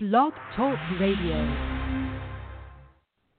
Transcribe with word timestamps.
Blog 0.00 0.32
Talk 0.54 0.78
Radio. 1.00 1.34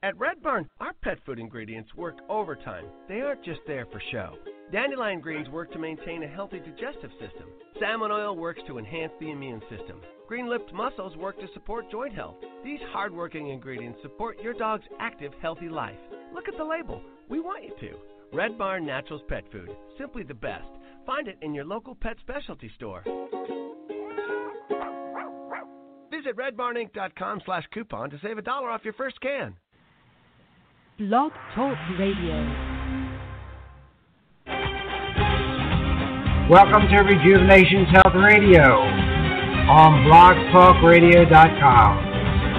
At 0.04 0.20
Red 0.20 0.44
Barn, 0.44 0.68
our 0.82 0.92
pet 1.02 1.18
food 1.26 1.40
ingredients 1.40 1.96
work 1.96 2.18
overtime. 2.28 2.84
They 3.08 3.22
aren't 3.22 3.46
just 3.46 3.62
there 3.66 3.86
for 3.86 4.02
show. 4.12 4.36
Dandelion 4.70 5.22
greens 5.22 5.48
work 5.48 5.72
to 5.72 5.80
maintain 5.80 6.22
a 6.22 6.28
healthy 6.28 6.60
digestive 6.60 7.12
system. 7.12 7.46
Salmon 7.80 8.12
oil 8.12 8.36
works 8.36 8.60
to 8.68 8.78
enhance 8.78 9.14
the 9.22 9.32
immune 9.32 9.62
system. 9.70 10.02
Green 10.28 10.50
lipped 10.50 10.74
mussels 10.74 11.16
work 11.16 11.40
to 11.40 11.48
support 11.54 11.90
joint 11.90 12.14
health. 12.14 12.36
These 12.62 12.82
hardworking 12.92 13.52
ingredients 13.52 14.00
support 14.02 14.42
your 14.42 14.54
dog's 14.54 14.84
active, 15.00 15.32
healthy 15.42 15.70
life. 15.70 15.96
Look 16.34 16.50
at 16.50 16.58
the 16.58 16.66
label. 16.66 17.02
We 17.30 17.40
want 17.40 17.64
you 17.64 17.74
to. 17.80 17.96
Red 18.36 18.58
Barn 18.58 18.86
Naturals 18.86 19.24
Pet 19.30 19.46
Food. 19.50 19.70
Simply 19.98 20.24
the 20.24 20.34
best. 20.34 20.68
Find 21.06 21.30
it 21.30 21.38
in 21.42 21.54
your 21.54 21.64
local 21.64 21.96
pet 21.96 22.18
specialty 22.20 22.70
store. 22.76 23.06
Visit 26.30 26.38
redbarninc.com 26.38 27.42
slash 27.46 27.64
coupon 27.74 28.12
to 28.12 28.20
save 28.22 28.38
a 28.38 28.42
dollar 28.42 28.70
off 28.70 28.82
your 28.84 28.94
first 28.94 29.20
can. 29.20 29.56
Blog 31.00 31.32
Talk 31.56 31.78
Radio. 31.98 32.36
Welcome 36.50 36.88
to 36.90 37.02
Rejuvenations 37.02 37.88
Health 37.90 38.14
Radio 38.14 38.62
on 39.74 40.06
blogtalkradio.com. 40.06 41.98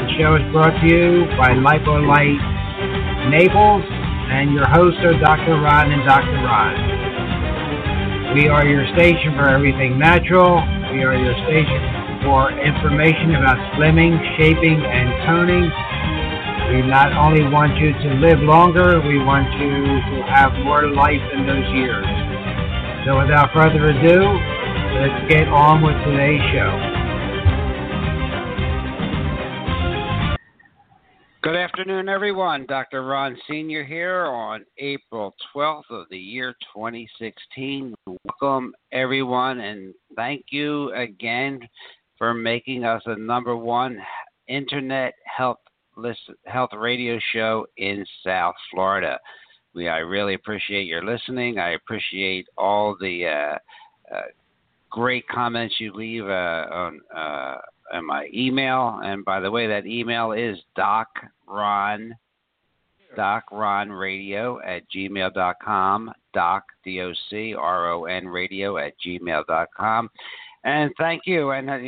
The 0.03 0.19
show 0.19 0.35
is 0.35 0.43
brought 0.53 0.75
to 0.81 0.87
you 0.89 1.27
by 1.39 1.51
Lipolite 1.51 2.43
Naples 3.31 3.85
and 3.87 4.53
your 4.53 4.67
hosts 4.67 4.99
are 5.05 5.15
Dr. 5.21 5.61
Ron 5.61 5.93
and 5.93 6.05
Dr. 6.07 6.43
Ron. 6.43 8.35
We 8.35 8.49
are 8.49 8.67
your 8.67 8.87
station 8.95 9.35
for 9.37 9.49
everything 9.49 9.97
natural. 9.99 10.57
We 10.93 11.05
are 11.05 11.15
your 11.15 11.35
station 11.47 12.00
for 12.23 12.53
information 12.53 13.35
about 13.35 13.57
slimming, 13.75 14.19
shaping, 14.37 14.81
and 14.81 15.09
toning. 15.27 15.71
We 16.71 16.87
not 16.87 17.13
only 17.17 17.43
want 17.51 17.77
you 17.79 17.93
to 17.93 18.09
live 18.21 18.39
longer, 18.41 19.01
we 19.01 19.19
want 19.19 19.51
you 19.59 19.71
to 19.71 20.23
have 20.31 20.53
more 20.65 20.91
life 20.91 21.23
in 21.33 21.47
those 21.47 21.67
years. 21.75 22.07
So 23.07 23.19
without 23.19 23.51
further 23.53 23.91
ado, 23.91 24.21
let's 25.01 25.33
get 25.33 25.49
on 25.49 25.83
with 25.83 25.97
today's 26.05 26.41
show. 26.53 27.01
Good 31.43 31.57
afternoon, 31.57 32.11
everyone. 32.11 32.67
Dr. 32.67 33.03
Ron 33.03 33.35
Sr. 33.49 33.83
here 33.83 34.27
on 34.27 34.63
April 34.77 35.35
12th 35.57 35.91
of 35.91 36.07
the 36.11 36.19
year 36.19 36.55
2016. 36.77 37.95
Welcome, 38.07 38.75
everyone, 38.93 39.61
and 39.61 39.95
thank 40.15 40.45
you 40.51 40.93
again 40.93 41.61
for 42.21 42.35
making 42.35 42.85
us 42.85 43.03
a 43.07 43.17
number 43.17 43.57
one 43.57 43.99
internet 44.47 45.15
health 45.25 45.57
list, 45.97 46.21
health 46.45 46.71
radio 46.77 47.19
show 47.33 47.67
in 47.79 48.05
South 48.25 48.55
Florida. 48.71 49.19
We 49.75 49.89
I 49.89 49.99
really 49.99 50.35
appreciate 50.35 50.87
your 50.87 51.03
listening. 51.03 51.59
I 51.59 51.71
appreciate 51.71 52.47
all 52.59 52.95
the 53.01 53.27
uh, 53.27 54.15
uh, 54.15 54.23
great 54.91 55.27
comments 55.29 55.77
you 55.79 55.95
leave 55.95 56.27
uh, 56.27 56.67
on 56.71 57.01
uh, 57.17 57.57
and 57.93 58.07
my 58.07 58.29
email. 58.35 59.01
And 59.03 59.25
by 59.25 59.41
the 59.41 59.51
way, 59.51 59.67
that 59.69 59.87
email 59.87 60.33
is 60.33 60.59
docron, 60.77 62.11
docronradio 63.17 64.59
at 64.67 64.83
gmail.com, 64.95 66.13
doc, 66.35 66.65
D-O-C-R-O-N 66.85 68.29
radio 68.29 68.77
at 68.77 68.93
gmail.com. 69.05 70.11
And 70.65 70.93
thank 70.99 71.23
you. 71.25 71.53
And 71.53 71.71
uh, 71.71 71.79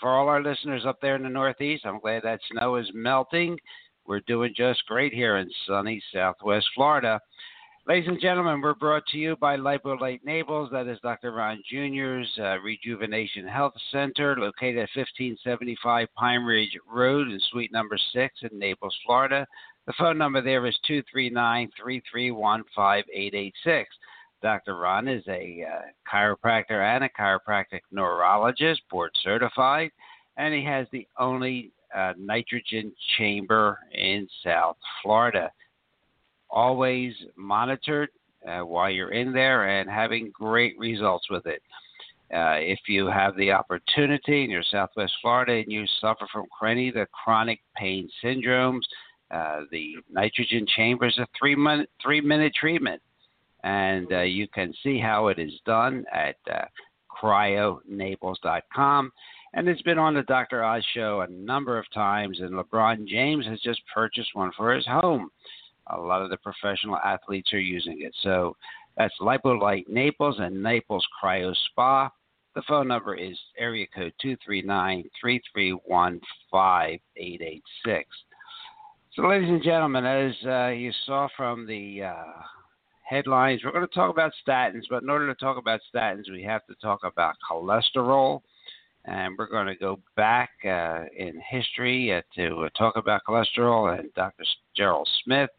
for 0.00 0.10
all 0.10 0.28
our 0.28 0.42
listeners 0.42 0.86
up 0.86 0.98
there 1.00 1.16
in 1.16 1.22
the 1.22 1.28
Northeast, 1.28 1.84
I'm 1.84 2.00
glad 2.00 2.22
that 2.22 2.40
snow 2.50 2.76
is 2.76 2.90
melting. 2.94 3.58
We're 4.06 4.20
doing 4.20 4.54
just 4.56 4.86
great 4.86 5.12
here 5.12 5.36
in 5.36 5.50
sunny 5.66 6.02
Southwest 6.12 6.66
Florida. 6.74 7.20
Ladies 7.88 8.08
and 8.08 8.20
gentlemen, 8.20 8.60
we're 8.60 8.74
brought 8.74 9.06
to 9.08 9.18
you 9.18 9.36
by 9.36 9.56
Lipolite 9.56 10.24
Naples. 10.24 10.70
That 10.72 10.88
is 10.88 10.98
Dr. 11.04 11.30
Ron 11.32 11.62
Jr.'s 11.70 12.28
uh, 12.38 12.58
Rejuvenation 12.58 13.46
Health 13.46 13.74
Center, 13.92 14.34
located 14.36 14.78
at 14.78 14.90
1575 14.96 16.08
Pine 16.16 16.42
Ridge 16.42 16.76
Road 16.90 17.28
in 17.28 17.38
suite 17.50 17.70
number 17.70 17.96
6 18.12 18.34
in 18.42 18.58
Naples, 18.58 18.96
Florida. 19.04 19.46
The 19.86 19.92
phone 19.98 20.18
number 20.18 20.42
there 20.42 20.66
is 20.66 20.76
239 20.88 21.70
331 21.80 22.64
5886. 22.74 23.88
Dr. 24.42 24.76
Ron 24.76 25.08
is 25.08 25.24
a 25.28 25.64
uh, 25.64 25.82
chiropractor 26.12 26.82
and 26.82 27.04
a 27.04 27.08
chiropractic 27.08 27.80
neurologist, 27.90 28.82
board 28.90 29.10
certified, 29.22 29.90
and 30.36 30.54
he 30.54 30.64
has 30.64 30.86
the 30.92 31.06
only 31.18 31.72
uh, 31.94 32.12
nitrogen 32.18 32.92
chamber 33.16 33.78
in 33.92 34.28
South 34.44 34.76
Florida 35.02 35.50
always 36.50 37.12
monitored 37.36 38.10
uh, 38.48 38.60
while 38.60 38.90
you're 38.90 39.12
in 39.12 39.32
there 39.32 39.68
and 39.68 39.90
having 39.90 40.30
great 40.32 40.78
results 40.78 41.28
with 41.30 41.46
it. 41.46 41.62
Uh, 42.34 42.58
if 42.58 42.80
you 42.88 43.06
have 43.06 43.36
the 43.36 43.52
opportunity 43.52 44.42
in 44.44 44.50
your 44.50 44.62
Southwest 44.70 45.12
Florida 45.22 45.52
and 45.52 45.70
you 45.70 45.84
suffer 46.00 46.26
from 46.32 46.44
any 46.66 46.90
the 46.90 47.06
chronic 47.12 47.60
pain 47.76 48.08
syndromes, 48.22 48.80
uh, 49.30 49.60
the 49.70 49.94
nitrogen 50.10 50.66
chamber 50.76 51.06
is 51.06 51.18
a 51.18 51.26
three 51.38 51.54
minute 51.54 51.88
three 52.02 52.20
minute 52.20 52.52
treatment, 52.54 53.00
and 53.66 54.12
uh, 54.12 54.20
you 54.20 54.46
can 54.46 54.72
see 54.84 54.98
how 55.00 55.26
it 55.26 55.40
is 55.40 55.52
done 55.66 56.04
at 56.12 56.36
uh, 56.50 56.66
cryonaples.com. 57.20 59.12
And 59.54 59.68
it's 59.68 59.82
been 59.82 59.98
on 59.98 60.14
the 60.14 60.22
Dr. 60.22 60.62
Oz 60.62 60.84
show 60.94 61.22
a 61.22 61.32
number 61.32 61.76
of 61.76 61.84
times, 61.92 62.38
and 62.40 62.52
LeBron 62.52 63.08
James 63.08 63.44
has 63.46 63.60
just 63.60 63.80
purchased 63.92 64.30
one 64.34 64.52
for 64.56 64.72
his 64.72 64.86
home. 64.86 65.30
A 65.88 65.98
lot 65.98 66.22
of 66.22 66.30
the 66.30 66.36
professional 66.36 66.98
athletes 66.98 67.52
are 67.52 67.58
using 67.58 68.02
it. 68.02 68.14
So 68.22 68.56
that's 68.96 69.14
Lipolite 69.20 69.88
Naples 69.88 70.36
and 70.38 70.62
Naples 70.62 71.04
Cryo 71.20 71.52
Spa. 71.70 72.08
The 72.54 72.62
phone 72.68 72.86
number 72.86 73.16
is 73.16 73.36
area 73.58 73.86
code 73.92 74.12
239 74.22 75.10
331 75.20 76.20
5886. 76.52 78.08
So, 79.14 79.22
ladies 79.22 79.48
and 79.48 79.62
gentlemen, 79.62 80.04
as 80.06 80.34
uh, 80.46 80.68
you 80.68 80.92
saw 81.04 81.26
from 81.36 81.66
the 81.66 82.04
uh, 82.04 82.24
headlines, 83.08 83.62
we're 83.64 83.72
going 83.72 83.86
to 83.86 83.94
talk 83.94 84.10
about 84.10 84.32
statins, 84.46 84.82
but 84.90 85.02
in 85.02 85.10
order 85.10 85.32
to 85.32 85.38
talk 85.38 85.56
about 85.56 85.80
statins, 85.94 86.30
we 86.30 86.42
have 86.42 86.66
to 86.66 86.74
talk 86.76 87.00
about 87.04 87.34
cholesterol 87.50 88.40
and 89.06 89.36
we're 89.38 89.48
going 89.48 89.66
to 89.66 89.76
go 89.76 90.00
back 90.16 90.50
uh, 90.64 91.04
in 91.16 91.40
history 91.48 92.12
uh, 92.12 92.20
to 92.34 92.64
uh, 92.64 92.68
talk 92.76 92.96
about 92.96 93.22
cholesterol. 93.26 93.98
And 93.98 94.12
Dr. 94.14 94.44
Gerald 94.76 95.08
Smith 95.24 95.50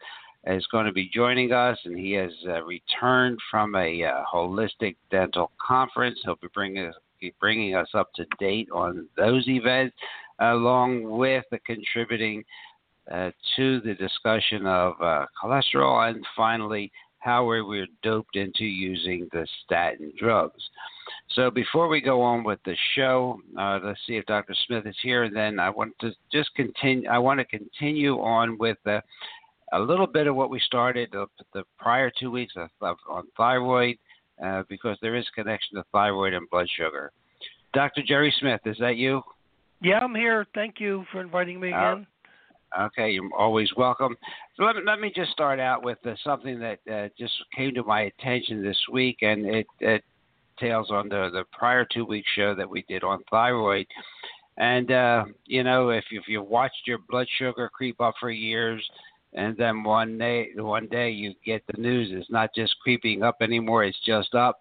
is 0.46 0.68
going 0.72 0.85
to 0.85 0.91
be 0.91 1.09
joining 1.13 1.53
us, 1.53 1.78
and 1.85 1.97
he 1.97 2.12
has 2.13 2.31
uh, 2.47 2.62
returned 2.63 3.40
from 3.50 3.75
a 3.75 4.03
uh, 4.03 4.24
holistic 4.31 4.97
dental 5.12 5.52
conference. 5.66 6.19
He'll 6.24 6.35
be 6.35 6.47
bringing 6.53 6.88
us, 6.88 6.96
be 7.22 7.34
bringing 7.40 7.75
us 7.75 7.88
up 7.94 8.14
to 8.16 8.25
date 8.38 8.68
on 8.74 9.08
those 9.16 9.47
events, 9.47 9.96
along 10.40 11.09
with 11.18 11.46
contributing 11.66 12.44
uh, 13.09 13.31
to 13.56 13.79
the 13.79 13.94
discussion 13.94 14.66
of 14.66 14.96
cholesterol, 15.41 16.09
and 16.09 16.25
finally 16.35 16.91
how 17.19 17.45
we 17.45 17.61
were 17.61 17.88
doped 18.03 18.35
into 18.35 18.66
using 18.66 19.28
the 19.31 19.47
statin 19.63 20.13
drugs. 20.17 20.61
So 21.31 21.50
before 21.50 21.88
we 21.88 22.01
go 22.01 22.22
on 22.22 22.44
with 22.44 22.59
the 22.66 22.75
show, 22.95 23.39
uh, 23.57 23.79
let's 23.83 24.00
see 24.07 24.17
if 24.17 24.25
Dr. 24.25 24.55
Smith 24.66 24.85
is 24.85 24.95
here. 25.01 25.23
And 25.23 25.35
then 25.35 25.59
I 25.59 25.69
want 25.69 25.94
to 26.01 26.11
just 26.31 26.53
continue. 26.55 27.09
I 27.09 27.17
want 27.17 27.39
to 27.39 27.45
continue 27.45 28.16
on 28.19 28.57
with 28.57 28.78
uh, 28.85 29.01
a 29.73 29.79
little 29.79 30.07
bit 30.07 30.28
of 30.28 30.35
what 30.35 30.50
we 30.50 30.59
started 30.59 31.09
the, 31.11 31.25
the 31.53 31.63
prior 31.78 32.11
two 32.19 32.31
weeks 32.31 32.53
of, 32.55 32.69
of, 32.81 32.97
on 33.09 33.23
thyroid, 33.35 33.97
uh, 34.44 34.63
because 34.69 34.97
there 35.01 35.16
is 35.16 35.25
connection 35.35 35.75
to 35.75 35.84
thyroid 35.91 36.34
and 36.34 36.49
blood 36.49 36.67
sugar. 36.75 37.11
Dr. 37.73 38.01
Jerry 38.05 38.34
Smith, 38.39 38.61
is 38.66 38.78
that 38.79 38.95
you? 38.95 39.22
Yeah, 39.81 39.99
I'm 39.99 40.16
here. 40.16 40.45
Thank 40.55 40.79
you 40.79 41.05
for 41.11 41.22
inviting 41.22 41.59
me 41.59 41.72
uh, 41.72 41.78
again. 41.78 42.08
Okay, 42.78 43.11
you're 43.11 43.29
always 43.37 43.69
welcome. 43.78 44.16
So 44.55 44.64
let 44.64 44.75
me, 44.75 44.81
let 44.85 44.99
me 44.99 45.11
just 45.16 45.31
start 45.31 45.59
out 45.59 45.84
with 45.84 45.97
uh, 46.05 46.16
something 46.23 46.59
that 46.59 46.79
uh, 46.91 47.08
just 47.17 47.34
came 47.55 47.73
to 47.75 47.84
my 47.84 48.02
attention 48.03 48.61
this 48.61 48.78
week, 48.91 49.19
and 49.22 49.46
it, 49.46 49.67
it 49.79 50.03
tails 50.59 50.90
on 50.91 51.09
the, 51.09 51.29
the 51.31 51.43
prior 51.52 51.85
two 51.85 52.05
week 52.05 52.25
show 52.35 52.55
that 52.55 52.69
we 52.69 52.84
did 52.90 53.03
on 53.03 53.23
thyroid. 53.31 53.87
And 54.58 54.91
uh, 54.91 55.25
you 55.46 55.64
know, 55.64 55.90
if 55.90 56.05
if 56.11 56.23
you've 56.28 56.47
watched 56.47 56.81
your 56.85 56.97
blood 57.09 57.28
sugar 57.37 57.69
creep 57.72 58.02
up 58.02 58.16
for 58.19 58.31
years, 58.31 58.84
and 59.34 59.55
then 59.55 59.84
one 59.84 60.17
day 60.17 60.49
one 60.55 60.87
day 60.87 61.11
you 61.11 61.34
get 61.46 61.63
the 61.67 61.79
news 61.79 62.09
it's 62.11 62.31
not 62.31 62.49
just 62.55 62.75
creeping 62.81 63.23
up 63.23 63.37
anymore; 63.41 63.84
it's 63.84 63.99
just 64.05 64.34
up. 64.34 64.59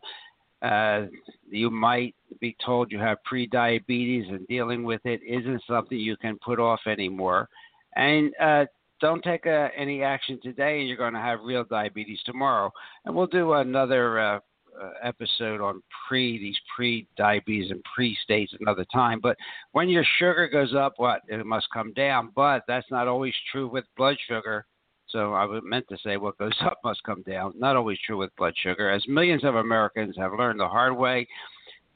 Uh, 0.62 1.06
you 1.50 1.70
might 1.70 2.14
be 2.40 2.56
told 2.64 2.90
you 2.90 2.98
have 2.98 3.22
pre-diabetes, 3.24 4.26
and 4.28 4.46
dealing 4.48 4.84
with 4.84 5.00
it 5.04 5.20
isn't 5.26 5.62
something 5.66 5.98
you 5.98 6.16
can 6.16 6.38
put 6.44 6.58
off 6.58 6.80
anymore. 6.86 7.48
And 7.96 8.32
uh, 8.40 8.66
don't 9.00 9.22
take 9.22 9.46
uh, 9.46 9.68
any 9.76 10.02
action 10.02 10.38
today, 10.42 10.78
and 10.78 10.88
you're 10.88 10.96
going 10.96 11.14
to 11.14 11.20
have 11.20 11.40
real 11.42 11.64
diabetes 11.64 12.20
tomorrow. 12.24 12.70
And 13.04 13.14
we'll 13.14 13.26
do 13.26 13.54
another 13.54 14.18
uh, 14.18 14.40
uh, 14.80 14.90
episode 15.02 15.60
on 15.60 15.82
pre 16.08 16.38
these 16.38 16.56
pre 16.74 17.06
diabetes 17.16 17.70
and 17.70 17.82
pre 17.94 18.16
states 18.22 18.52
another 18.60 18.86
time. 18.92 19.20
But 19.22 19.36
when 19.72 19.88
your 19.88 20.04
sugar 20.18 20.48
goes 20.48 20.74
up, 20.74 20.94
what 20.96 21.22
it 21.28 21.44
must 21.44 21.66
come 21.72 21.92
down. 21.94 22.30
But 22.34 22.62
that's 22.68 22.90
not 22.90 23.08
always 23.08 23.34
true 23.50 23.68
with 23.68 23.84
blood 23.96 24.16
sugar. 24.28 24.66
So 25.08 25.34
I 25.34 25.46
meant 25.62 25.86
to 25.88 25.98
say 26.04 26.16
what 26.16 26.38
goes 26.38 26.56
up 26.62 26.78
must 26.84 27.02
come 27.04 27.22
down. 27.22 27.54
Not 27.56 27.76
always 27.76 27.98
true 28.04 28.18
with 28.18 28.34
blood 28.36 28.54
sugar, 28.62 28.90
as 28.90 29.02
millions 29.08 29.44
of 29.44 29.56
Americans 29.56 30.16
have 30.18 30.32
learned 30.32 30.60
the 30.60 30.68
hard 30.68 30.96
way. 30.96 31.26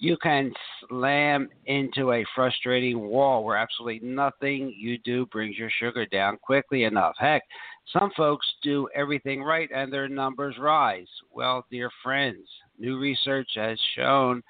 You 0.01 0.17
can 0.17 0.51
slam 0.89 1.51
into 1.67 2.13
a 2.13 2.25
frustrating 2.35 3.01
wall 3.01 3.45
where 3.45 3.59
absolutely 3.59 4.01
nothing 4.09 4.75
you 4.75 4.97
do 4.97 5.27
brings 5.27 5.59
your 5.59 5.69
sugar 5.79 6.07
down 6.07 6.39
quickly 6.39 6.85
enough. 6.85 7.15
Heck, 7.19 7.43
some 7.93 8.11
folks 8.17 8.47
do 8.63 8.89
everything 8.95 9.43
right 9.43 9.69
and 9.75 9.93
their 9.93 10.09
numbers 10.09 10.57
rise. 10.59 11.07
Well, 11.31 11.67
dear 11.71 11.91
friends, 12.03 12.49
new 12.79 12.99
research 12.99 13.51
has 13.57 13.79
shown 13.95 14.43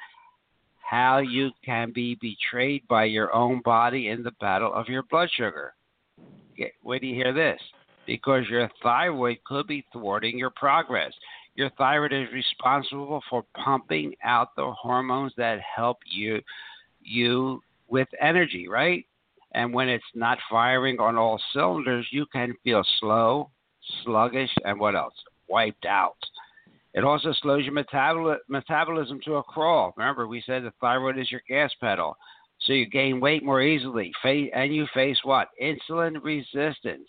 how 0.89 1.19
you 1.19 1.51
can 1.65 1.91
be 1.93 2.17
betrayed 2.21 2.87
by 2.87 3.05
your 3.05 3.35
own 3.35 3.61
body 3.63 4.09
in 4.09 4.23
the 4.23 4.33
battle 4.41 4.73
of 4.73 4.87
your 4.87 5.03
blood 5.03 5.31
sugar. 5.37 5.75
Wait 6.85 7.01
do 7.01 7.09
you 7.09 7.15
hear 7.17 7.33
this? 7.33 7.61
Because 8.07 8.45
your 8.49 8.71
thyroid 8.85 9.39
could 9.45 9.67
be 9.67 9.85
thwarting 9.93 10.39
your 10.39 10.51
progress. 10.51 11.13
Your 11.55 11.71
thyroid 11.71 12.13
is 12.13 12.29
responsible 12.33 13.23
for 13.29 13.45
pumping 13.57 14.15
out 14.25 14.55
the 14.57 14.73
hormones 14.73 15.33
that 15.37 15.61
help 15.61 15.99
you 16.07 16.41
you 17.03 17.63
with 17.89 18.09
energy, 18.21 18.69
right? 18.69 19.05
And 19.53 19.75
when 19.75 19.89
it's 19.89 20.05
not 20.15 20.39
firing 20.49 21.01
on 21.01 21.17
all 21.17 21.41
cylinders, 21.53 22.07
you 22.11 22.27
can 22.33 22.55
feel 22.63 22.85
slow, 23.01 23.51
sluggish, 24.05 24.51
and 24.65 24.79
what 24.79 24.95
else? 24.95 25.15
Wiped 25.49 25.87
out. 25.87 26.17
It 26.95 27.05
also 27.05 27.33
slows 27.33 27.65
your 27.65 27.75
metabol- 27.75 28.39
metabolism 28.49 29.21
to 29.25 29.37
a 29.37 29.43
crawl. 29.43 29.93
Remember, 29.97 30.27
we 30.27 30.43
said 30.45 30.63
the 30.63 30.73
thyroid 30.81 31.19
is 31.19 31.31
your 31.31 31.43
gas 31.49 31.73
pedal. 31.81 32.17
So 32.61 32.73
you 32.73 32.87
gain 32.87 33.21
weight 33.21 33.45
more 33.45 33.63
easily. 33.63 34.13
And 34.25 34.75
you 34.75 34.87
face 34.93 35.19
what? 35.25 35.49
Insulin 35.61 36.23
resistance. 36.23 37.09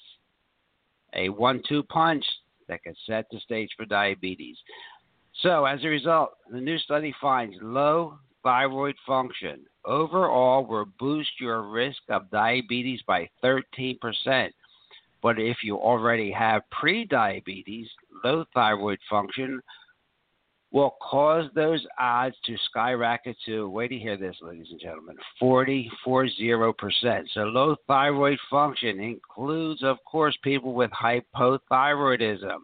A 1.14 1.30
one 1.30 1.62
two 1.68 1.84
punch 1.84 2.24
that 2.72 2.84
can 2.84 2.96
set 3.06 3.26
the 3.32 3.40
stage 3.40 3.70
for 3.78 3.86
diabetes. 3.86 4.58
So, 5.44 5.66
as 5.66 5.84
a 5.84 5.88
result, 5.88 6.32
the 6.52 6.60
new 6.60 6.80
study 6.80 7.14
finds 7.22 7.56
low 7.62 8.16
thyroid 8.44 8.96
function 9.06 9.60
overall 9.86 10.66
will 10.66 10.86
boost 11.00 11.32
your 11.40 11.64
risk 11.64 12.02
of 12.10 12.30
diabetes 12.32 13.02
by 13.08 13.30
13%. 13.44 13.98
But 15.22 15.40
if 15.40 15.58
you 15.64 15.78
already 15.78 16.32
have 16.32 16.64
prediabetes, 16.82 17.88
low 18.24 18.46
thyroid 18.54 19.00
function 19.10 19.62
will 20.72 20.96
cause 21.02 21.50
those 21.54 21.86
odds 22.00 22.36
to 22.46 22.56
skyrocket 22.70 23.36
to, 23.46 23.70
wait 23.70 23.90
to 23.90 23.98
hear 23.98 24.16
this, 24.16 24.36
ladies 24.42 24.68
and 24.72 24.80
gentlemen, 24.80 25.18
40, 25.40 25.92
40%. 26.06 26.74
So 27.34 27.42
low 27.42 27.76
thyroid 27.88 28.40
function 28.50 29.00
includes, 29.02 29.84
of 29.84 29.98
course, 30.06 30.38
people 30.44 30.74
with 30.74 30.92
hypothyroidism. 30.92 32.60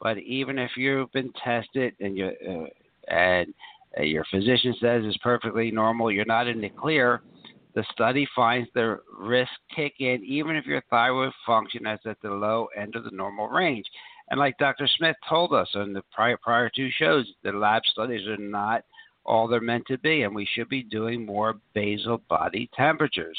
But 0.00 0.18
even 0.18 0.58
if 0.58 0.72
you've 0.76 1.12
been 1.12 1.32
tested 1.42 1.94
and 2.00 2.16
you 2.18 2.30
uh, 2.46 3.12
and 3.12 3.54
uh, 3.98 4.02
your 4.02 4.24
physician 4.30 4.74
says 4.80 5.04
is 5.04 5.16
perfectly 5.22 5.70
normal, 5.70 6.12
you're 6.12 6.26
not 6.26 6.48
in 6.48 6.60
the 6.60 6.68
clear, 6.68 7.22
the 7.74 7.84
study 7.92 8.26
finds 8.34 8.68
the 8.74 8.98
risk 9.16 9.50
kick 9.74 9.94
in 10.00 10.22
even 10.24 10.56
if 10.56 10.66
your 10.66 10.82
thyroid 10.90 11.32
function 11.46 11.86
is 11.86 12.00
at 12.04 12.20
the 12.22 12.28
low 12.28 12.66
end 12.76 12.96
of 12.96 13.04
the 13.04 13.10
normal 13.10 13.48
range. 13.48 13.86
And 14.28 14.40
like 14.40 14.58
Dr. 14.58 14.88
Smith 14.96 15.16
told 15.28 15.52
us 15.52 15.68
on 15.74 15.92
the 15.92 16.02
prior, 16.12 16.36
prior 16.36 16.70
two 16.74 16.90
shows, 16.98 17.30
the 17.42 17.52
lab 17.52 17.82
studies 17.86 18.26
are 18.26 18.36
not 18.36 18.82
all 19.24 19.48
they're 19.48 19.60
meant 19.60 19.86
to 19.88 19.98
be, 19.98 20.22
and 20.22 20.34
we 20.34 20.48
should 20.54 20.68
be 20.68 20.82
doing 20.82 21.24
more 21.24 21.54
basal 21.74 22.20
body 22.28 22.70
temperatures. 22.76 23.38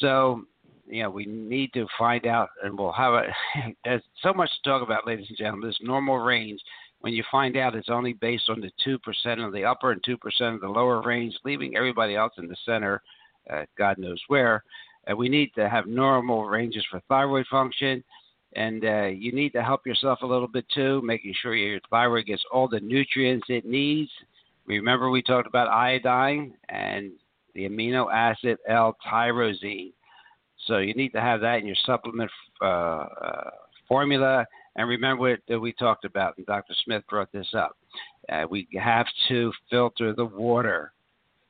So, 0.00 0.42
you 0.86 1.02
know, 1.02 1.10
we 1.10 1.26
need 1.26 1.72
to 1.74 1.86
find 1.98 2.26
out, 2.26 2.50
and 2.62 2.78
we'll 2.78 2.92
have 2.92 3.14
a, 3.14 3.26
there's 3.84 4.02
so 4.22 4.32
much 4.32 4.50
to 4.50 4.70
talk 4.70 4.82
about, 4.82 5.06
ladies 5.06 5.26
and 5.28 5.38
gentlemen, 5.38 5.68
this 5.68 5.78
normal 5.82 6.18
range 6.18 6.60
when 7.02 7.12
you 7.12 7.24
find 7.30 7.56
out 7.56 7.74
it's 7.74 7.88
only 7.90 8.12
based 8.14 8.48
on 8.48 8.60
the 8.60 8.70
2% 8.86 9.44
of 9.44 9.52
the 9.52 9.64
upper 9.64 9.90
and 9.90 10.02
2% 10.04 10.54
of 10.54 10.60
the 10.60 10.68
lower 10.68 11.02
range, 11.02 11.34
leaving 11.44 11.76
everybody 11.76 12.14
else 12.14 12.32
in 12.38 12.46
the 12.46 12.56
center, 12.64 13.02
uh, 13.52 13.62
God 13.76 13.98
knows 13.98 14.22
where. 14.28 14.62
Uh, 15.10 15.16
we 15.16 15.28
need 15.28 15.50
to 15.56 15.68
have 15.68 15.86
normal 15.86 16.44
ranges 16.44 16.86
for 16.88 17.00
thyroid 17.08 17.44
function, 17.50 18.04
and 18.54 18.84
uh, 18.84 19.04
you 19.06 19.32
need 19.32 19.50
to 19.50 19.62
help 19.62 19.86
yourself 19.86 20.20
a 20.22 20.26
little 20.26 20.48
bit 20.48 20.64
too, 20.74 21.00
making 21.02 21.34
sure 21.40 21.54
your 21.54 21.80
thyroid 21.90 22.26
gets 22.26 22.44
all 22.52 22.68
the 22.68 22.80
nutrients 22.80 23.46
it 23.48 23.64
needs. 23.64 24.10
Remember, 24.66 25.10
we 25.10 25.22
talked 25.22 25.48
about 25.48 25.68
iodine 25.68 26.54
and 26.68 27.12
the 27.54 27.68
amino 27.68 28.12
acid 28.12 28.58
L-tyrosine. 28.68 29.92
So 30.66 30.78
you 30.78 30.94
need 30.94 31.10
to 31.10 31.20
have 31.20 31.40
that 31.40 31.58
in 31.58 31.66
your 31.66 31.76
supplement 31.84 32.30
uh, 32.60 32.64
uh, 32.64 33.50
formula 33.88 34.46
and 34.76 34.88
remember 34.88 35.36
that 35.48 35.60
we 35.60 35.72
talked 35.72 36.04
about, 36.04 36.36
and 36.38 36.46
Dr. 36.46 36.74
Smith 36.84 37.02
brought 37.08 37.30
this 37.32 37.48
up. 37.54 37.76
Uh, 38.30 38.44
we 38.48 38.66
have 38.80 39.06
to 39.28 39.52
filter 39.68 40.14
the 40.14 40.24
water 40.24 40.92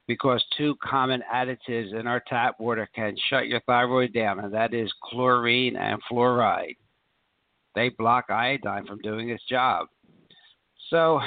because 0.09 0.45
two 0.57 0.75
common 0.83 1.23
additives 1.33 1.99
in 1.99 2.07
our 2.07 2.23
tap 2.29 2.59
water 2.59 2.89
can 2.95 3.17
shut 3.31 3.47
your 3.47 3.61
thyroid 3.61 4.13
down, 4.13 4.41
and 4.41 4.53
that 4.53 4.75
is 4.75 4.93
chlorine 5.05 5.77
and 5.77 6.01
fluoride. 6.11 6.77
They 7.75 7.89
block 7.91 8.27
iodine 8.29 8.87
from 8.87 8.99
doing 8.99 9.31
its 9.31 9.45
job. 9.49 9.89
So 10.91 11.21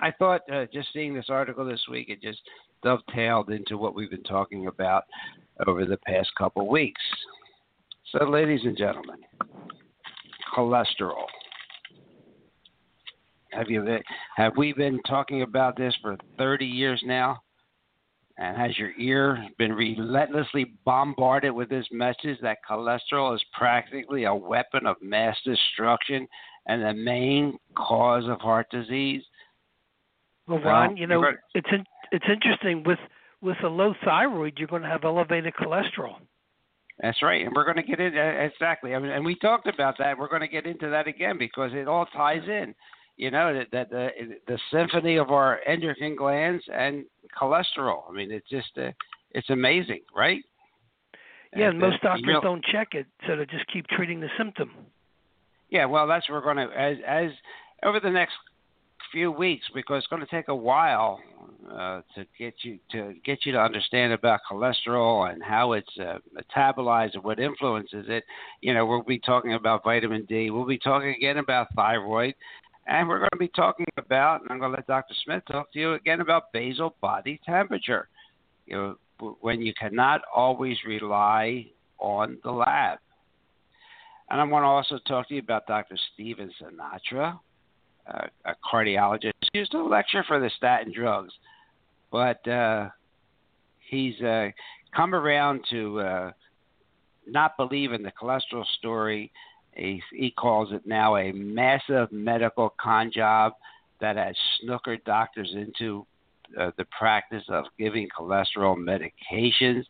I 0.00 0.10
thought 0.18 0.42
uh, 0.52 0.66
just 0.72 0.88
seeing 0.92 1.14
this 1.14 1.26
article 1.28 1.64
this 1.64 1.82
week, 1.90 2.08
it 2.08 2.20
just 2.22 2.40
dovetailed 2.84 3.50
into 3.50 3.78
what 3.78 3.94
we've 3.94 4.10
been 4.10 4.22
talking 4.22 4.66
about 4.66 5.04
over 5.66 5.84
the 5.84 5.96
past 5.98 6.28
couple 6.36 6.68
weeks. 6.68 7.00
So, 8.12 8.24
ladies 8.24 8.60
and 8.64 8.76
gentlemen, 8.76 9.18
cholesterol. 10.56 11.26
Have 13.52 13.70
you 13.70 13.82
been, 13.82 14.02
have 14.36 14.56
we 14.56 14.72
been 14.72 15.00
talking 15.08 15.42
about 15.42 15.76
this 15.76 15.94
for 16.00 16.16
30 16.36 16.64
years 16.64 17.02
now? 17.04 17.40
And 18.38 18.56
has 18.56 18.78
your 18.78 18.92
ear 18.98 19.44
been 19.58 19.72
relentlessly 19.72 20.72
bombarded 20.84 21.52
with 21.52 21.68
this 21.68 21.86
message 21.90 22.38
that 22.40 22.58
cholesterol 22.68 23.34
is 23.34 23.42
practically 23.52 24.24
a 24.24 24.34
weapon 24.34 24.86
of 24.86 24.96
mass 25.02 25.36
destruction 25.44 26.28
and 26.66 26.82
the 26.82 26.94
main 26.94 27.58
cause 27.76 28.28
of 28.28 28.40
heart 28.40 28.68
disease? 28.70 29.22
Well, 30.46 30.60
Ron, 30.60 30.96
you 30.96 31.08
know, 31.08 31.24
it's 31.54 31.68
in, 31.72 31.84
it's 32.12 32.24
interesting 32.32 32.84
with 32.86 33.00
with 33.40 33.56
a 33.64 33.68
low 33.68 33.94
thyroid, 34.04 34.54
you're 34.56 34.68
going 34.68 34.82
to 34.82 34.88
have 34.88 35.04
elevated 35.04 35.54
cholesterol. 35.54 36.16
That's 37.00 37.22
right, 37.22 37.44
and 37.44 37.54
we're 37.54 37.64
going 37.64 37.76
to 37.76 37.82
get 37.82 38.00
into 38.00 38.44
exactly. 38.44 38.94
I 38.94 38.98
mean, 38.98 39.12
and 39.12 39.24
we 39.24 39.36
talked 39.36 39.68
about 39.68 39.96
that. 39.98 40.18
We're 40.18 40.28
going 40.28 40.40
to 40.40 40.48
get 40.48 40.66
into 40.66 40.90
that 40.90 41.06
again 41.06 41.38
because 41.38 41.70
it 41.72 41.86
all 41.86 42.06
ties 42.06 42.42
in. 42.48 42.74
You 43.18 43.32
know 43.32 43.52
that 43.52 43.66
that 43.72 43.90
the 43.90 44.08
the 44.46 44.58
symphony 44.72 45.16
of 45.16 45.30
our 45.30 45.58
endocrine 45.66 46.14
glands 46.14 46.64
and 46.72 47.04
cholesterol. 47.38 48.08
I 48.08 48.12
mean, 48.12 48.30
it's 48.30 48.48
just 48.48 48.70
uh, 48.78 48.92
it's 49.32 49.50
amazing, 49.50 50.02
right? 50.16 50.42
Yeah, 51.56 51.66
and, 51.66 51.70
and 51.72 51.78
most 51.80 52.00
doctors 52.00 52.24
you 52.24 52.32
know, 52.32 52.40
don't 52.40 52.64
check 52.64 52.88
it, 52.92 53.06
so 53.26 53.36
they 53.36 53.44
just 53.46 53.66
keep 53.72 53.88
treating 53.88 54.20
the 54.20 54.28
symptom. 54.38 54.70
Yeah, 55.68 55.86
well, 55.86 56.06
that's 56.06 56.28
what 56.28 56.36
we're 56.36 56.54
going 56.54 56.68
to 56.68 56.74
as 56.78 56.96
as 57.06 57.30
over 57.82 57.98
the 57.98 58.10
next 58.10 58.34
few 59.10 59.32
weeks 59.32 59.66
because 59.74 59.98
it's 59.98 60.06
going 60.06 60.24
to 60.24 60.30
take 60.30 60.48
a 60.48 60.54
while 60.54 61.20
uh, 61.72 62.02
to 62.14 62.24
get 62.38 62.54
you 62.62 62.78
to 62.92 63.14
get 63.24 63.44
you 63.44 63.52
to 63.52 63.58
understand 63.58 64.12
about 64.12 64.40
cholesterol 64.50 65.32
and 65.32 65.42
how 65.42 65.72
it's 65.72 65.98
uh, 66.00 66.18
metabolized 66.36 67.14
and 67.14 67.24
what 67.24 67.40
influences 67.40 68.06
it. 68.08 68.24
You 68.60 68.74
know, 68.74 68.86
we'll 68.86 69.02
be 69.02 69.18
talking 69.18 69.54
about 69.54 69.82
vitamin 69.82 70.24
D. 70.26 70.50
We'll 70.50 70.66
be 70.66 70.78
talking 70.78 71.14
again 71.16 71.38
about 71.38 71.68
thyroid, 71.74 72.34
and 72.88 73.06
we're 73.06 73.18
going 73.18 73.28
to 73.32 73.38
be 73.38 73.48
talking 73.48 73.86
about. 73.96 74.40
And 74.40 74.50
I'm 74.50 74.58
going 74.58 74.72
to 74.72 74.76
let 74.78 74.86
Dr. 74.86 75.14
Smith 75.24 75.42
talk 75.50 75.72
to 75.72 75.78
you 75.78 75.92
again 75.94 76.20
about 76.20 76.52
basal 76.52 76.96
body 77.00 77.40
temperature. 77.44 78.08
You 78.66 78.76
know, 79.20 79.34
when 79.40 79.60
you 79.62 79.72
cannot 79.78 80.22
always 80.34 80.76
rely 80.86 81.66
on 81.98 82.38
the 82.42 82.50
lab. 82.50 82.98
And 84.30 84.40
I 84.40 84.44
want 84.44 84.62
to 84.62 84.66
also 84.66 84.98
talk 85.06 85.28
to 85.28 85.34
you 85.34 85.40
about 85.40 85.66
Dr. 85.66 85.96
Stephen 86.12 86.50
Sinatra, 86.60 87.38
uh, 88.12 88.26
a 88.44 88.54
cardiologist. 88.72 89.32
He 89.52 89.58
used 89.58 89.72
to 89.72 89.82
lecture 89.82 90.24
for 90.26 90.38
the 90.38 90.50
statin 90.56 90.92
drugs, 90.92 91.32
but 92.12 92.46
uh, 92.46 92.88
he's 93.88 94.20
uh, 94.20 94.48
come 94.94 95.14
around 95.14 95.64
to 95.70 96.00
uh, 96.00 96.30
not 97.26 97.56
believe 97.56 97.92
in 97.92 98.02
the 98.02 98.12
cholesterol 98.12 98.64
story. 98.78 99.32
He, 99.78 100.30
calls 100.32 100.72
it 100.72 100.82
now 100.86 101.16
a 101.16 101.32
massive 101.32 102.10
medical 102.10 102.74
con 102.80 103.10
job 103.14 103.52
that 104.00 104.16
has 104.16 104.34
snookered 104.62 105.04
doctors 105.04 105.54
into 105.54 106.06
uh, 106.58 106.70
the 106.78 106.86
practice 106.98 107.44
of 107.48 107.64
giving 107.78 108.08
cholesterol 108.08 108.76
medications 108.76 109.84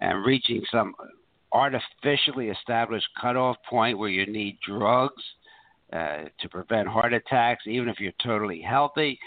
and 0.00 0.24
reaching 0.24 0.62
some 0.70 0.94
artificially 1.52 2.48
established 2.48 3.06
cutoff 3.20 3.56
point 3.68 3.98
where 3.98 4.08
you 4.08 4.26
need 4.26 4.58
drugs 4.66 5.22
uh, 5.92 6.24
to 6.40 6.48
prevent 6.50 6.88
heart 6.88 7.12
attacks, 7.12 7.64
even 7.66 7.88
if 7.88 8.00
you're 8.00 8.12
totally 8.22 8.60
healthy. 8.60 9.18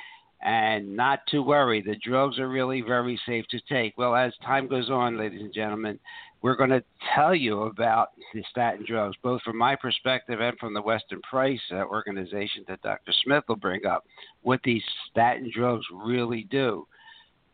and 0.42 0.96
not 0.96 1.20
to 1.28 1.42
worry. 1.42 1.82
The 1.82 1.96
drugs 2.04 2.38
are 2.40 2.48
really 2.48 2.82
very 2.82 3.20
safe 3.26 3.46
to 3.50 3.60
take. 3.70 3.98
Well, 3.98 4.16
as 4.16 4.34
time 4.46 4.68
goes 4.68 4.90
on, 4.90 5.18
ladies 5.18 5.42
and 5.42 5.54
gentlemen, 5.54 6.00
we're 6.42 6.56
going 6.56 6.70
to 6.70 6.84
tell 7.16 7.34
you 7.34 7.64
about 7.64 8.10
the 8.34 8.44
statin 8.50 8.86
drugs, 8.88 9.16
both 9.24 9.42
from 9.42 9.58
my 9.58 9.76
perspective 9.76 10.40
and 10.40 10.58
from 10.60 10.74
the 10.74 10.82
Weston 10.82 11.20
Price 11.22 11.60
uh, 11.72 11.78
organization 11.78 12.64
that 12.68 12.82
Dr. 12.82 13.12
Smith 13.24 13.44
will 13.48 13.56
bring 13.56 13.86
up, 13.86 14.04
what 14.44 14.60
these 14.64 14.84
statin 15.10 15.52
drugs 15.54 15.86
really 15.92 16.48
do. 16.50 16.88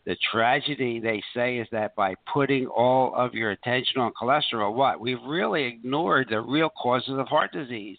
The 0.05 0.17
tragedy, 0.33 0.99
they 0.99 1.23
say, 1.33 1.57
is 1.59 1.67
that 1.71 1.95
by 1.95 2.15
putting 2.31 2.67
all 2.67 3.15
of 3.15 3.33
your 3.33 3.51
attention 3.51 4.01
on 4.01 4.11
cholesterol, 4.21 4.73
what? 4.73 4.99
We've 4.99 5.23
really 5.25 5.63
ignored 5.63 6.27
the 6.29 6.41
real 6.41 6.69
causes 6.69 7.17
of 7.17 7.27
heart 7.27 7.53
disease, 7.53 7.97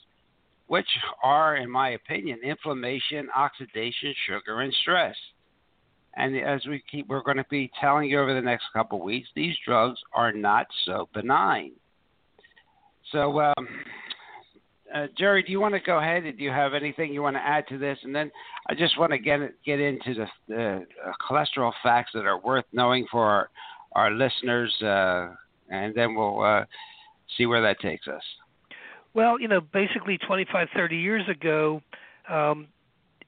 which 0.67 0.87
are, 1.23 1.57
in 1.57 1.71
my 1.71 1.91
opinion, 1.91 2.41
inflammation, 2.45 3.29
oxidation, 3.35 4.15
sugar, 4.27 4.61
and 4.61 4.75
stress. 4.83 5.17
And 6.17 6.37
as 6.37 6.65
we 6.67 6.83
keep, 6.91 7.09
we're 7.09 7.23
going 7.23 7.39
to 7.39 7.47
be 7.51 7.71
telling 7.81 8.09
you 8.09 8.21
over 8.21 8.35
the 8.35 8.41
next 8.41 8.65
couple 8.73 8.99
of 8.99 9.05
weeks, 9.05 9.29
these 9.35 9.55
drugs 9.67 9.99
are 10.13 10.33
not 10.33 10.67
so 10.87 11.09
benign. 11.13 11.73
So, 13.13 13.41
um, 13.41 13.69
uh, 14.95 15.07
Jerry, 15.19 15.43
do 15.43 15.51
you 15.51 15.61
want 15.61 15.75
to 15.75 15.81
go 15.81 15.99
ahead? 15.99 16.23
Do 16.23 16.45
you 16.45 16.51
have 16.51 16.73
anything 16.73 17.13
you 17.13 17.23
want 17.23 17.37
to 17.37 17.41
add 17.41 17.67
to 17.69 17.79
this? 17.79 17.99
And 18.05 18.15
then 18.15 18.31
I 18.69 18.75
just 18.75 18.99
want 18.99 19.11
to 19.11 19.19
get 19.19 19.41
get 19.65 19.81
into 19.81 20.15
the, 20.15 20.27
the 20.49 20.87
uh, 21.05 21.13
cholesterol 21.29 21.73
facts 21.83 22.13
that 22.15 22.25
are 22.25 22.39
worth 22.39 22.65
knowing 22.73 23.07
for 23.11 23.25
our, 23.25 23.51
our 23.93 24.11
listeners, 24.13 24.73
uh, 24.83 25.35
and 25.69 25.95
then 25.95 26.15
we'll 26.15 26.41
uh, 26.43 26.65
see 27.37 27.47
where 27.47 27.63
that 27.63 27.81
takes 27.81 28.07
us. 28.07 28.23
Well, 29.15 29.41
you 29.41 29.49
know, 29.49 29.61
basically 29.61 30.19
25, 30.19 30.69
30 30.75 30.97
years 30.97 31.29
ago, 31.29 31.81
um, 32.29 32.69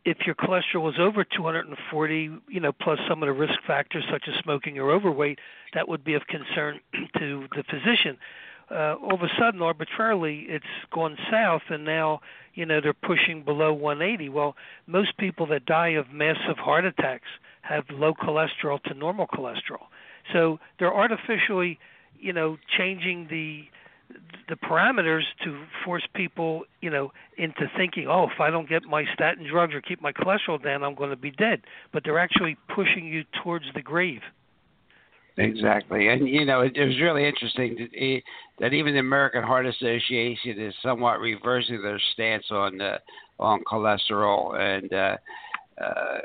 if 0.06 0.18
your 0.24 0.36
cholesterol 0.36 0.82
was 0.82 0.94
over 1.00 1.24
240, 1.24 2.30
you 2.48 2.60
know, 2.60 2.72
plus 2.72 3.00
some 3.08 3.24
of 3.24 3.26
the 3.26 3.32
risk 3.32 3.54
factors 3.66 4.04
such 4.10 4.22
as 4.28 4.34
smoking 4.40 4.78
or 4.78 4.92
overweight, 4.92 5.40
that 5.74 5.88
would 5.88 6.04
be 6.04 6.14
of 6.14 6.22
concern 6.28 6.78
to 7.18 7.46
the 7.54 7.64
physician. 7.68 8.16
Uh, 8.70 8.94
all 9.02 9.14
of 9.14 9.22
a 9.22 9.28
sudden, 9.36 9.60
arbitrarily, 9.60 10.46
it's 10.48 10.64
gone 10.92 11.16
south, 11.28 11.62
and 11.70 11.84
now, 11.84 12.20
you 12.54 12.64
know, 12.64 12.80
they're 12.80 12.94
pushing 12.94 13.42
below 13.42 13.72
180. 13.72 14.28
Well, 14.28 14.54
most 14.86 15.16
people 15.18 15.46
that 15.48 15.66
die 15.66 15.90
of 15.90 16.12
massive 16.12 16.56
heart 16.56 16.84
attacks 16.84 17.28
have 17.62 17.84
low 17.90 18.14
cholesterol 18.14 18.80
to 18.84 18.94
normal 18.94 19.26
cholesterol. 19.26 19.86
So 20.32 20.60
they're 20.78 20.94
artificially, 20.94 21.80
you 22.18 22.32
know, 22.32 22.58
changing 22.78 23.26
the 23.28 23.64
the 24.48 24.56
parameters 24.56 25.22
to 25.44 25.64
force 25.84 26.06
people, 26.14 26.64
you 26.80 26.90
know, 26.90 27.12
into 27.36 27.70
thinking, 27.76 28.06
oh, 28.08 28.24
if 28.24 28.40
I 28.40 28.50
don't 28.50 28.68
get 28.68 28.84
my 28.84 29.04
statin 29.14 29.46
drugs 29.50 29.74
or 29.74 29.80
keep 29.80 30.00
my 30.00 30.12
cholesterol 30.12 30.62
down, 30.62 30.84
I'm 30.84 30.94
going 30.94 31.10
to 31.10 31.16
be 31.16 31.32
dead. 31.32 31.62
But 31.92 32.04
they're 32.04 32.18
actually 32.18 32.56
pushing 32.74 33.06
you 33.06 33.24
towards 33.42 33.66
the 33.74 33.82
grave. 33.82 34.20
Exactly, 35.38 36.08
and 36.08 36.26
you 36.26 36.46
know, 36.46 36.62
it, 36.62 36.74
it 36.74 36.86
was 36.86 36.98
really 36.98 37.28
interesting 37.28 37.76
that, 38.58 38.72
even 38.72 38.94
the 38.94 39.00
American 39.00 39.42
Heart 39.42 39.66
Association 39.66 40.58
is 40.58 40.72
somewhat 40.82 41.20
reversing 41.20 41.82
their 41.82 42.00
stance 42.14 42.46
on 42.50 42.80
uh, 42.80 42.96
on 43.38 43.62
cholesterol, 43.70 44.58
and 44.58 44.90
uh, 44.94 45.16
uh, 45.78 46.18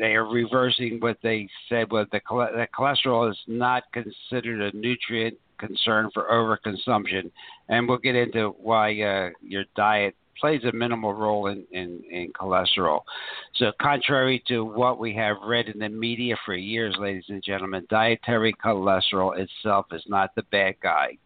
they 0.00 0.16
are 0.16 0.26
reversing 0.26 0.98
what 0.98 1.18
they 1.22 1.48
said 1.68 1.92
was 1.92 2.08
the 2.10 2.20
that 2.56 2.70
cholesterol 2.76 3.30
is 3.30 3.38
not 3.46 3.84
considered 3.92 4.74
a 4.74 4.76
nutrient 4.76 5.38
concern 5.58 6.10
for 6.12 6.24
overconsumption, 6.30 7.30
and 7.68 7.88
we'll 7.88 7.98
get 7.98 8.14
into 8.14 8.54
why 8.60 9.00
uh, 9.00 9.30
your 9.42 9.64
diet 9.76 10.14
plays 10.40 10.62
a 10.64 10.72
minimal 10.72 11.12
role 11.12 11.48
in, 11.48 11.64
in, 11.72 12.00
in 12.10 12.32
cholesterol. 12.32 13.00
So, 13.56 13.72
contrary 13.80 14.42
to 14.48 14.64
what 14.64 14.98
we 14.98 15.14
have 15.14 15.36
read 15.44 15.68
in 15.68 15.78
the 15.78 15.88
media 15.88 16.36
for 16.44 16.54
years, 16.54 16.96
ladies 16.98 17.24
and 17.28 17.42
gentlemen, 17.42 17.86
dietary 17.90 18.54
cholesterol 18.64 19.38
itself 19.38 19.86
is 19.92 20.02
not 20.08 20.34
the 20.34 20.42
bad 20.44 20.74
guy. 20.82 21.18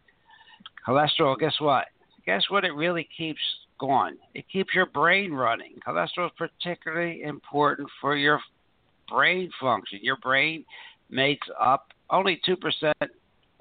Cholesterol, 0.87 1.37
guess 1.37 1.55
what? 1.59 1.85
Guess 2.25 2.43
what? 2.49 2.65
It 2.65 2.73
really 2.73 3.07
keeps 3.15 3.39
going. 3.79 4.17
It 4.33 4.45
keeps 4.51 4.73
your 4.73 4.87
brain 4.87 5.31
running. 5.31 5.73
Cholesterol 5.85 6.27
is 6.27 6.31
particularly 6.37 7.23
important 7.23 7.89
for 8.01 8.15
your 8.15 8.39
brain 9.09 9.51
function. 9.59 9.99
Your 10.01 10.17
brain 10.17 10.65
makes 11.09 11.47
up 11.59 11.87
only 12.09 12.41
2% 12.47 12.93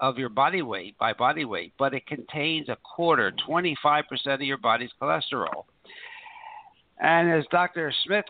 of 0.02 0.18
your 0.18 0.28
body 0.28 0.62
weight 0.62 0.98
by 0.98 1.12
body 1.12 1.44
weight, 1.44 1.72
but 1.78 1.94
it 1.94 2.04
contains 2.06 2.68
a 2.68 2.76
quarter, 2.82 3.32
25% 3.48 4.02
of 4.26 4.42
your 4.42 4.58
body's 4.58 4.90
cholesterol. 5.00 5.64
And 7.00 7.30
as 7.30 7.44
Dr. 7.50 7.92
Smith 8.04 8.24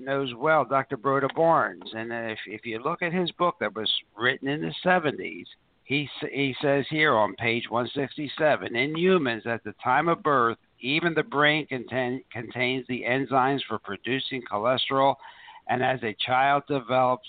knows 0.00 0.34
well, 0.36 0.64
Dr. 0.64 0.96
Broda 0.96 1.32
Barnes, 1.34 1.88
and 1.94 2.12
if, 2.12 2.38
if 2.46 2.66
you 2.66 2.82
look 2.82 3.00
at 3.00 3.12
his 3.12 3.30
book 3.32 3.56
that 3.60 3.74
was 3.74 3.90
written 4.18 4.48
in 4.48 4.60
the 4.60 4.74
70s, 4.84 5.46
he, 5.84 6.08
he 6.30 6.54
says 6.60 6.84
here 6.90 7.14
on 7.14 7.34
page 7.36 7.64
167 7.70 8.74
in 8.74 8.96
humans 8.96 9.44
at 9.46 9.62
the 9.62 9.74
time 9.82 10.08
of 10.08 10.22
birth, 10.22 10.58
even 10.80 11.14
the 11.14 11.22
brain 11.22 11.64
contain, 11.66 12.22
contains 12.32 12.84
the 12.88 13.04
enzymes 13.08 13.60
for 13.68 13.78
producing 13.78 14.42
cholesterol, 14.50 15.14
and 15.68 15.82
as 15.82 16.02
a 16.02 16.16
child 16.24 16.64
develops, 16.68 17.28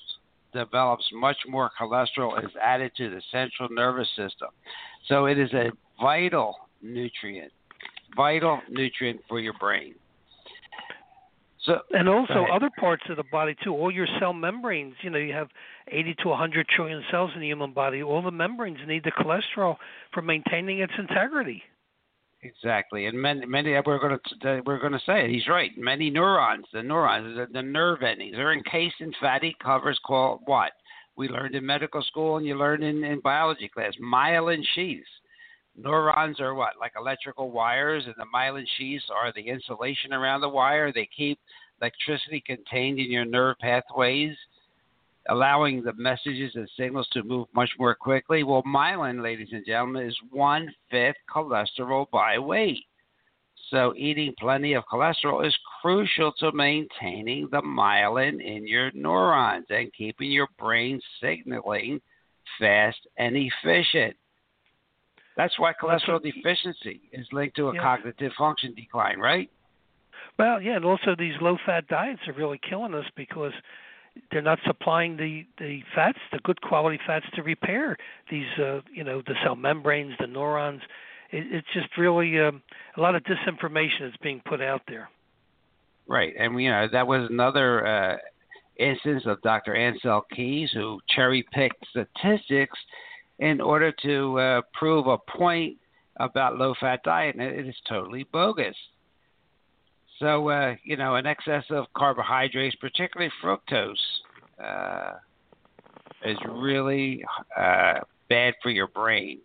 develops, 0.53 1.05
much 1.13 1.37
more 1.47 1.69
cholesterol 1.79 2.43
is 2.43 2.51
added 2.61 2.91
to 2.97 3.09
the 3.09 3.21
central 3.31 3.69
nervous 3.69 4.07
system. 4.09 4.49
So 5.07 5.25
it 5.25 5.37
is 5.37 5.51
a 5.53 5.71
vital 6.01 6.55
nutrient, 6.81 7.51
vital 8.15 8.59
nutrient 8.69 9.21
for 9.27 9.39
your 9.39 9.53
brain. 9.59 9.95
So, 11.65 11.79
and 11.91 12.09
also 12.09 12.45
other 12.53 12.69
parts 12.77 13.03
of 13.09 13.15
the 13.15 13.23
body 13.31 13.55
too. 13.63 13.71
All 13.71 13.89
your 13.89 14.07
cell 14.19 14.33
membranes. 14.33 14.95
You 15.01 15.09
know, 15.09 15.17
you 15.17 15.33
have 15.33 15.47
80 15.87 16.15
to 16.23 16.29
100 16.29 16.67
trillion 16.67 17.01
cells 17.09 17.31
in 17.35 17.41
the 17.41 17.47
human 17.47 17.71
body. 17.71 18.03
All 18.03 18.21
the 18.21 18.31
membranes 18.31 18.79
need 18.85 19.05
the 19.05 19.11
cholesterol 19.11 19.77
for 20.13 20.21
maintaining 20.21 20.79
its 20.79 20.91
integrity. 20.97 21.63
Exactly, 22.43 23.05
and 23.05 23.19
many, 23.19 23.45
many 23.45 23.71
we're 23.85 23.99
going 23.99 24.19
to 24.41 24.61
we're 24.65 24.79
going 24.79 24.91
to 24.91 24.99
say 25.05 25.23
it. 25.23 25.29
He's 25.29 25.47
right. 25.47 25.71
Many 25.77 26.09
neurons, 26.09 26.65
the 26.73 26.83
neurons, 26.83 27.37
the, 27.37 27.47
the 27.53 27.61
nerve 27.61 28.03
endings, 28.03 28.35
are 28.37 28.51
encased 28.51 28.99
in 28.99 29.13
fatty 29.21 29.55
covers 29.63 29.97
called 30.05 30.41
what? 30.45 30.73
We 31.15 31.29
learned 31.29 31.55
in 31.55 31.65
medical 31.65 32.01
school, 32.03 32.35
and 32.35 32.45
you 32.45 32.55
learned 32.55 32.83
in, 32.83 33.03
in 33.05 33.21
biology 33.21 33.69
class, 33.69 33.93
myelin 34.03 34.61
sheaths. 34.75 35.07
Neurons 35.77 36.41
are 36.41 36.53
what? 36.53 36.73
Like 36.81 36.91
electrical 36.97 37.49
wires, 37.49 38.03
and 38.05 38.15
the 38.17 38.25
myelin 38.35 38.65
sheaths 38.77 39.05
are 39.09 39.31
the 39.33 39.47
insulation 39.47 40.11
around 40.11 40.41
the 40.41 40.49
wire. 40.49 40.91
They 40.91 41.07
keep 41.15 41.39
electricity 41.81 42.43
contained 42.45 42.99
in 42.99 43.09
your 43.09 43.25
nerve 43.25 43.55
pathways 43.59 44.35
allowing 45.29 45.83
the 45.83 45.93
messages 45.93 46.51
and 46.55 46.69
signals 46.77 47.07
to 47.13 47.23
move 47.23 47.47
much 47.53 47.69
more 47.79 47.95
quickly. 47.95 48.43
Well, 48.43 48.63
myelin, 48.63 49.21
ladies 49.21 49.49
and 49.51 49.65
gentlemen, 49.65 50.07
is 50.07 50.17
one 50.31 50.73
fifth 50.91 51.17
cholesterol 51.33 52.09
by 52.11 52.37
weight. 52.39 52.83
So, 53.69 53.93
eating 53.95 54.33
plenty 54.39 54.73
of 54.73 54.83
cholesterol 54.91 55.47
is 55.47 55.57
crucial 55.81 56.33
to 56.39 56.51
maintaining 56.51 57.47
the 57.51 57.61
myelin 57.61 58.43
in 58.43 58.67
your 58.67 58.91
neurons 58.93 59.65
and 59.69 59.91
keeping 59.93 60.31
your 60.31 60.47
brain 60.59 60.99
signaling 61.21 61.99
fast 62.59 62.99
and 63.17 63.35
efficient. 63.35 64.15
That's 65.35 65.57
why 65.57 65.73
cholesterol 65.73 66.21
deficiency 66.21 67.01
is 67.11 67.25
linked 67.31 67.55
to 67.55 67.69
a 67.69 67.73
yeah. 67.73 67.81
cognitive 67.81 68.33
function 68.37 68.75
decline, 68.75 69.17
right? 69.17 69.49
Well, 70.37 70.61
yeah, 70.61 70.75
and 70.75 70.85
also 70.85 71.15
these 71.17 71.33
low 71.41 71.57
fat 71.65 71.87
diets 71.87 72.21
are 72.27 72.33
really 72.33 72.59
killing 72.69 72.93
us 72.93 73.05
because 73.15 73.53
they're 74.31 74.41
not 74.41 74.59
supplying 74.65 75.17
the 75.17 75.45
the 75.57 75.81
fats, 75.95 76.19
the 76.31 76.39
good 76.39 76.61
quality 76.61 76.99
fats 77.05 77.25
to 77.35 77.43
repair 77.43 77.97
these 78.29 78.47
uh, 78.59 78.81
you 78.93 79.03
know 79.03 79.21
the 79.25 79.35
cell 79.43 79.55
membranes, 79.55 80.13
the 80.19 80.27
neurons. 80.27 80.81
It, 81.31 81.45
it's 81.51 81.67
just 81.73 81.97
really 81.97 82.39
um, 82.39 82.61
a 82.97 83.01
lot 83.01 83.15
of 83.15 83.23
disinformation 83.23 84.01
that's 84.01 84.17
being 84.17 84.41
put 84.45 84.61
out 84.61 84.81
there. 84.87 85.09
Right, 86.07 86.33
and 86.37 86.59
you 86.61 86.69
know 86.69 86.87
that 86.91 87.07
was 87.07 87.27
another 87.29 87.85
uh, 87.85 88.17
instance 88.77 89.23
of 89.25 89.41
Dr. 89.41 89.73
Ancel 89.73 90.21
Keys 90.35 90.69
who 90.73 90.99
cherry 91.09 91.45
picked 91.51 91.85
statistics 91.89 92.77
in 93.39 93.61
order 93.61 93.91
to 94.03 94.39
uh, 94.39 94.61
prove 94.73 95.07
a 95.07 95.17
point 95.37 95.77
about 96.17 96.57
low 96.57 96.73
fat 96.79 97.01
diet, 97.03 97.35
and 97.35 97.43
it 97.43 97.67
is 97.67 97.75
totally 97.89 98.25
bogus. 98.31 98.75
So, 100.23 100.47
uh, 100.47 100.75
you 100.85 100.95
know, 100.95 101.15
an 101.15 101.25
excess 101.25 101.65
of 101.69 101.87
carbohydrates, 101.97 102.77
particularly 102.77 103.29
fructose, 103.43 103.93
uh, 104.57 105.15
is 106.23 106.37
really 106.49 107.21
uh, 107.57 107.95
bad 108.29 108.53
for 108.63 108.69
your 108.69 108.87
brain. 108.87 109.39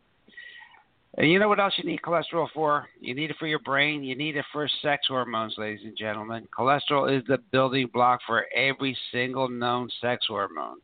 And 1.17 1.29
you 1.29 1.41
know 1.41 1.49
what 1.49 1.59
else 1.59 1.75
you 1.79 1.85
need 1.91 2.01
cholesterol 2.01 2.47
for? 2.55 2.87
You 3.01 3.13
need 3.13 3.31
it 3.33 3.37
for 3.41 3.49
your 3.49 3.59
brain. 3.59 4.05
You 4.05 4.15
need 4.15 4.37
it 4.37 4.45
for 4.53 4.69
sex 4.81 5.09
hormones, 5.09 5.57
ladies 5.59 5.85
and 5.85 5.99
gentlemen. 5.99 6.47
Cholesterol 6.57 7.13
is 7.13 7.25
the 7.27 7.39
building 7.51 7.91
block 7.93 8.21
for 8.25 8.45
every 8.55 8.97
single 9.11 9.49
known 9.49 9.89
sex 10.01 10.27
hormone. 10.29 10.79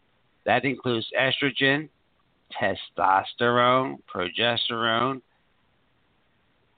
That 0.44 0.64
includes 0.64 1.06
estrogen, 1.16 1.88
testosterone, 2.60 3.98
progesterone. 4.12 5.20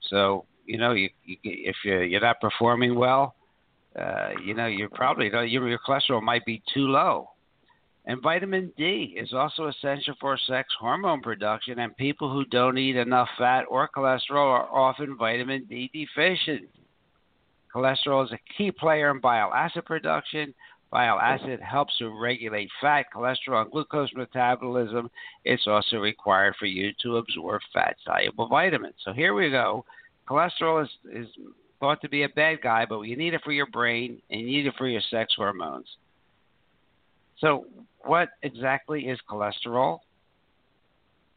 So 0.07 0.45
you 0.67 0.77
know, 0.77 0.91
you, 0.91 1.09
you 1.23 1.37
if 1.43 1.75
you're, 1.83 2.03
you're 2.03 2.21
not 2.21 2.39
performing 2.41 2.95
well, 2.95 3.35
uh, 3.99 4.29
you 4.45 4.53
know, 4.53 4.67
you're 4.67 4.89
probably 4.89 5.27
your, 5.27 5.67
your 5.67 5.79
cholesterol 5.87 6.21
might 6.21 6.45
be 6.45 6.61
too 6.73 6.87
low. 6.87 7.29
And 8.05 8.21
vitamin 8.21 8.71
D 8.77 9.17
is 9.19 9.33
also 9.33 9.67
essential 9.67 10.13
for 10.21 10.37
sex 10.47 10.69
hormone 10.79 11.21
production, 11.21 11.79
and 11.79 11.95
people 11.97 12.31
who 12.31 12.45
don't 12.45 12.77
eat 12.77 12.95
enough 12.95 13.27
fat 13.37 13.63
or 13.69 13.89
cholesterol 13.93 14.47
are 14.47 14.69
often 14.73 15.17
vitamin 15.17 15.65
D 15.69 15.89
deficient. 15.93 16.69
Cholesterol 17.73 18.25
is 18.25 18.31
a 18.31 18.39
key 18.57 18.71
player 18.71 19.11
in 19.11 19.19
bile 19.19 19.51
acid 19.53 19.85
production. 19.85 20.53
Bile 20.89 21.19
acid 21.19 21.59
helps 21.59 21.97
to 21.97 22.17
regulate 22.17 22.69
fat, 22.79 23.07
cholesterol, 23.13 23.63
and 23.63 23.71
glucose 23.71 24.09
metabolism. 24.15 25.09
It's 25.43 25.67
also 25.67 25.97
required 25.97 26.55
for 26.57 26.65
you 26.65 26.93
to 27.03 27.17
absorb 27.17 27.61
fat 27.73 27.97
soluble 28.05 28.47
vitamins. 28.47 28.95
So 29.03 29.11
here 29.11 29.33
we 29.33 29.49
go. 29.49 29.83
Cholesterol 30.29 30.83
is, 30.83 30.89
is 31.11 31.27
thought 31.79 32.01
to 32.01 32.09
be 32.09 32.23
a 32.23 32.29
bad 32.29 32.61
guy, 32.61 32.85
but 32.87 33.01
you 33.01 33.15
need 33.15 33.33
it 33.33 33.41
for 33.43 33.51
your 33.51 33.67
brain 33.67 34.21
and 34.29 34.41
you 34.41 34.47
need 34.47 34.67
it 34.67 34.73
for 34.77 34.87
your 34.87 35.01
sex 35.09 35.33
hormones. 35.35 35.87
So, 37.39 37.65
what 38.01 38.29
exactly 38.41 39.03
is 39.03 39.19
cholesterol? 39.29 39.99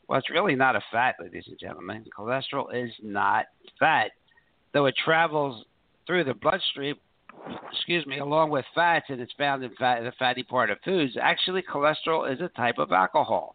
Well, 0.08 0.18
it's 0.18 0.30
really 0.30 0.56
not 0.56 0.76
a 0.76 0.80
fat, 0.90 1.16
ladies 1.20 1.44
and 1.46 1.58
gentlemen. 1.58 2.04
Cholesterol 2.16 2.74
is 2.74 2.90
not 3.02 3.46
fat, 3.78 4.10
though 4.72 4.86
it 4.86 4.94
travels 5.04 5.64
through 6.06 6.24
the 6.24 6.34
bloodstream. 6.34 6.96
Excuse 7.72 8.04
me, 8.06 8.18
along 8.18 8.50
with 8.50 8.64
fats, 8.74 9.06
and 9.08 9.20
it's 9.20 9.32
found 9.38 9.62
in 9.62 9.70
fat, 9.78 10.02
the 10.02 10.12
fatty 10.18 10.42
part 10.42 10.70
of 10.70 10.78
foods. 10.84 11.16
Actually, 11.20 11.62
cholesterol 11.62 12.32
is 12.32 12.40
a 12.40 12.48
type 12.56 12.78
of 12.78 12.92
alcohol. 12.92 13.54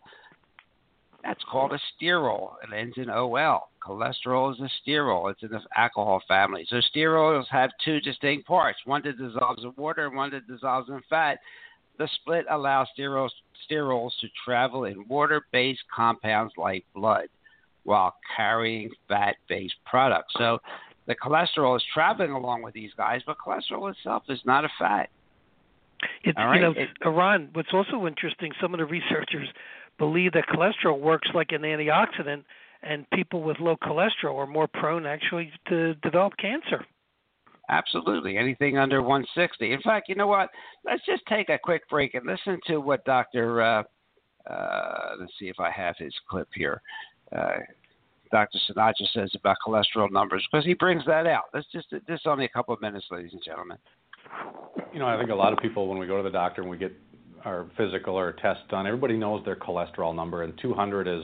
That's 1.24 1.44
called 1.52 1.74
a 1.74 1.80
sterol. 2.02 2.54
It 2.64 2.74
ends 2.74 2.96
in 2.98 3.10
OL. 3.10 3.70
Cholesterol 3.86 4.54
is 4.54 4.60
a 4.60 4.90
sterol. 4.90 5.32
It's 5.32 5.44
in 5.44 5.50
the 5.50 5.62
alcohol 5.76 6.22
family. 6.28 6.66
So 6.70 6.78
sterols 6.96 7.46
have 7.50 7.70
two 7.84 8.00
distinct 8.02 8.48
parts: 8.48 8.80
one 8.86 9.02
that 9.04 9.18
dissolves 9.18 9.64
in 9.64 9.74
water 9.78 10.08
and 10.08 10.16
one 10.16 10.32
that 10.32 10.48
dissolves 10.48 10.90
in 10.90 11.02
fat. 11.10 11.40
The 11.98 12.10
split 12.22 12.46
allows 12.50 12.88
sterols, 12.98 13.30
sterols 13.70 14.12
to 14.22 14.28
travel 14.44 14.86
in 14.86 15.08
water 15.08 15.46
based 15.52 15.84
compounds 15.96 16.54
like 16.58 16.86
blood 16.94 17.28
while 17.84 18.16
carrying 18.36 18.90
fat 19.08 19.36
based 19.48 19.76
products. 19.86 20.34
So 20.38 20.60
the 21.08 21.16
cholesterol 21.16 21.78
is 21.78 21.84
traveling 21.94 22.32
along 22.32 22.64
with 22.64 22.74
these 22.74 22.92
guys, 22.98 23.22
but 23.26 23.38
cholesterol 23.38 23.92
itself 23.92 24.24
is 24.30 24.40
not 24.46 24.66
a 24.66 24.70
fat. 24.80 25.10
It, 26.24 26.36
right? 26.38 26.56
You 26.56 26.62
know, 26.62 26.72
it, 26.72 26.90
Iran, 27.06 27.50
what's 27.54 27.74
also 27.74 28.06
interesting, 28.08 28.52
some 28.60 28.74
of 28.74 28.80
the 28.80 28.86
researchers 28.86 29.48
believe 29.98 30.34
that 30.34 30.46
cholesterol 30.48 31.00
works 31.00 31.30
like 31.34 31.52
an 31.52 31.62
antioxidant, 31.62 32.44
and 32.86 33.10
people 33.12 33.42
with 33.42 33.60
low 33.60 33.76
cholesterol 33.78 34.36
are 34.36 34.48
more 34.48 34.68
prone 34.68 35.06
actually 35.06 35.52
to 35.68 35.96
develop 35.96 36.34
cancer. 36.38 36.86
Absolutely. 37.70 38.38
Anything 38.38 38.78
under 38.78 39.02
160. 39.02 39.74
In 39.74 39.82
fact, 39.82 40.08
you 40.08 40.16
know 40.16 40.28
what? 40.28 40.50
Let's 40.86 41.04
just 41.06 41.24
take 41.28 41.50
a 41.50 41.58
quick 41.58 41.88
break 41.90 42.14
and 42.14 42.26
listen 42.26 42.60
to 42.68 42.78
what 42.78 43.04
Dr. 43.06 43.62
Uh, 43.62 43.84
uh, 44.50 45.16
let's 45.20 45.32
see 45.40 45.48
if 45.48 45.60
I 45.60 45.72
have 45.72 45.96
his 45.98 46.14
clip 46.30 46.48
here. 46.54 46.82
Uh, 47.36 47.58
Dr. 48.32 48.60
Sinatra 48.70 49.08
says 49.14 49.32
about 49.36 49.58
cholesterol 49.66 50.12
numbers 50.12 50.46
because 50.52 50.66
he 50.66 50.74
brings 50.74 51.04
that 51.06 51.26
out. 51.26 51.46
Let's 51.54 51.68
just 51.72 51.88
this 51.92 52.02
is 52.08 52.22
only 52.26 52.46
a 52.46 52.50
couple 52.50 52.74
of 52.74 52.82
minutes, 52.82 53.06
ladies 53.10 53.32
and 53.34 53.42
gentlemen. 53.44 53.78
You 54.94 55.00
know, 55.00 55.08
I 55.08 55.18
think 55.18 55.30
a 55.30 55.36
lot 55.36 55.54
of 55.54 55.60
people 55.60 55.88
when 55.88 55.98
we 55.98 56.08
go 56.08 56.18
to 56.18 56.24
the 56.24 56.32
doctor 56.32 56.62
and 56.62 56.70
we 56.70 56.78
get 56.78 56.94
our 57.46 57.68
physical 57.78 58.18
or 58.18 58.34
test 58.34 58.62
done, 58.70 58.88
everybody 58.88 59.16
knows 59.16 59.44
their 59.46 59.56
cholesterol 59.56 60.16
number, 60.16 60.44
and 60.44 60.54
200 60.62 61.08
is 61.08 61.24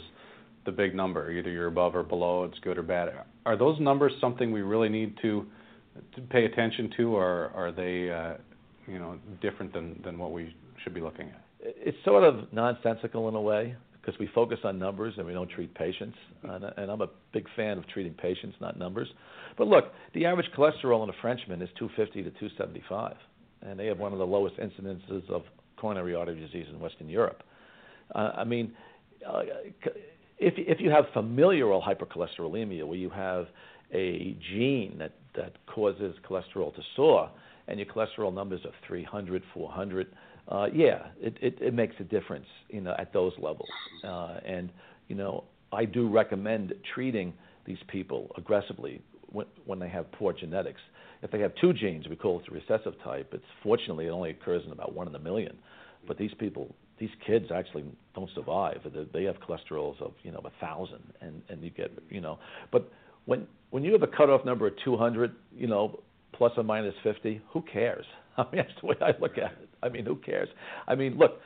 the 0.66 0.72
big 0.72 0.96
number. 0.96 1.32
Either 1.32 1.50
you're 1.50 1.68
above 1.68 1.96
or 1.96 2.04
below, 2.04 2.44
it's 2.44 2.60
good 2.60 2.78
or 2.78 2.84
bad. 2.84 3.10
Are 3.46 3.58
those 3.58 3.80
numbers 3.80 4.14
something 4.22 4.52
we 4.52 4.62
really 4.62 4.90
need 4.90 5.16
to 5.22 5.46
to 6.16 6.22
pay 6.22 6.46
attention 6.46 6.90
to, 6.96 7.16
or 7.16 7.52
are 7.54 7.72
they, 7.72 8.10
uh, 8.10 8.38
you 8.88 8.98
know, 8.98 9.18
different 9.42 9.74
than 9.74 10.02
than 10.04 10.18
what 10.18 10.32
we 10.32 10.56
should 10.84 10.94
be 10.94 11.02
looking 11.02 11.28
at? 11.28 11.44
It's 11.60 11.98
sort 12.06 12.24
of 12.24 12.52
nonsensical 12.54 13.28
in 13.30 13.36
a 13.36 13.42
way 13.42 13.76
because 14.02 14.20
we 14.20 14.28
focus 14.34 14.60
on 14.64 14.80
numbers 14.80 15.14
and 15.18 15.28
we 15.28 15.34
don't 15.34 15.50
treat 15.50 15.74
patients. 15.76 16.18
And, 16.44 16.64
and 16.64 16.92
I'm 16.92 17.02
a 17.02 17.10
big 17.34 17.46
fan 17.56 17.78
of 17.78 17.88
treating 17.88 18.14
patients, 18.14 18.56
not 18.60 18.78
numbers. 18.78 19.08
But 19.58 19.68
look, 19.68 19.94
the 20.14 20.26
average 20.26 20.48
cholesterol 20.58 21.04
in 21.04 21.10
a 21.10 21.14
Frenchman 21.22 21.62
is 21.62 21.70
250 21.78 22.24
to 22.24 22.30
275, 22.32 23.16
and 23.62 23.80
they 23.80 23.86
have 23.86 24.00
one 24.00 24.12
of 24.12 24.18
the 24.18 24.26
lowest 24.26 24.58
incidences 24.58 25.30
of 25.30 25.44
coronary 25.78 26.16
artery 26.16 26.40
disease 26.40 26.66
in 26.72 26.80
Western 26.80 27.10
Europe. 27.10 27.44
Uh, 28.16 28.32
I 28.38 28.44
mean, 28.44 28.74
uh, 29.28 29.42
if 30.42 30.56
if 30.58 30.82
you 30.82 30.90
have 30.90 31.06
familial 31.14 31.82
hypercholesterolemia, 31.82 32.86
where 32.86 32.98
you 32.98 33.10
have 33.10 33.46
a 33.94 34.36
gene 34.52 34.98
that 34.98 35.14
that 35.36 35.54
causes 35.68 36.16
cholesterol 36.28 36.76
to 36.76 36.82
soar, 36.96 37.30
and 37.68 37.80
your 37.80 37.88
cholesterol 37.88 38.34
numbers 38.34 38.62
are 38.66 38.74
300, 38.88 39.44
400, 39.54 40.08
uh, 40.50 40.66
yeah, 40.74 41.08
it, 41.22 41.38
it, 41.42 41.58
it 41.62 41.74
makes 41.74 41.96
a 42.00 42.04
difference, 42.04 42.48
you 42.70 42.82
know, 42.82 42.94
at 42.98 43.14
those 43.14 43.32
levels. 43.38 43.70
Uh, 44.04 44.40
and 44.46 44.70
you 45.08 45.16
know, 45.16 45.46
I 45.72 45.86
do 45.86 46.10
recommend 46.10 46.74
treating 46.94 47.34
these 47.66 47.78
people 47.88 48.32
aggressively 48.38 49.02
when, 49.32 49.46
when 49.66 49.80
they 49.80 49.90
have 49.90 50.12
poor 50.14 50.34
genetics. 50.34 50.82
If 51.22 51.30
they 51.32 51.40
have 51.40 51.54
two 51.62 51.72
genes, 51.72 52.08
we 52.10 52.16
call 52.16 52.40
it 52.40 52.46
the 52.50 52.56
recessive 52.56 52.94
type. 53.04 53.30
It's 53.34 53.44
fortunately 53.62 54.08
it 54.08 54.10
only 54.10 54.32
occurs 54.32 54.64
in 54.66 54.72
about 54.72 54.94
one 54.96 55.08
in 55.08 55.14
a 55.14 55.20
million. 55.20 55.58
But 56.08 56.18
these 56.18 56.34
people, 56.40 56.74
these 57.02 57.10
kids 57.26 57.48
actually 57.54 57.84
don't 58.14 58.30
survive. 58.36 58.80
They 59.12 59.24
have 59.24 59.38
cholesterols 59.40 60.00
of 60.02 60.14
you 60.22 60.32
know 60.32 60.42
a 60.46 60.52
thousand, 60.64 61.02
and 61.20 61.42
and 61.50 61.64
you 61.64 61.72
get 61.72 61.92
you 62.10 62.22
know. 62.22 62.38
But 62.72 62.90
when 63.26 63.48
when 63.72 63.84
you 63.84 63.92
have 63.94 64.04
a 64.04 64.08
cutoff 64.08 64.46
number 64.46 64.68
of 64.68 64.74
200, 64.86 65.34
you 65.58 65.66
know, 65.66 66.00
plus 66.34 66.52
or 66.58 66.64
minus 66.64 66.94
50, 67.04 67.42
who 67.52 67.64
cares? 67.64 68.06
I 68.38 68.44
mean, 68.44 68.50
that's 68.58 68.70
the 68.80 68.88
way 68.88 68.96
I 69.02 69.12
look 69.20 69.38
at 69.40 69.54
it. 69.54 69.70
I 69.82 69.90
mean, 69.90 70.06
who 70.06 70.16
cares? 70.16 70.48
I 70.88 70.94
mean, 70.94 71.18
look, 71.18 71.40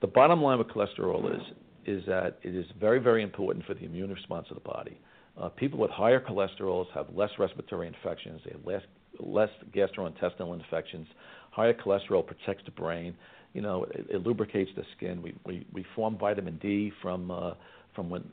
the 0.00 0.06
bottom 0.06 0.40
line 0.40 0.58
with 0.58 0.68
cholesterol 0.68 1.34
is 1.34 1.42
is 1.84 2.02
that 2.06 2.38
it 2.42 2.54
is 2.54 2.64
very, 2.78 3.00
very 3.00 3.22
important 3.22 3.66
for 3.66 3.74
the 3.74 3.84
immune 3.84 4.10
response 4.10 4.46
of 4.50 4.54
the 4.54 4.68
body. 4.68 4.98
Uh, 5.38 5.48
people 5.50 5.78
with 5.78 5.90
higher 5.90 6.20
cholesterols 6.20 6.86
have 6.94 7.06
less 7.14 7.30
respiratory 7.38 7.86
infections, 7.86 8.40
they 8.46 8.52
have 8.52 8.64
less 8.64 8.82
less 9.18 9.50
gastrointestinal 9.74 10.58
infections. 10.58 11.06
Higher 11.50 11.74
cholesterol 11.74 12.26
protects 12.26 12.64
the 12.64 12.70
brain. 12.70 13.14
You 13.52 13.62
know, 13.62 13.84
it, 13.84 14.06
it 14.10 14.26
lubricates 14.26 14.70
the 14.76 14.84
skin. 14.96 15.22
We, 15.22 15.34
we 15.44 15.66
we 15.72 15.84
form 15.94 16.16
vitamin 16.18 16.58
D 16.62 16.92
from 17.02 17.30
uh, 17.30 17.54
from 17.94 18.08
when 18.10 18.24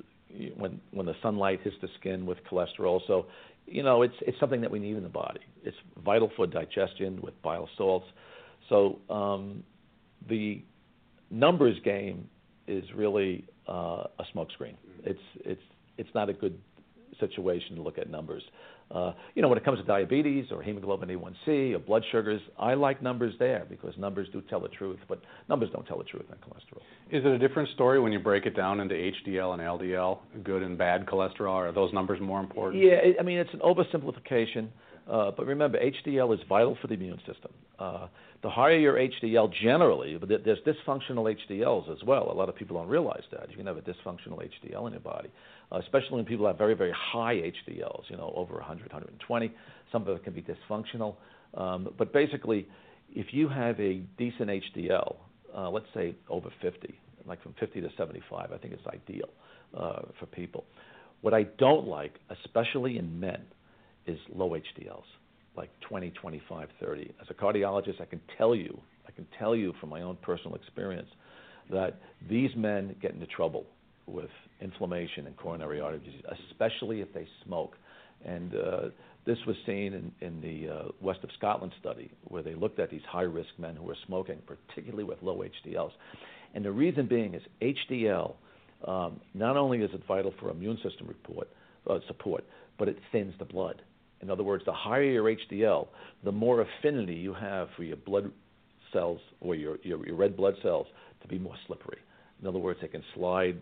when 0.56 0.80
when 0.92 1.06
the 1.06 1.16
sunlight 1.22 1.62
hits 1.64 1.76
the 1.82 1.90
skin 2.00 2.26
with 2.26 2.38
cholesterol. 2.50 3.02
So, 3.08 3.26
you 3.66 3.84
know, 3.84 4.02
it's 4.04 4.16
it's 4.22 4.40
something 4.40 4.62
that 4.62 4.72
we 4.72 4.80
need 4.80 4.96
in 4.96 5.04
the 5.04 5.10
body. 5.10 5.42
It's 5.64 5.78
vital 6.04 6.32
for 6.36 6.48
digestion 6.48 7.20
with 7.22 7.40
bile 7.42 7.70
salts. 7.78 8.06
So, 8.70 9.00
um, 9.10 9.64
the 10.30 10.62
numbers 11.32 11.78
game 11.84 12.30
is 12.68 12.84
really 12.96 13.46
uh, 13.68 14.04
a 14.20 14.24
smokescreen. 14.36 14.76
It's 15.04 15.20
it's 15.46 15.62
it's 15.98 16.10
not 16.14 16.30
a 16.30 16.34
good 16.34 16.60
situation 17.20 17.76
to 17.76 17.82
look 17.82 17.98
at 17.98 18.10
numbers. 18.10 18.44
Uh, 18.90 19.12
you 19.36 19.42
know, 19.42 19.50
when 19.50 19.58
it 19.58 19.66
comes 19.66 19.80
to 19.80 19.86
diabetes 19.86 20.46
or 20.52 20.62
hemoglobin 20.62 21.10
A1C 21.10 21.74
or 21.76 21.80
blood 21.80 22.04
sugars, 22.10 22.42
I 22.58 22.74
like 22.74 23.02
numbers 23.02 23.34
there 23.38 23.66
because 23.70 23.94
numbers 23.98 24.28
do 24.32 24.42
tell 24.50 24.62
the 24.62 24.70
truth, 24.70 25.00
but 25.10 25.22
numbers 25.50 25.70
don't 25.74 25.86
tell 25.86 25.98
the 25.98 26.06
truth 26.06 26.26
on 26.30 26.38
cholesterol. 26.38 26.82
Is 27.12 27.26
it 27.26 27.32
a 27.32 27.38
different 27.38 27.70
story 27.70 28.00
when 28.00 28.14
you 28.14 28.20
break 28.20 28.46
it 28.46 28.56
down 28.56 28.80
into 28.80 28.96
HDL 28.96 29.54
and 29.54 29.62
LDL, 29.62 30.20
good 30.44 30.64
and 30.64 30.78
bad 30.78 31.06
cholesterol? 31.06 31.54
Are 31.54 31.72
those 31.74 31.92
numbers 31.94 32.22
more 32.22 32.40
important? 32.40 32.82
Yeah, 32.82 32.98
I 33.20 33.24
mean, 33.24 33.40
it's 33.40 33.54
an 33.54 33.60
oversimplification. 33.60 34.70
Uh, 35.10 35.32
but 35.32 35.46
remember, 35.46 35.80
HDL 35.80 36.34
is 36.34 36.40
vital 36.48 36.78
for 36.82 36.88
the 36.88 36.94
immune 36.94 37.20
system. 37.20 37.52
Uh, 37.80 38.08
the 38.44 38.50
higher 38.50 38.78
your 38.78 38.96
HDL 38.96 39.52
generally, 39.62 40.18
but 40.18 40.30
there's 40.30 40.60
dysfunctional 40.60 41.36
HDLs 41.50 41.92
as 41.92 42.04
well. 42.04 42.32
A 42.32 42.34
lot 42.34 42.50
of 42.50 42.56
people 42.56 42.78
don't 42.78 42.88
realize 42.88 43.24
that. 43.32 43.50
You 43.50 43.58
can 43.58 43.66
have 43.66 43.78
a 43.78 43.82
dysfunctional 43.82 44.40
HDL 44.40 44.86
in 44.88 44.94
your 44.94 45.02
body, 45.02 45.30
uh, 45.72 45.80
especially 45.80 46.18
when 46.18 46.26
people 46.26 46.46
have 46.48 46.58
very, 46.58 46.76
very 46.76 46.92
high 46.92 47.36
HDLs, 47.36 48.04
you 48.10 48.18
know, 48.18 48.32
over 48.36 48.54
100, 48.56 48.92
120. 48.92 49.52
Some 49.92 50.04
of 50.04 50.10
it 50.10 50.24
can 50.24 50.34
be 50.34 50.44
dysfunctional. 50.44 51.16
Um, 51.56 51.90
but 51.98 52.14
basically, 52.14 52.68
if 53.14 53.28
you 53.32 53.48
have 53.48 53.80
a 53.80 54.02
decent 54.18 54.50
HDL, 54.50 55.16
uh, 55.56 55.70
let's 55.70 55.88
say 55.94 56.16
over 56.30 56.50
50, 56.62 57.00
like 57.26 57.42
from 57.42 57.54
50 57.60 57.82
to 57.82 57.90
75, 57.98 58.52
I 58.52 58.58
think 58.58 58.74
it's 58.74 58.88
ideal 58.88 59.30
uh, 59.76 60.02
for 60.20 60.26
people. 60.28 60.66
What 61.22 61.34
I 61.34 61.44
don't 61.58 61.88
like, 61.88 62.14
especially 62.30 62.98
in 62.98 63.20
men, 63.20 63.42
is 64.06 64.20
low 64.34 64.52
HDLs, 64.52 65.04
like 65.58 65.70
20, 65.82 66.12
25, 66.12 66.70
30. 66.80 67.14
As 67.22 67.28
a 67.30 67.34
cardiologist, 67.34 68.00
I 68.00 68.06
can 68.06 68.22
tell 68.38 68.56
you, 68.56 68.80
I 69.08 69.12
can 69.12 69.28
tell 69.38 69.56
you 69.56 69.74
from 69.80 69.90
my 69.90 70.04
own 70.04 70.18
personal 70.22 70.56
experience 70.56 71.10
that 71.72 72.00
these 72.30 72.52
men 72.56 72.96
get 73.02 73.12
into 73.12 73.26
trouble 73.26 73.66
with 74.06 74.30
inflammation 74.62 75.28
and 75.28 75.36
coronary 75.36 75.82
artery 75.82 76.00
disease, 76.00 76.24
especially 76.50 77.02
if 77.02 77.14
they 77.14 77.28
smoke. 77.46 77.76
And 78.26 78.56
uh, 78.56 78.82
this 79.26 79.38
was 79.46 79.56
seen 79.66 80.14
in, 80.22 80.42
the 80.42 80.74
uh, 80.74 80.84
West 81.02 81.20
of 81.24 81.30
Scotland 81.38 81.74
study, 81.80 82.10
where 82.26 82.42
they 82.42 82.56
looked 82.56 82.80
at 82.80 82.90
these 82.90 83.02
high 83.10 83.24
risk 83.24 83.50
men 83.58 83.76
who 83.76 83.84
were 83.84 83.98
smoking, 84.06 84.38
particularly 84.46 85.04
with 85.04 85.22
low 85.22 85.44
HDLs. 85.44 85.92
And 86.54 86.64
the 86.64 86.72
reason 86.72 87.08
being 87.08 87.34
is 87.34 87.42
HDL, 87.62 88.36
um, 88.88 89.20
not 89.34 89.58
only 89.58 89.80
is 89.80 89.90
it 89.94 90.02
vital 90.08 90.34
for 90.40 90.50
immune 90.50 90.78
system 90.82 91.14
uh, 91.90 92.00
support, 92.08 92.46
but 92.80 92.88
it 92.88 92.98
thins 93.12 93.34
the 93.40 93.46
blood 93.46 93.82
In 94.22 94.30
other 94.30 94.44
words, 94.44 94.64
the 94.66 94.74
higher 94.74 95.04
your 95.04 95.24
HDL, 95.26 95.88
the 96.24 96.32
more 96.32 96.62
affinity 96.62 97.14
you 97.14 97.34
have 97.34 97.70
for 97.76 97.84
your 97.84 97.98
blood 97.98 98.32
cells 98.92 99.20
or 99.42 99.56
your, 99.56 99.78
your, 99.84 100.06
your 100.06 100.16
red 100.16 100.36
blood 100.36 100.56
cells 100.62 100.88
to 101.22 101.28
be 101.28 101.38
more 101.38 101.56
slippery. 101.68 102.00
In 102.42 102.48
other 102.48 102.60
words, 102.60 102.80
they 102.82 102.88
can 102.88 103.04
slide, 103.16 103.58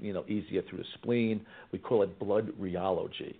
you 0.00 0.12
know, 0.12 0.24
easier 0.28 0.62
through 0.68 0.78
the 0.78 0.84
spleen. 0.94 1.44
We 1.72 1.78
call 1.78 2.02
it 2.02 2.18
blood 2.18 2.52
rheology. 2.60 3.36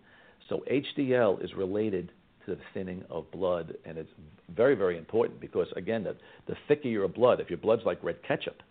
So 0.49 0.65
HDL 0.71 1.45
is 1.45 1.51
related 1.55 2.11
to 2.47 2.55
the 2.55 2.61
thinning 2.75 3.03
of 3.11 3.31
blood, 3.31 3.75
and 3.85 3.97
it's 3.97 4.11
very, 4.55 4.75
very 4.75 4.99
important 4.99 5.41
because 5.41 5.67
again, 5.77 6.05
the, 6.05 6.17
the 6.47 6.57
thicker 6.69 6.89
your 6.89 7.09
blood, 7.09 7.41
if 7.41 7.49
your 7.49 7.59
blood's 7.59 7.83
like 7.87 8.03
red 8.03 8.17
ketchup, 8.27 8.63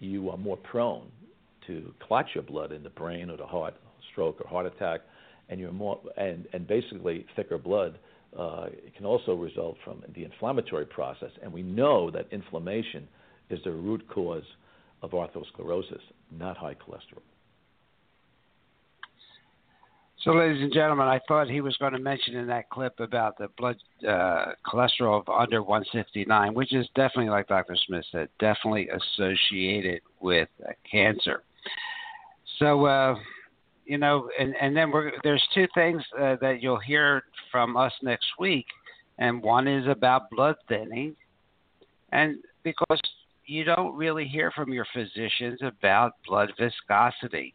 you 0.00 0.30
are 0.30 0.36
more 0.36 0.56
prone 0.56 1.06
to 1.68 1.94
clot 2.06 2.26
your 2.34 2.42
blood 2.42 2.72
in 2.72 2.82
the 2.82 2.90
brain 2.90 3.30
or 3.30 3.36
the 3.36 3.46
heart, 3.46 3.74
stroke 4.10 4.40
or 4.40 4.48
heart 4.48 4.66
attack, 4.66 5.02
and 5.52 5.60
you're 5.60 5.70
more 5.70 6.00
and 6.16 6.46
and 6.54 6.66
basically 6.66 7.26
thicker 7.36 7.58
blood 7.58 7.98
uh, 8.38 8.66
can 8.96 9.04
also 9.04 9.34
result 9.34 9.76
from 9.84 10.02
the 10.14 10.24
inflammatory 10.24 10.86
process, 10.86 11.30
and 11.42 11.52
we 11.52 11.62
know 11.62 12.10
that 12.10 12.26
inflammation 12.32 13.06
is 13.50 13.60
the 13.64 13.70
root 13.70 14.02
cause 14.08 14.42
of 15.02 15.10
atherosclerosis, 15.10 16.00
not 16.30 16.56
high 16.56 16.74
cholesterol. 16.74 17.20
So, 20.24 20.30
ladies 20.30 20.62
and 20.62 20.72
gentlemen, 20.72 21.08
I 21.08 21.20
thought 21.28 21.50
he 21.50 21.60
was 21.60 21.76
going 21.76 21.92
to 21.92 21.98
mention 21.98 22.36
in 22.36 22.46
that 22.46 22.70
clip 22.70 22.98
about 23.00 23.36
the 23.36 23.48
blood 23.58 23.76
uh, 24.08 24.52
cholesterol 24.66 25.20
of 25.20 25.28
under 25.28 25.62
159, 25.62 26.54
which 26.54 26.72
is 26.72 26.86
definitely, 26.94 27.28
like 27.28 27.48
Dr. 27.48 27.76
Smith 27.86 28.04
said, 28.12 28.28
definitely 28.38 28.88
associated 28.88 30.00
with 30.20 30.48
uh, 30.66 30.72
cancer. 30.90 31.42
So, 32.60 32.86
uh, 32.86 33.16
you 33.84 33.98
know, 33.98 34.28
and, 34.38 34.54
and 34.60 34.76
then 34.76 34.90
we're, 34.90 35.12
there's 35.22 35.42
two 35.54 35.66
things 35.74 36.02
uh, 36.20 36.36
that 36.40 36.62
you'll 36.62 36.78
hear 36.78 37.24
from 37.50 37.76
us 37.76 37.92
next 38.02 38.26
week, 38.38 38.66
and 39.18 39.42
one 39.42 39.66
is 39.66 39.86
about 39.86 40.30
blood 40.30 40.56
thinning, 40.68 41.16
and 42.12 42.36
because 42.62 43.00
you 43.46 43.64
don't 43.64 43.94
really 43.96 44.26
hear 44.26 44.50
from 44.52 44.72
your 44.72 44.86
physicians 44.94 45.60
about 45.62 46.12
blood 46.26 46.52
viscosity 46.58 47.54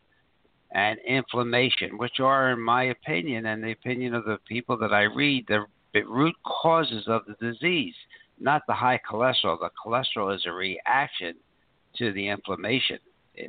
and 0.71 0.99
inflammation, 1.07 1.97
which 1.97 2.19
are, 2.19 2.51
in 2.51 2.61
my 2.61 2.85
opinion, 2.85 3.45
and 3.45 3.63
the 3.63 3.71
opinion 3.71 4.13
of 4.13 4.25
the 4.25 4.37
people 4.47 4.77
that 4.77 4.93
I 4.93 5.03
read, 5.03 5.47
the 5.47 5.65
root 6.05 6.35
causes 6.45 7.05
of 7.07 7.21
the 7.25 7.35
disease, 7.51 7.95
not 8.39 8.61
the 8.67 8.73
high 8.73 8.99
cholesterol. 9.09 9.57
The 9.59 9.69
cholesterol 9.83 10.35
is 10.35 10.43
a 10.45 10.51
reaction 10.51 11.35
to 11.97 12.11
the 12.13 12.27
inflammation. 12.27 12.99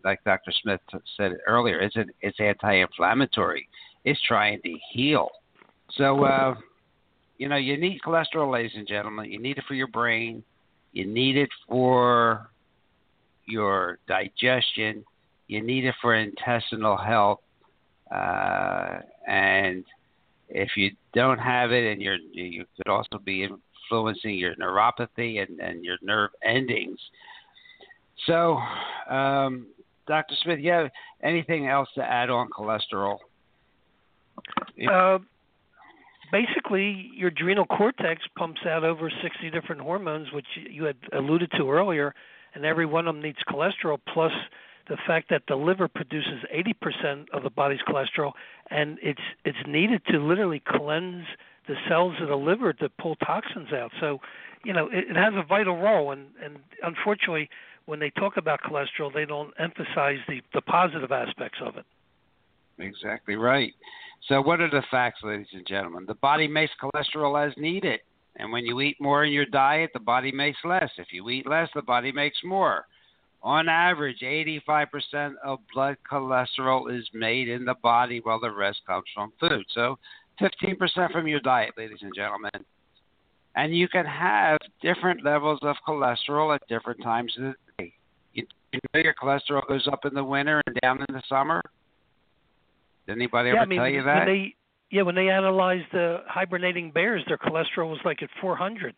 Like 0.05 0.23
Dr. 0.25 0.53
Smith 0.63 0.81
said 1.17 1.33
earlier, 1.47 1.81
it's, 1.81 1.97
an, 1.97 2.11
it's 2.21 2.39
anti-inflammatory. 2.41 3.69
It's 4.05 4.21
trying 4.27 4.61
to 4.63 4.75
heal. 4.93 5.29
So, 5.97 6.25
uh, 6.25 6.55
you 7.39 7.49
know, 7.49 7.57
you 7.57 7.77
need 7.77 8.01
cholesterol, 8.05 8.53
ladies 8.53 8.73
and 8.77 8.87
gentlemen. 8.87 9.31
You 9.31 9.41
need 9.41 9.59
it 9.59 9.65
for 9.67 9.75
your 9.75 9.87
brain. 9.89 10.43
You 10.93 11.07
need 11.07 11.37
it 11.37 11.51
for 11.69 12.51
your 13.47 13.99
digestion 14.07 15.05
you 15.49 15.63
need 15.63 15.87
it 15.87 15.95
for 16.01 16.15
intestinal 16.15 16.97
health. 16.97 17.41
Uh, 18.15 19.01
and 19.27 19.85
if 20.49 20.69
you 20.77 20.91
don't 21.15 21.39
have 21.39 21.73
it, 21.73 21.91
and 21.91 22.01
you're, 22.01 22.19
you 22.33 22.65
could 22.77 22.91
also 22.91 23.19
be 23.25 23.45
influencing 23.45 24.35
your 24.35 24.55
neuropathy 24.57 25.43
and, 25.43 25.59
and 25.59 25.85
your 25.85 25.97
nerve 26.03 26.31
endings. 26.45 26.99
So, 28.27 28.59
um, 29.11 29.67
Dr. 30.09 30.35
Smith, 30.43 30.59
you 30.61 30.73
have 30.73 30.91
anything 31.23 31.69
else 31.69 31.89
to 31.95 32.03
add 32.03 32.31
on 32.31 32.49
cholesterol? 32.51 33.19
Uh, 34.91 35.19
basically, 36.33 37.11
your 37.15 37.29
adrenal 37.29 37.67
cortex 37.67 38.23
pumps 38.37 38.61
out 38.67 38.85
over 38.85 39.11
60 39.23 39.51
different 39.51 39.81
hormones, 39.81 40.33
which 40.33 40.47
you 40.69 40.85
had 40.85 40.97
alluded 41.13 41.51
to 41.59 41.71
earlier, 41.71 42.15
and 42.55 42.65
every 42.65 42.87
one 42.87 43.07
of 43.07 43.15
them 43.15 43.23
needs 43.23 43.39
cholesterol 43.49 43.99
plus 44.13 44.33
the 44.89 44.97
fact 45.07 45.29
that 45.29 45.43
the 45.49 45.57
liver 45.57 45.87
produces 45.87 46.45
80% 46.55 47.27
of 47.33 47.43
the 47.43 47.51
body's 47.51 47.81
cholesterol, 47.87 48.33
and 48.71 48.99
it's 49.03 49.21
it's 49.45 49.59
needed 49.67 50.01
to 50.07 50.19
literally 50.19 50.63
cleanse 50.67 51.27
the 51.67 51.75
cells 51.89 52.15
of 52.23 52.29
the 52.29 52.37
liver 52.37 52.73
to 52.73 52.89
pull 52.99 53.15
toxins 53.17 53.73
out. 53.73 53.91
So, 54.01 54.19
you 54.65 54.73
know, 54.73 54.87
it, 54.87 55.11
it 55.11 55.17
has 55.17 55.35
a 55.37 55.43
vital 55.47 55.77
role, 55.77 56.13
and 56.13 56.29
and 56.43 56.57
unfortunately, 56.83 57.51
when 57.89 57.99
they 57.99 58.11
talk 58.11 58.37
about 58.37 58.61
cholesterol, 58.61 59.13
they 59.13 59.25
don't 59.25 59.53
emphasize 59.59 60.19
the 60.29 60.43
the 60.53 60.61
positive 60.61 61.11
aspects 61.11 61.59
of 61.65 61.77
it. 61.79 61.87
Exactly 62.79 63.35
right. 63.35 63.73
So, 64.29 64.43
what 64.43 64.61
are 64.61 64.69
the 64.69 64.83
facts, 64.91 65.21
ladies 65.25 65.47
and 65.55 65.67
gentlemen? 65.67 66.05
The 66.07 66.15
body 66.17 66.47
makes 66.47 66.73
cholesterol 66.83 67.47
as 67.47 67.57
needed. 67.57 68.01
And 68.37 68.53
when 68.53 68.67
you 68.67 68.81
eat 68.83 68.99
more 69.01 69.25
in 69.25 69.33
your 69.33 69.47
diet, 69.47 69.91
the 69.95 70.01
body 70.01 70.31
makes 70.31 70.59
less. 70.65 70.91
If 70.99 71.09
you 71.13 71.29
eat 71.31 71.49
less, 71.49 71.71
the 71.75 71.83
body 71.83 72.13
makes 72.13 72.39
more. 72.45 72.85
On 73.43 73.69
average, 73.69 74.21
85% 74.21 75.33
of 75.45 75.59
blood 75.73 75.97
cholesterol 76.11 76.95
is 76.95 77.09
made 77.15 77.49
in 77.49 77.65
the 77.65 77.75
body, 77.83 78.21
while 78.23 78.39
the 78.39 78.51
rest 78.51 78.81
comes 78.87 79.07
from 79.15 79.33
food. 79.41 79.65
So, 79.75 79.99
15% 80.43 81.11
from 81.11 81.27
your 81.27 81.41
diet, 81.41 81.73
ladies 81.79 82.03
and 82.03 82.15
gentlemen. 82.15 82.51
And 83.57 83.75
you 83.75 83.89
can 83.89 84.05
have 84.05 84.59
different 84.83 85.25
levels 85.25 85.61
of 85.63 85.77
cholesterol 85.89 86.55
at 86.55 86.69
different 86.69 87.03
times 87.03 87.35
of. 88.43 88.49
You, 88.73 88.81
know 88.95 89.01
your 89.01 89.15
cholesterol 89.15 89.67
goes 89.67 89.89
up 89.91 90.05
in 90.05 90.15
the 90.15 90.23
winter 90.23 90.63
and 90.67 90.77
down 90.83 90.99
in 91.09 91.15
the 91.15 91.23
summer? 91.29 91.63
Did 93.07 93.17
anybody 93.17 93.49
yeah, 93.49 93.55
ever 93.55 93.63
I 93.63 93.67
mean, 93.67 93.79
tell 93.79 93.89
you 93.89 94.03
that? 94.05 94.27
When 94.27 94.27
they, 94.27 94.55
yeah, 94.91 95.03
when 95.03 95.15
they 95.15 95.31
analyzed 95.31 95.87
the 95.93 96.19
hibernating 96.27 96.91
bears, 96.91 97.23
their 97.27 97.39
cholesterol 97.39 97.91
was 97.91 97.99
like 98.05 98.23
at 98.23 98.29
400. 98.41 98.95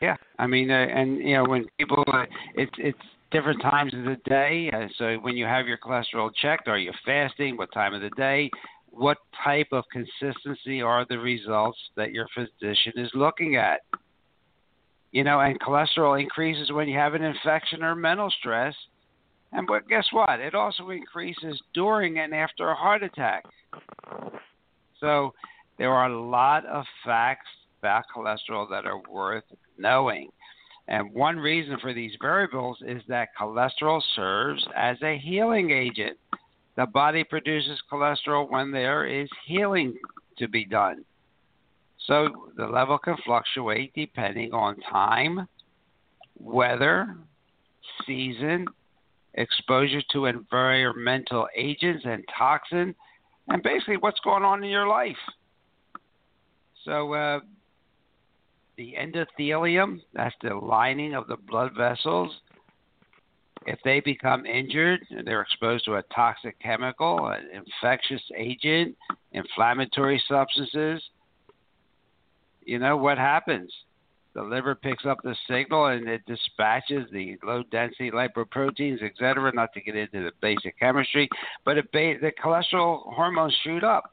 Yeah, 0.00 0.16
I 0.38 0.46
mean, 0.46 0.70
uh, 0.70 0.74
and 0.74 1.18
you 1.18 1.34
know, 1.34 1.44
when 1.44 1.66
people, 1.78 2.04
uh, 2.12 2.24
it's 2.54 2.72
it's 2.78 2.98
different 3.30 3.60
times 3.60 3.92
of 3.94 4.04
the 4.04 4.16
day. 4.24 4.70
Uh, 4.72 4.86
so 4.96 5.16
when 5.16 5.36
you 5.36 5.44
have 5.44 5.66
your 5.66 5.78
cholesterol 5.78 6.30
checked, 6.40 6.68
are 6.68 6.78
you 6.78 6.92
fasting? 7.04 7.56
What 7.56 7.72
time 7.72 7.94
of 7.94 8.00
the 8.00 8.10
day? 8.10 8.50
What 8.88 9.18
type 9.44 9.68
of 9.72 9.84
consistency 9.92 10.82
are 10.82 11.06
the 11.08 11.18
results 11.18 11.78
that 11.96 12.12
your 12.12 12.26
physician 12.34 12.92
is 12.96 13.10
looking 13.14 13.56
at? 13.56 13.80
You 15.12 15.24
know, 15.24 15.40
and 15.40 15.58
cholesterol 15.60 16.20
increases 16.20 16.70
when 16.72 16.88
you 16.88 16.96
have 16.96 17.14
an 17.14 17.22
infection 17.22 17.82
or 17.82 17.94
mental 17.94 18.30
stress. 18.38 18.74
And 19.52 19.66
but 19.66 19.88
guess 19.88 20.06
what? 20.12 20.38
It 20.38 20.54
also 20.54 20.90
increases 20.90 21.60
during 21.74 22.18
and 22.20 22.32
after 22.32 22.68
a 22.70 22.76
heart 22.76 23.02
attack. 23.02 23.44
So 25.00 25.32
there 25.78 25.92
are 25.92 26.10
a 26.10 26.20
lot 26.20 26.64
of 26.66 26.84
facts 27.04 27.48
about 27.80 28.04
cholesterol 28.14 28.68
that 28.70 28.86
are 28.86 29.00
worth 29.10 29.44
knowing. 29.78 30.30
And 30.86 31.12
one 31.14 31.36
reason 31.38 31.78
for 31.80 31.94
these 31.94 32.12
variables 32.20 32.78
is 32.86 33.02
that 33.08 33.28
cholesterol 33.40 34.02
serves 34.14 34.64
as 34.76 34.96
a 35.02 35.18
healing 35.18 35.70
agent. 35.70 36.18
The 36.76 36.86
body 36.86 37.24
produces 37.24 37.80
cholesterol 37.90 38.50
when 38.50 38.70
there 38.70 39.06
is 39.06 39.28
healing 39.46 39.94
to 40.38 40.48
be 40.48 40.64
done. 40.64 41.04
So 42.10 42.50
the 42.56 42.66
level 42.66 42.98
can 42.98 43.14
fluctuate 43.24 43.92
depending 43.94 44.52
on 44.52 44.80
time, 44.80 45.46
weather, 46.40 47.14
season, 48.04 48.66
exposure 49.34 50.02
to 50.10 50.26
environmental 50.26 51.46
agents 51.56 52.02
and 52.04 52.24
toxin, 52.36 52.96
and 53.46 53.62
basically 53.62 53.96
what's 53.96 54.18
going 54.24 54.42
on 54.42 54.64
in 54.64 54.70
your 54.70 54.88
life. 54.88 55.14
So 56.84 57.12
uh, 57.12 57.40
the 58.76 58.96
endothelium, 58.98 60.00
that's 60.12 60.34
the 60.42 60.56
lining 60.56 61.14
of 61.14 61.28
the 61.28 61.36
blood 61.36 61.70
vessels, 61.76 62.32
if 63.66 63.78
they 63.84 64.00
become 64.00 64.46
injured, 64.46 64.98
and 65.10 65.24
they're 65.24 65.42
exposed 65.42 65.84
to 65.84 65.94
a 65.94 66.02
toxic 66.12 66.58
chemical, 66.58 67.28
an 67.28 67.42
infectious 67.54 68.22
agent, 68.36 68.96
inflammatory 69.30 70.20
substances, 70.26 71.00
you 72.70 72.78
know 72.78 72.96
what 72.96 73.18
happens? 73.18 73.72
The 74.32 74.42
liver 74.42 74.76
picks 74.76 75.04
up 75.04 75.18
the 75.24 75.34
signal 75.48 75.86
and 75.86 76.08
it 76.08 76.22
dispatches 76.24 77.04
the 77.12 77.36
low 77.42 77.64
density 77.72 78.12
lipoproteins, 78.12 79.02
et 79.02 79.10
cetera, 79.18 79.52
Not 79.52 79.72
to 79.72 79.80
get 79.80 79.96
into 79.96 80.22
the 80.22 80.30
basic 80.40 80.78
chemistry, 80.78 81.28
but 81.64 81.78
it, 81.78 81.90
the 81.92 82.30
cholesterol 82.42 83.12
hormones 83.12 83.56
shoot 83.64 83.82
up. 83.82 84.12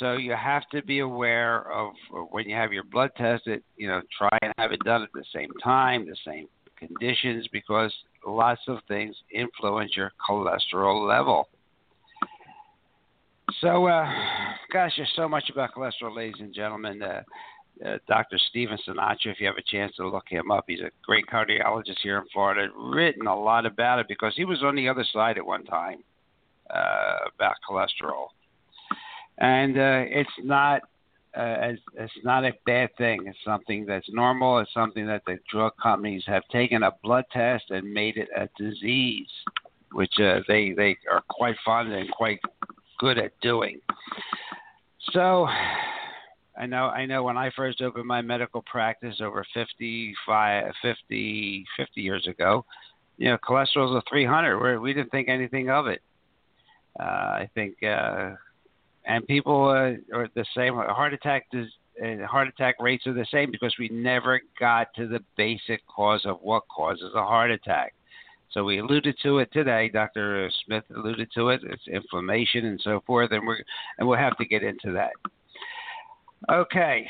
So 0.00 0.14
you 0.14 0.32
have 0.32 0.68
to 0.72 0.82
be 0.82 0.98
aware 0.98 1.70
of 1.70 1.92
when 2.30 2.48
you 2.48 2.56
have 2.56 2.72
your 2.72 2.82
blood 2.82 3.10
tested, 3.16 3.62
you 3.76 3.86
know, 3.86 4.00
try 4.18 4.36
and 4.42 4.52
have 4.58 4.72
it 4.72 4.80
done 4.84 5.02
at 5.02 5.12
the 5.14 5.24
same 5.32 5.50
time, 5.62 6.06
the 6.06 6.16
same 6.26 6.48
conditions, 6.76 7.46
because 7.52 7.94
lots 8.26 8.62
of 8.66 8.78
things 8.88 9.14
influence 9.32 9.92
your 9.96 10.10
cholesterol 10.28 11.06
level. 11.06 11.46
So, 13.60 13.86
uh, 13.86 14.08
gosh, 14.72 14.92
there's 14.96 15.12
so 15.14 15.28
much 15.28 15.50
about 15.52 15.74
cholesterol, 15.74 16.16
ladies 16.16 16.40
and 16.40 16.54
gentlemen. 16.54 17.02
Uh, 17.02 17.22
uh, 17.86 17.98
Dr. 18.08 18.38
Stephen 18.50 18.78
Sinatra, 18.86 19.26
if 19.26 19.40
you 19.40 19.46
have 19.46 19.56
a 19.56 19.62
chance 19.62 19.94
to 19.96 20.08
look 20.08 20.24
him 20.28 20.50
up, 20.50 20.64
he's 20.66 20.80
a 20.80 20.90
great 21.02 21.26
cardiologist 21.26 21.98
here 22.02 22.18
in 22.18 22.24
Florida, 22.32 22.68
written 22.76 23.26
a 23.26 23.38
lot 23.38 23.66
about 23.66 23.98
it 23.98 24.08
because 24.08 24.34
he 24.36 24.44
was 24.44 24.62
on 24.62 24.74
the 24.74 24.88
other 24.88 25.04
side 25.12 25.38
at 25.38 25.46
one 25.46 25.64
time 25.64 25.98
uh, 26.74 27.18
about 27.34 27.54
cholesterol 27.68 28.28
and 29.40 29.78
uh, 29.78 30.04
it's 30.06 30.30
not 30.42 30.82
uh, 31.36 31.72
it's 31.94 32.12
not 32.24 32.44
a 32.44 32.52
bad 32.66 32.90
thing. 32.98 33.24
It's 33.26 33.38
something 33.44 33.86
that's 33.86 34.06
normal. 34.10 34.58
It's 34.58 34.74
something 34.74 35.06
that 35.06 35.22
the 35.26 35.38
drug 35.50 35.72
companies 35.80 36.24
have 36.26 36.42
taken 36.50 36.82
a 36.82 36.90
blood 37.04 37.24
test 37.32 37.64
and 37.70 37.92
made 37.92 38.16
it 38.16 38.28
a 38.36 38.48
disease, 38.60 39.28
which 39.92 40.12
uh, 40.20 40.40
they 40.48 40.72
they 40.72 40.96
are 41.10 41.22
quite 41.28 41.56
fond 41.64 41.92
and 41.92 42.10
quite 42.10 42.40
good 42.98 43.16
at 43.16 43.32
doing. 43.40 43.80
So, 45.12 45.46
I 46.60 46.66
know 46.66 46.88
I 46.88 47.06
know 47.06 47.22
when 47.22 47.38
I 47.38 47.50
first 47.56 47.80
opened 47.80 48.06
my 48.06 48.20
medical 48.20 48.62
practice 48.70 49.16
over 49.22 49.46
55, 49.54 50.72
50, 50.82 51.64
50 51.76 52.00
years 52.02 52.26
ago, 52.26 52.66
you 53.16 53.30
know, 53.30 53.38
cholesterol's 53.38 53.96
a 53.96 54.02
300. 54.10 54.60
Where 54.60 54.78
we 54.78 54.92
didn't 54.92 55.10
think 55.10 55.28
anything 55.28 55.70
of 55.70 55.86
it. 55.86 56.02
Uh, 56.98 57.02
I 57.02 57.50
think. 57.54 57.82
Uh, 57.82 58.32
and 59.06 59.26
people 59.26 59.68
uh, 59.68 60.16
are 60.16 60.28
the 60.34 60.44
same. 60.54 60.74
Heart 60.74 61.14
attack 61.14 61.46
does, 61.50 61.66
uh, 62.04 62.26
heart 62.26 62.48
attack 62.48 62.74
rates 62.78 63.06
are 63.06 63.14
the 63.14 63.26
same 63.32 63.50
because 63.50 63.74
we 63.78 63.88
never 63.88 64.38
got 64.58 64.88
to 64.96 65.08
the 65.08 65.20
basic 65.38 65.80
cause 65.86 66.26
of 66.26 66.36
what 66.42 66.64
causes 66.68 67.10
a 67.14 67.22
heart 67.22 67.50
attack. 67.50 67.94
So 68.50 68.64
we 68.64 68.80
alluded 68.80 69.16
to 69.22 69.38
it 69.38 69.50
today. 69.52 69.88
Dr. 69.88 70.50
Smith 70.66 70.84
alluded 70.94 71.30
to 71.36 71.48
it. 71.48 71.62
It's 71.64 71.88
inflammation 71.88 72.66
and 72.66 72.80
so 72.84 73.02
forth, 73.06 73.30
and 73.32 73.46
we're 73.46 73.62
and 73.98 74.06
we'll 74.06 74.18
have 74.18 74.36
to 74.36 74.44
get 74.44 74.62
into 74.62 74.92
that. 74.92 75.12
Okay. 76.48 77.06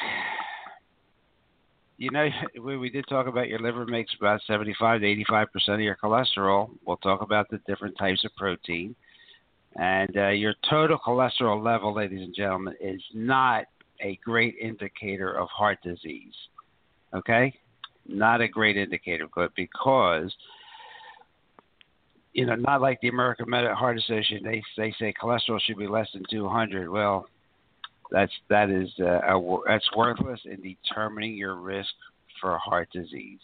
You 1.98 2.10
know, 2.10 2.28
we, 2.62 2.88
did 2.88 3.04
talk 3.08 3.26
about 3.26 3.48
your 3.48 3.58
liver 3.58 3.84
makes 3.84 4.12
about 4.18 4.40
75 4.46 5.02
to 5.02 5.06
85 5.06 5.52
percent 5.52 5.74
of 5.76 5.80
your 5.82 5.98
cholesterol. 6.02 6.70
We'll 6.86 6.96
talk 6.96 7.20
about 7.20 7.50
the 7.50 7.60
different 7.66 7.96
types 7.98 8.24
of 8.24 8.34
protein. 8.36 8.94
And 9.76 10.16
uh, 10.16 10.28
your 10.28 10.54
total 10.68 10.98
cholesterol 10.98 11.62
level, 11.62 11.94
ladies 11.94 12.22
and 12.22 12.34
gentlemen, 12.34 12.74
is 12.80 13.02
not 13.14 13.66
a 14.00 14.18
great 14.24 14.56
indicator 14.60 15.32
of 15.32 15.48
heart 15.48 15.78
disease. 15.84 16.34
Okay? 17.14 17.54
Not 18.08 18.40
a 18.40 18.48
great 18.48 18.76
indicator 18.76 19.28
but 19.34 19.54
because, 19.54 20.34
you 22.32 22.46
know, 22.46 22.56
not 22.56 22.80
like 22.80 23.00
the 23.00 23.08
American 23.08 23.46
Heart 23.52 23.98
Association, 23.98 24.40
they, 24.42 24.62
they 24.76 24.94
say 24.98 25.14
cholesterol 25.22 25.60
should 25.60 25.78
be 25.78 25.86
less 25.86 26.08
than 26.14 26.24
200. 26.30 26.88
Well, 26.88 27.26
that's 28.10 28.32
that 28.48 28.70
is 28.70 28.90
uh, 29.00 29.20
a, 29.38 29.56
that's 29.66 29.88
worthless 29.96 30.40
in 30.44 30.60
determining 30.62 31.34
your 31.34 31.54
risk 31.54 31.90
for 32.40 32.56
heart 32.58 32.88
disease. 32.92 33.40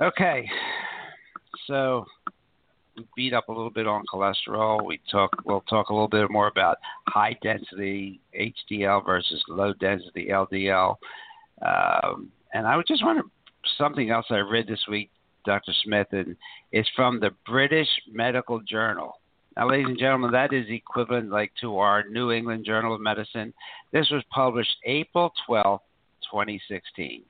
Okay, 0.00 0.48
so 1.66 2.04
we 2.96 3.06
beat 3.16 3.34
up 3.34 3.48
a 3.48 3.52
little 3.52 3.70
bit 3.70 3.86
on 3.86 4.04
cholesterol. 4.12 4.84
We 4.84 5.00
talk 5.10 5.30
we'll 5.44 5.62
talk 5.62 5.88
a 5.88 5.92
little 5.92 6.08
bit 6.08 6.30
more 6.30 6.48
about 6.48 6.78
high 7.08 7.36
density 7.42 8.20
HDL 8.38 9.04
versus 9.04 9.42
low 9.48 9.72
density 9.74 10.28
LDL. 10.30 10.96
Um, 11.64 12.30
and 12.52 12.66
I 12.66 12.76
would 12.76 12.86
just 12.86 13.04
want 13.04 13.24
something 13.78 14.10
else 14.10 14.26
I 14.30 14.38
read 14.38 14.66
this 14.66 14.84
week, 14.88 15.10
Dr. 15.44 15.72
Smith, 15.84 16.08
and 16.12 16.36
it's 16.72 16.88
from 16.96 17.20
the 17.20 17.30
British 17.46 17.88
Medical 18.10 18.60
Journal. 18.60 19.19
Now, 19.60 19.68
ladies 19.68 19.88
and 19.88 19.98
gentlemen, 19.98 20.30
that 20.30 20.54
is 20.54 20.64
equivalent 20.70 21.28
like 21.28 21.52
to 21.60 21.76
our 21.76 22.02
New 22.08 22.30
England 22.30 22.64
Journal 22.64 22.94
of 22.94 23.00
Medicine. 23.02 23.52
This 23.92 24.08
was 24.08 24.22
published 24.30 24.74
April 24.86 25.30
12, 25.46 25.80
2016. 26.30 27.22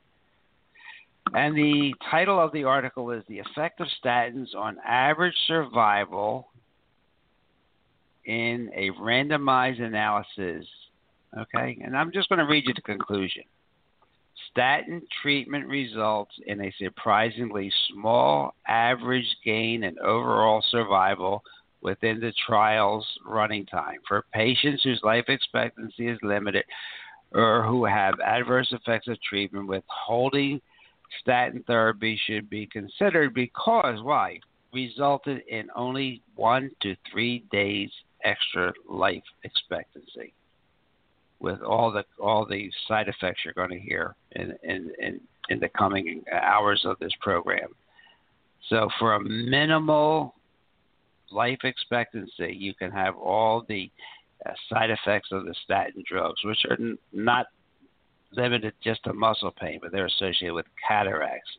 And 1.35 1.57
the 1.57 1.93
title 2.09 2.39
of 2.39 2.53
the 2.53 2.63
article 2.63 3.11
is 3.11 3.25
The 3.29 3.41
Effect 3.41 3.81
of 3.81 3.89
Statins 4.01 4.55
on 4.55 4.77
Average 4.87 5.35
Survival 5.49 6.47
in 8.27 8.71
a 8.77 8.91
Randomized 8.91 9.83
Analysis. 9.83 10.65
Okay, 11.37 11.79
and 11.83 11.97
I'm 11.97 12.13
just 12.13 12.29
going 12.29 12.39
to 12.39 12.45
read 12.45 12.63
you 12.65 12.75
the 12.75 12.83
conclusion. 12.83 13.43
Statin 14.53 15.03
treatment 15.21 15.67
results 15.67 16.33
in 16.47 16.61
a 16.61 16.73
surprisingly 16.79 17.73
small 17.93 18.55
average 18.69 19.27
gain 19.45 19.83
in 19.83 19.99
overall 19.99 20.63
survival 20.71 21.43
within 21.83 22.21
the 22.21 22.33
trial's 22.47 23.07
running 23.25 23.67
time 23.67 23.99
for 24.07 24.25
patients 24.33 24.83
whose 24.83 25.01
life 25.03 25.25
expectancy 25.29 26.09
is 26.09 26.19
limited 26.23 26.65
or 27.33 27.63
who 27.63 27.85
have 27.85 28.15
adverse 28.21 28.69
effects 28.73 29.09
of 29.09 29.17
treatment 29.23 29.67
withholding 29.67 30.61
statin 31.21 31.63
therapy 31.67 32.21
should 32.27 32.49
be 32.49 32.67
considered 32.67 33.35
because 33.35 34.03
why? 34.03 34.39
Resulted 34.73 35.43
in 35.49 35.69
only 35.75 36.23
one 36.37 36.71
to 36.83 36.95
three 37.11 37.45
days 37.51 37.91
extra 38.25 38.73
life 38.89 39.23
expectancy 39.45 40.33
with 41.41 41.61
all 41.63 41.91
the 41.91 42.05
all 42.23 42.47
the 42.47 42.71
side 42.87 43.09
effects 43.09 43.41
you're 43.45 43.55
going 43.55 43.71
to 43.71 43.79
hear 43.79 44.15
in 44.33 44.55
in 44.63 44.93
in, 45.01 45.21
in 45.49 45.59
the 45.59 45.69
coming 45.71 46.23
hours 46.33 46.83
of 46.85 46.99
this 47.01 47.13
program. 47.21 47.69
So 48.69 48.89
for 48.99 49.15
a 49.15 49.21
minimal 49.21 50.35
life 51.31 51.59
expectancy, 51.65 52.55
you 52.57 52.75
can 52.75 52.91
have 52.91 53.17
all 53.17 53.65
the 53.69 53.91
uh, 54.47 54.53
side 54.69 54.91
effects 54.91 55.29
of 55.33 55.45
the 55.45 55.55
statin 55.65 56.03
drugs, 56.09 56.43
which 56.45 56.59
are 56.69 56.77
n- 56.77 56.99
not 57.13 57.47
limited 58.33 58.73
just 58.83 59.03
to 59.05 59.13
muscle 59.13 59.51
pain, 59.51 59.79
but 59.83 59.93
they're 59.93 60.07
associated 60.07 60.55
with 60.55 60.67
cataracts, 60.87 61.51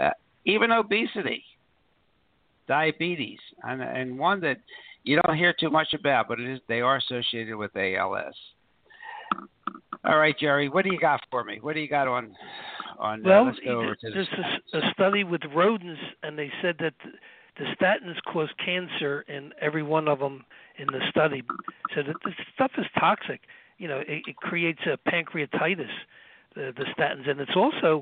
uh, 0.00 0.10
even 0.44 0.70
obesity, 0.70 1.42
diabetes, 2.68 3.38
and, 3.62 3.82
and 3.82 4.18
one 4.18 4.40
that 4.40 4.58
you 5.02 5.20
don't 5.22 5.36
hear 5.36 5.54
too 5.58 5.70
much 5.70 5.92
about, 5.92 6.28
but 6.28 6.40
it 6.40 6.50
is 6.50 6.60
they 6.68 6.80
are 6.80 6.96
associated 6.96 7.56
with 7.56 7.70
ALS. 7.76 8.34
All 10.04 10.18
right, 10.18 10.38
Jerry, 10.38 10.68
what 10.68 10.84
do 10.84 10.92
you 10.92 11.00
got 11.00 11.20
for 11.30 11.44
me? 11.44 11.58
What 11.60 11.74
do 11.74 11.80
you 11.80 11.88
got 11.88 12.08
on? 12.08 12.34
On 12.98 13.26
uh, 13.26 13.28
well, 13.28 13.42
uh, 13.42 13.44
let's 13.46 13.58
go 13.64 13.80
over 13.80 13.94
to 13.96 14.10
there's 14.10 14.28
a, 14.74 14.78
a 14.78 14.90
study 14.92 15.24
with 15.24 15.40
rodents, 15.54 16.00
and 16.22 16.38
they 16.38 16.50
said 16.62 16.76
that 16.78 16.94
the 17.56 17.64
statins 17.76 18.16
cause 18.32 18.48
cancer 18.64 19.24
in 19.28 19.52
every 19.60 19.82
one 19.82 20.08
of 20.08 20.18
them 20.18 20.44
in 20.78 20.86
the 20.86 21.00
study. 21.10 21.42
So 21.94 22.02
that 22.02 22.16
this 22.24 22.34
stuff 22.54 22.72
is 22.78 22.86
toxic 22.98 23.40
you 23.78 23.88
know, 23.88 23.98
it, 23.98 24.22
it 24.26 24.36
creates 24.36 24.80
a 24.86 24.98
pancreatitis, 25.08 25.90
the, 26.54 26.72
the 26.76 26.84
statins, 26.96 27.28
and 27.28 27.40
it's 27.40 27.56
also 27.56 28.00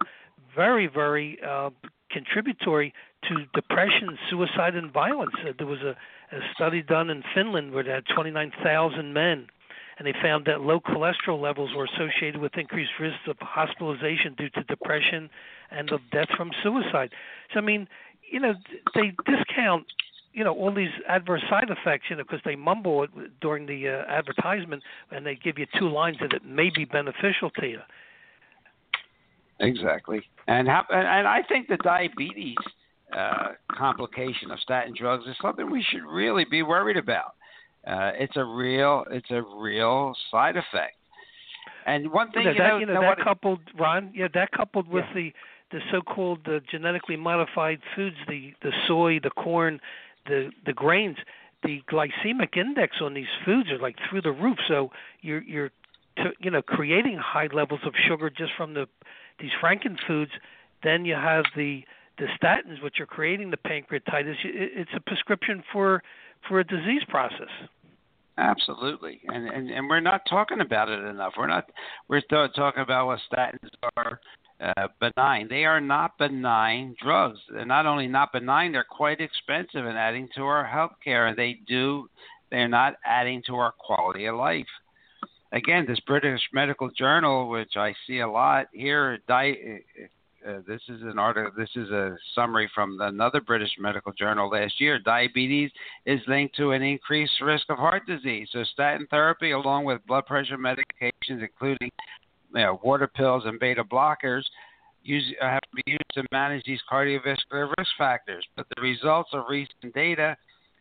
very, 0.54 0.86
very 0.86 1.38
uh, 1.46 1.70
contributory 2.10 2.92
to 3.28 3.46
depression, 3.54 4.18
suicide, 4.28 4.74
and 4.74 4.92
violence. 4.92 5.32
Uh, 5.40 5.52
there 5.56 5.66
was 5.66 5.80
a, 5.80 5.96
a 6.34 6.40
study 6.54 6.82
done 6.82 7.08
in 7.10 7.22
Finland 7.34 7.72
where 7.72 7.84
they 7.84 7.90
had 7.90 8.04
29,000 8.14 9.12
men, 9.12 9.46
and 9.98 10.06
they 10.06 10.14
found 10.20 10.44
that 10.46 10.60
low 10.60 10.80
cholesterol 10.80 11.40
levels 11.40 11.70
were 11.74 11.84
associated 11.84 12.40
with 12.40 12.56
increased 12.56 12.92
risks 13.00 13.20
of 13.28 13.36
hospitalization 13.40 14.34
due 14.36 14.50
to 14.50 14.62
depression 14.64 15.30
and 15.70 15.90
of 15.90 16.00
death 16.10 16.28
from 16.36 16.50
suicide. 16.62 17.10
So, 17.52 17.60
I 17.60 17.62
mean, 17.62 17.88
you 18.32 18.40
know, 18.40 18.54
they 18.94 19.12
discount 19.26 19.86
you 20.32 20.42
know 20.44 20.54
all 20.54 20.74
these 20.74 20.90
adverse 21.08 21.42
side 21.50 21.68
effects 21.68 22.06
you 22.08 22.16
know 22.16 22.22
because 22.22 22.40
they 22.44 22.56
mumble 22.56 23.02
it 23.02 23.10
during 23.40 23.66
the 23.66 23.88
uh, 23.88 24.10
advertisement 24.10 24.82
and 25.10 25.26
they 25.26 25.34
give 25.36 25.58
you 25.58 25.66
two 25.78 25.88
lines 25.88 26.16
that 26.20 26.32
it 26.32 26.44
may 26.44 26.70
be 26.74 26.84
beneficial 26.84 27.50
to 27.60 27.66
you. 27.66 27.80
Exactly. 29.60 30.22
And 30.48 30.66
how, 30.66 30.84
and 30.90 31.28
i 31.28 31.42
think 31.48 31.68
the 31.68 31.76
diabetes 31.78 32.56
uh, 33.16 33.48
complication 33.70 34.50
of 34.50 34.58
statin 34.60 34.94
drugs 34.98 35.24
is 35.28 35.36
something 35.40 35.70
we 35.70 35.84
should 35.90 36.02
really 36.02 36.46
be 36.50 36.62
worried 36.62 36.96
about. 36.96 37.34
Uh, 37.86 38.12
it's 38.14 38.36
a 38.36 38.44
real 38.44 39.04
it's 39.10 39.30
a 39.30 39.42
real 39.42 40.14
side 40.30 40.56
effect. 40.56 40.96
And 41.84 42.10
one 42.10 42.30
thing 42.30 42.44
you 42.44 42.48
know, 42.48 42.52
you 42.52 42.58
that, 42.58 42.68
know, 42.68 42.78
you 42.78 42.86
know, 42.86 43.00
that 43.02 43.22
coupled 43.22 43.60
ron 43.78 44.12
yeah 44.14 44.28
that 44.34 44.50
coupled 44.52 44.88
with 44.88 45.04
yeah. 45.08 45.14
the 45.14 45.32
the 45.72 45.80
so-called 45.90 46.40
uh, 46.46 46.60
genetically 46.70 47.16
modified 47.16 47.80
foods, 47.96 48.16
the 48.28 48.52
the 48.62 48.72
soy, 48.86 49.18
the 49.22 49.30
corn, 49.30 49.80
the 50.26 50.50
the 50.64 50.72
grains, 50.72 51.16
the 51.62 51.80
glycemic 51.90 52.56
index 52.56 52.96
on 53.00 53.14
these 53.14 53.32
foods 53.44 53.70
are 53.70 53.78
like 53.78 53.96
through 54.08 54.22
the 54.22 54.32
roof. 54.32 54.58
So 54.68 54.90
you're 55.20 55.42
you're 55.42 55.70
to, 56.18 56.30
you 56.40 56.50
know 56.50 56.62
creating 56.62 57.18
high 57.18 57.48
levels 57.52 57.80
of 57.84 57.94
sugar 58.08 58.30
just 58.30 58.52
from 58.56 58.74
the 58.74 58.86
these 59.40 59.50
franken 59.62 59.96
foods. 60.06 60.32
Then 60.84 61.04
you 61.04 61.14
have 61.14 61.44
the 61.56 61.82
the 62.18 62.26
statins, 62.40 62.82
which 62.82 63.00
are 63.00 63.06
creating 63.06 63.50
the 63.50 63.56
pancreatitis. 63.56 64.36
It's 64.44 64.90
a 64.94 65.00
prescription 65.00 65.62
for 65.72 66.02
for 66.48 66.60
a 66.60 66.64
disease 66.64 67.02
process. 67.08 67.50
Absolutely, 68.38 69.20
and, 69.28 69.46
and 69.46 69.70
and 69.70 69.88
we're 69.88 70.00
not 70.00 70.22
talking 70.28 70.60
about 70.62 70.88
it 70.88 71.04
enough. 71.04 71.34
We're 71.36 71.46
not 71.48 71.68
we're 72.08 72.22
talking 72.30 72.82
about 72.82 73.06
what 73.06 73.20
statins 73.30 73.68
are 73.96 74.20
uh, 74.62 74.88
benign. 75.00 75.48
They 75.48 75.64
are 75.64 75.80
not 75.80 76.16
benign 76.18 76.94
drugs. 77.02 77.38
They're 77.50 77.64
not 77.64 77.86
only 77.86 78.06
not 78.06 78.32
benign, 78.32 78.72
they're 78.72 78.84
quite 78.88 79.20
expensive 79.20 79.84
and 79.84 79.98
adding 79.98 80.28
to 80.36 80.42
our 80.42 80.64
health 80.64 80.92
care. 81.02 81.26
And 81.26 81.36
they 81.36 81.58
do, 81.66 82.08
they're 82.50 82.68
not 82.68 82.94
adding 83.04 83.42
to 83.46 83.56
our 83.56 83.72
quality 83.72 84.26
of 84.26 84.36
life. 84.36 84.66
Again, 85.52 85.84
this 85.86 86.00
British 86.06 86.40
Medical 86.52 86.90
Journal, 86.96 87.48
which 87.48 87.76
I 87.76 87.94
see 88.06 88.20
a 88.20 88.28
lot 88.28 88.68
here, 88.72 89.18
di- 89.28 89.80
uh, 90.48 90.58
this 90.66 90.80
is 90.88 91.02
an 91.02 91.18
article. 91.18 91.52
This 91.56 91.70
is 91.76 91.90
a 91.90 92.16
summary 92.34 92.70
from 92.74 93.00
another 93.00 93.40
British 93.40 93.70
medical 93.78 94.12
journal 94.12 94.50
last 94.50 94.80
year. 94.80 94.98
Diabetes 94.98 95.70
is 96.06 96.20
linked 96.26 96.56
to 96.56 96.72
an 96.72 96.82
increased 96.82 97.40
risk 97.40 97.66
of 97.68 97.78
heart 97.78 98.06
disease. 98.06 98.48
So 98.52 98.64
statin 98.64 99.06
therapy, 99.10 99.52
along 99.52 99.84
with 99.84 100.04
blood 100.06 100.26
pressure 100.26 100.58
medications, 100.58 101.12
including 101.28 101.90
you 102.54 102.60
know, 102.60 102.80
water 102.82 103.06
pills 103.06 103.44
and 103.46 103.58
beta 103.58 103.84
blockers, 103.84 104.42
use, 105.02 105.24
have 105.40 105.60
to 105.60 105.82
be 105.84 105.92
used 105.92 106.02
to 106.14 106.24
manage 106.32 106.64
these 106.64 106.80
cardiovascular 106.90 107.72
risk 107.78 107.90
factors. 107.96 108.44
But 108.56 108.66
the 108.74 108.82
results 108.82 109.30
of 109.32 109.44
recent 109.48 109.94
data 109.94 110.36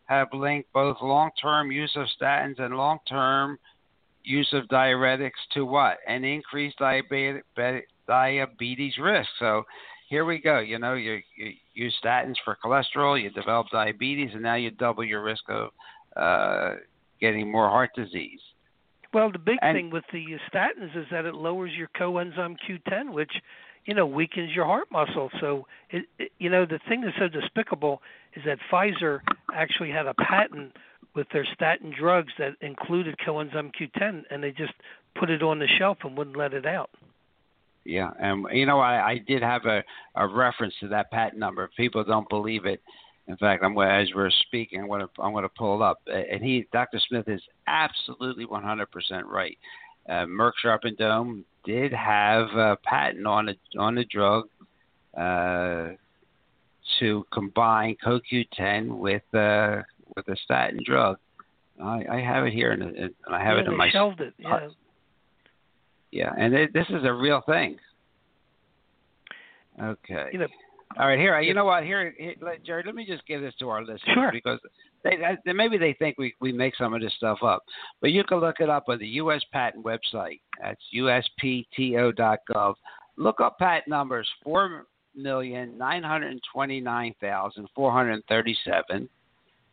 have 0.06 0.28
linked 0.34 0.72
both 0.74 0.98
long-term 1.02 1.72
use 1.72 1.92
of 1.96 2.08
statins 2.20 2.60
and 2.60 2.76
long-term 2.76 3.58
use 4.24 4.50
of 4.54 4.66
diuretics 4.66 5.32
to 5.54 5.66
what? 5.66 5.98
An 6.08 6.24
increased 6.24 6.78
diabetes 6.78 7.42
diabetes 8.08 8.98
risk. 8.98 9.30
So 9.40 9.64
here 10.10 10.26
we 10.26 10.40
go. 10.40 10.60
You 10.60 10.80
know, 10.80 10.94
you, 10.94 11.20
you 11.38 11.54
use 11.74 11.96
statins 12.04 12.36
for 12.44 12.58
cholesterol, 12.64 13.22
you 13.22 13.30
develop 13.32 13.68
diabetes, 13.72 14.32
and 14.34 14.44
now 14.44 14.56
you 14.56 14.72
double 14.72 15.04
your 15.04 15.24
risk 15.24 15.44
of 15.50 15.70
uh, 16.16 16.76
getting 17.20 17.52
more 17.52 17.70
heart 17.70 17.92
disease. 17.96 18.40
Well, 19.14 19.32
the 19.32 19.40
big 19.40 19.58
And- 19.62 19.76
thing 19.76 19.90
with 19.90 20.06
the 20.12 20.26
statins 20.54 20.96
is 20.96 21.06
that 21.12 21.26
it 21.26 21.36
lowers 21.36 21.72
your 21.78 21.90
coenzyme 22.00 22.58
Q10, 22.68 23.12
which 23.14 23.32
you 23.86 23.94
know 23.94 24.06
weakens 24.06 24.54
your 24.54 24.66
heart 24.66 24.88
muscle. 24.92 25.30
So, 25.40 25.66
it, 25.90 26.06
it, 26.20 26.32
you 26.40 26.50
know, 26.50 26.66
the 26.66 26.80
thing 26.88 27.02
that's 27.02 27.18
so 27.18 27.28
despicable 27.28 28.02
is 28.36 28.44
that 28.46 28.60
Pfizer 28.72 29.20
actually 29.54 29.92
had 29.92 30.08
a 30.08 30.14
patent 30.14 30.76
with 31.14 31.28
their 31.34 31.46
statin 31.54 31.94
drugs 31.98 32.32
that 32.38 32.54
included 32.62 33.18
coenzyme 33.26 33.72
Q10, 33.76 34.24
and 34.30 34.42
they 34.44 34.52
just 34.52 34.74
put 35.16 35.30
it 35.30 35.44
on 35.44 35.60
the 35.60 35.68
shelf 35.68 35.98
and 36.04 36.18
wouldn't 36.18 36.38
let 36.38 36.54
it 36.54 36.66
out. 36.66 36.90
Yeah, 37.84 38.12
and 38.20 38.46
you 38.52 38.66
know, 38.66 38.80
I, 38.80 39.12
I 39.12 39.18
did 39.18 39.42
have 39.42 39.66
a, 39.66 39.84
a 40.16 40.28
reference 40.28 40.74
to 40.82 40.88
that 40.90 41.10
patent 41.12 41.40
number. 41.40 41.70
People 41.76 42.04
don't 42.04 42.30
believe 42.30 42.66
it, 42.66 42.82
in 43.28 43.38
fact, 43.38 43.64
I'm 43.64 43.78
as 43.78 44.10
we're 44.14 44.30
speaking, 44.30 44.82
I'm 44.82 44.88
going 44.88 45.02
to 45.02 45.10
I'm 45.22 45.32
going 45.32 45.44
to 45.44 45.50
pull 45.50 45.82
it 45.82 45.86
up. 45.86 46.02
And 46.08 46.44
he, 46.44 46.68
Dr. 46.74 47.00
Smith, 47.08 47.28
is 47.28 47.42
absolutely 47.68 48.46
100% 48.46 48.86
right. 49.26 49.58
Uh, 50.10 50.26
Merck 50.26 50.54
Sharp 50.62 50.82
and 50.84 50.98
Dohme 50.98 51.44
did 51.64 51.94
have 51.94 52.48
a 52.56 52.78
patent 52.84 53.26
on 53.28 53.50
a 53.50 53.56
on 53.80 53.98
a 54.00 54.06
drug 54.06 54.50
uh, 55.16 55.90
to 57.00 57.26
combine 57.32 57.96
CoQ10 58.04 58.98
with 58.98 59.24
uh, 59.34 59.84
with 60.16 60.28
a 60.28 60.36
statin 60.44 60.80
drug. 60.84 61.18
I, 61.82 62.04
I 62.12 62.20
have 62.20 62.46
it 62.46 62.54
here, 62.54 62.72
and, 62.72 62.84
and 62.84 63.14
I 63.30 63.44
have 63.44 63.58
yeah, 63.58 63.62
it 63.62 63.66
in 63.68 63.72
they 63.72 63.78
my 63.78 63.92
shelved 63.92 64.22
it. 64.22 64.34
Yeah. 64.40 64.68
Yeah, 66.12 66.34
and 66.38 66.54
it, 66.54 66.74
this 66.74 66.88
is 66.90 67.04
a 67.04 67.14
real 67.14 67.42
thing. 67.46 67.78
Okay. 69.82 70.28
You 70.34 70.40
know, 70.40 70.48
All 71.00 71.08
right, 71.08 71.18
here. 71.18 71.40
You 71.40 71.54
know 71.54 71.66
what? 71.66 71.84
Here, 71.84 72.14
here 72.18 72.36
let, 72.42 72.64
Jerry. 72.66 72.84
Let 72.86 72.96
me 72.96 73.06
just 73.06 73.26
give 73.26 73.42
this 73.42 73.54
to 73.60 73.70
our 73.70 73.82
listeners 73.82 74.02
Sure. 74.14 74.32
because 74.32 74.60
they, 75.04 75.18
they 75.46 75.54
maybe 75.54 75.78
they 75.78 75.94
think 75.94 76.18
we 76.18 76.36
we 76.42 76.52
make 76.52 76.76
some 76.76 76.94
of 76.94 77.02
this 77.02 77.14
stuff 77.16 77.40
up, 77.44 77.64
but 78.02 78.12
you 78.12 78.24
can 78.24 78.40
look 78.40 78.58
it 78.60 78.70
up 78.70 78.86
on 78.90 79.00
the 79.00 79.08
U.S. 79.08 79.42
Patent 79.52 79.84
website. 79.86 80.42
That's 80.62 80.82
uspto.gov. 80.96 82.76
Look 83.18 83.40
up 83.40 83.58
patent 83.58 83.88
numbers 83.88 84.28
four 84.44 84.86
million 85.16 85.78
nine 85.78 86.04
hundred 86.04 86.40
twenty 86.54 86.80
nine 86.82 87.16
thousand 87.22 87.68
four 87.76 87.92
hundred 87.92 88.24
thirty 88.28 88.56
seven, 88.66 89.10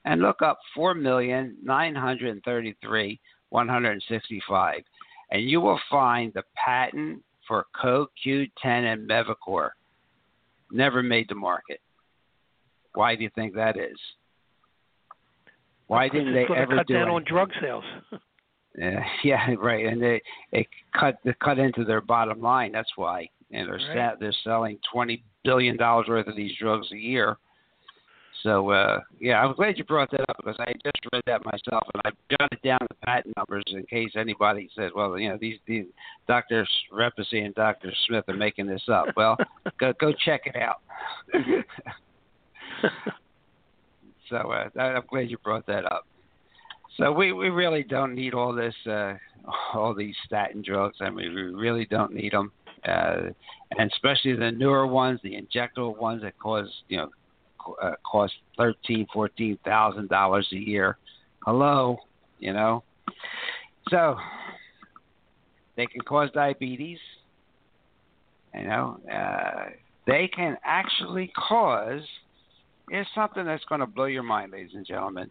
and 0.04 0.22
look 0.22 0.42
up 0.42 0.58
four 0.74 0.94
million 0.94 1.56
nine 1.62 1.94
hundred 1.94 2.42
thirty 2.44 2.76
three 2.82 3.20
one 3.50 3.68
hundred 3.68 4.02
sixty 4.08 4.40
five, 4.48 4.80
and 5.30 5.42
you 5.48 5.60
will 5.60 5.80
find 5.90 6.32
the 6.34 6.42
patent 6.54 7.22
for 7.46 7.66
CoQ10 7.82 8.48
and 8.64 9.08
Mevacor 9.08 9.70
never 10.70 11.02
made 11.02 11.28
the 11.28 11.34
market. 11.34 11.80
Why 12.94 13.14
do 13.16 13.22
you 13.22 13.30
think 13.34 13.54
that 13.54 13.76
is? 13.76 13.98
Why 15.86 16.08
didn't 16.08 16.34
they 16.34 16.46
ever 16.54 16.76
cut 16.76 16.86
do 16.86 16.94
down 16.94 17.08
on 17.08 17.24
drug 17.24 17.50
sales? 17.60 17.84
Yeah, 18.76 19.02
yeah, 19.24 19.54
right. 19.58 19.86
And 19.86 20.00
they 20.00 20.22
it 20.52 20.68
cut 20.96 21.16
they 21.24 21.34
cut 21.42 21.58
into 21.58 21.84
their 21.84 22.00
bottom 22.00 22.40
line. 22.40 22.70
That's 22.70 22.92
why. 22.94 23.28
And 23.50 23.66
they're 23.66 23.74
Right. 23.74 24.12
sa- 24.12 24.16
they're 24.20 24.32
selling 24.44 24.78
twenty 24.92 25.24
billion 25.42 25.76
dollars 25.76 26.06
worth 26.06 26.28
of 26.28 26.36
these 26.36 26.52
drugs 26.60 26.86
a 26.92 26.96
year. 26.96 27.38
So 28.42 28.70
uh, 28.70 29.00
yeah, 29.20 29.42
I'm 29.42 29.54
glad 29.54 29.78
you 29.78 29.84
brought 29.84 30.10
that 30.12 30.20
up 30.28 30.36
because 30.36 30.56
I 30.60 30.72
just 30.84 30.98
read 31.12 31.22
that 31.26 31.44
myself 31.44 31.86
and 31.92 32.02
I 32.04 32.10
jotted 32.30 32.62
down 32.62 32.78
the 32.88 32.94
patent 33.04 33.36
numbers 33.36 33.64
in 33.68 33.84
case 33.84 34.10
anybody 34.16 34.70
says, 34.76 34.92
well, 34.94 35.18
you 35.18 35.28
know, 35.28 35.38
these 35.40 35.58
these 35.66 35.86
Dr. 36.28 36.66
Repasy 36.92 37.44
and 37.44 37.54
Dr. 37.54 37.92
Smith 38.06 38.24
are 38.28 38.36
making 38.36 38.66
this 38.66 38.82
up. 38.88 39.06
Well, 39.16 39.36
go 39.80 39.92
go 40.00 40.12
check 40.24 40.42
it 40.46 40.56
out. 40.56 40.80
so 44.30 44.36
uh, 44.36 44.68
I'm 44.80 45.02
glad 45.08 45.30
you 45.30 45.38
brought 45.38 45.66
that 45.66 45.84
up. 45.90 46.06
So 46.96 47.12
we, 47.12 47.32
we 47.32 47.48
really 47.48 47.84
don't 47.84 48.14
need 48.14 48.34
all 48.34 48.52
this 48.52 48.74
uh, 48.86 49.14
all 49.74 49.94
these 49.94 50.14
statin 50.26 50.62
drugs. 50.66 50.96
I 51.00 51.10
mean, 51.10 51.34
we 51.34 51.42
really 51.42 51.86
don't 51.86 52.12
need 52.12 52.32
them, 52.32 52.52
uh, 52.86 53.30
and 53.78 53.92
especially 53.92 54.34
the 54.34 54.50
newer 54.50 54.86
ones, 54.86 55.20
the 55.22 55.40
injectable 55.40 55.96
ones 55.96 56.22
that 56.22 56.38
cause 56.38 56.68
you 56.88 56.98
know 56.98 57.08
uh, 57.82 57.92
cost 58.10 58.32
thirteen, 58.56 59.06
fourteen 59.12 59.58
thousand 59.64 60.08
dollars 60.08 60.48
a 60.52 60.56
year. 60.56 60.98
Hello, 61.44 61.98
you 62.38 62.52
know. 62.52 62.82
So 63.90 64.16
they 65.76 65.86
can 65.86 66.00
cause 66.02 66.30
diabetes. 66.34 66.98
You 68.54 68.66
know, 68.66 68.98
uh, 69.12 69.70
they 70.06 70.28
can 70.28 70.56
actually 70.64 71.32
cause. 71.36 72.02
Here's 72.90 73.06
something 73.14 73.44
that's 73.44 73.64
going 73.66 73.80
to 73.80 73.86
blow 73.86 74.06
your 74.06 74.22
mind, 74.22 74.52
ladies 74.52 74.70
and 74.74 74.86
gentlemen. 74.86 75.30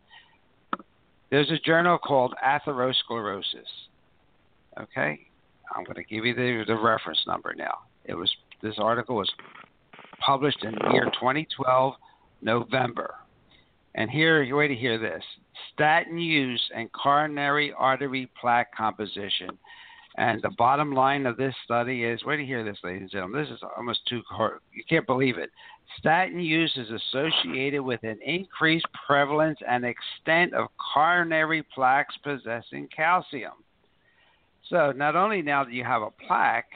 There's 1.29 1.51
a 1.51 1.57
journal 1.65 1.97
called 1.97 2.33
Atherosclerosis. 2.45 3.43
Okay, 4.79 5.19
I'm 5.75 5.83
going 5.83 5.95
to 5.95 6.03
give 6.03 6.23
you 6.23 6.33
the, 6.35 6.63
the 6.67 6.75
reference 6.75 7.19
number 7.27 7.53
now. 7.55 7.79
It 8.05 8.13
was 8.13 8.31
this 8.61 8.75
article 8.77 9.15
was 9.17 9.29
published 10.25 10.63
in 10.63 10.71
the 10.71 10.93
year 10.93 11.05
2012, 11.19 11.93
November. 12.41 13.15
And 13.95 14.09
here, 14.09 14.43
you 14.43 14.55
wait 14.55 14.67
to 14.67 14.75
hear 14.75 14.97
this: 14.97 15.23
statin 15.73 16.17
use 16.17 16.63
and 16.75 16.91
coronary 16.91 17.73
artery 17.77 18.29
plaque 18.39 18.75
composition. 18.75 19.49
And 20.19 20.41
the 20.41 20.49
bottom 20.57 20.93
line 20.93 21.27
of 21.27 21.37
this 21.37 21.53
study 21.63 22.03
is, 22.03 22.23
wait 22.25 22.37
to 22.37 22.45
hear 22.45 22.63
this, 22.63 22.77
ladies 22.83 23.01
and 23.01 23.11
gentlemen. 23.11 23.43
This 23.43 23.51
is 23.51 23.63
almost 23.77 23.99
too 24.09 24.23
hard. 24.27 24.59
You 24.73 24.83
can't 24.89 25.05
believe 25.05 25.37
it. 25.37 25.51
Statin 25.99 26.39
use 26.39 26.75
is 26.75 26.89
associated 26.89 27.83
with 27.83 28.03
an 28.03 28.17
increased 28.25 28.87
prevalence 29.05 29.59
and 29.67 29.85
extent 29.85 30.55
of 30.55 30.69
coronary 30.93 31.63
plaques 31.73 32.15
possessing 32.23 32.87
calcium. 32.95 33.53
So 34.69 34.91
not 34.91 35.15
only 35.15 35.43
now 35.43 35.63
do 35.63 35.71
you 35.71 35.83
have 35.83 36.01
a 36.01 36.09
plaque, 36.27 36.71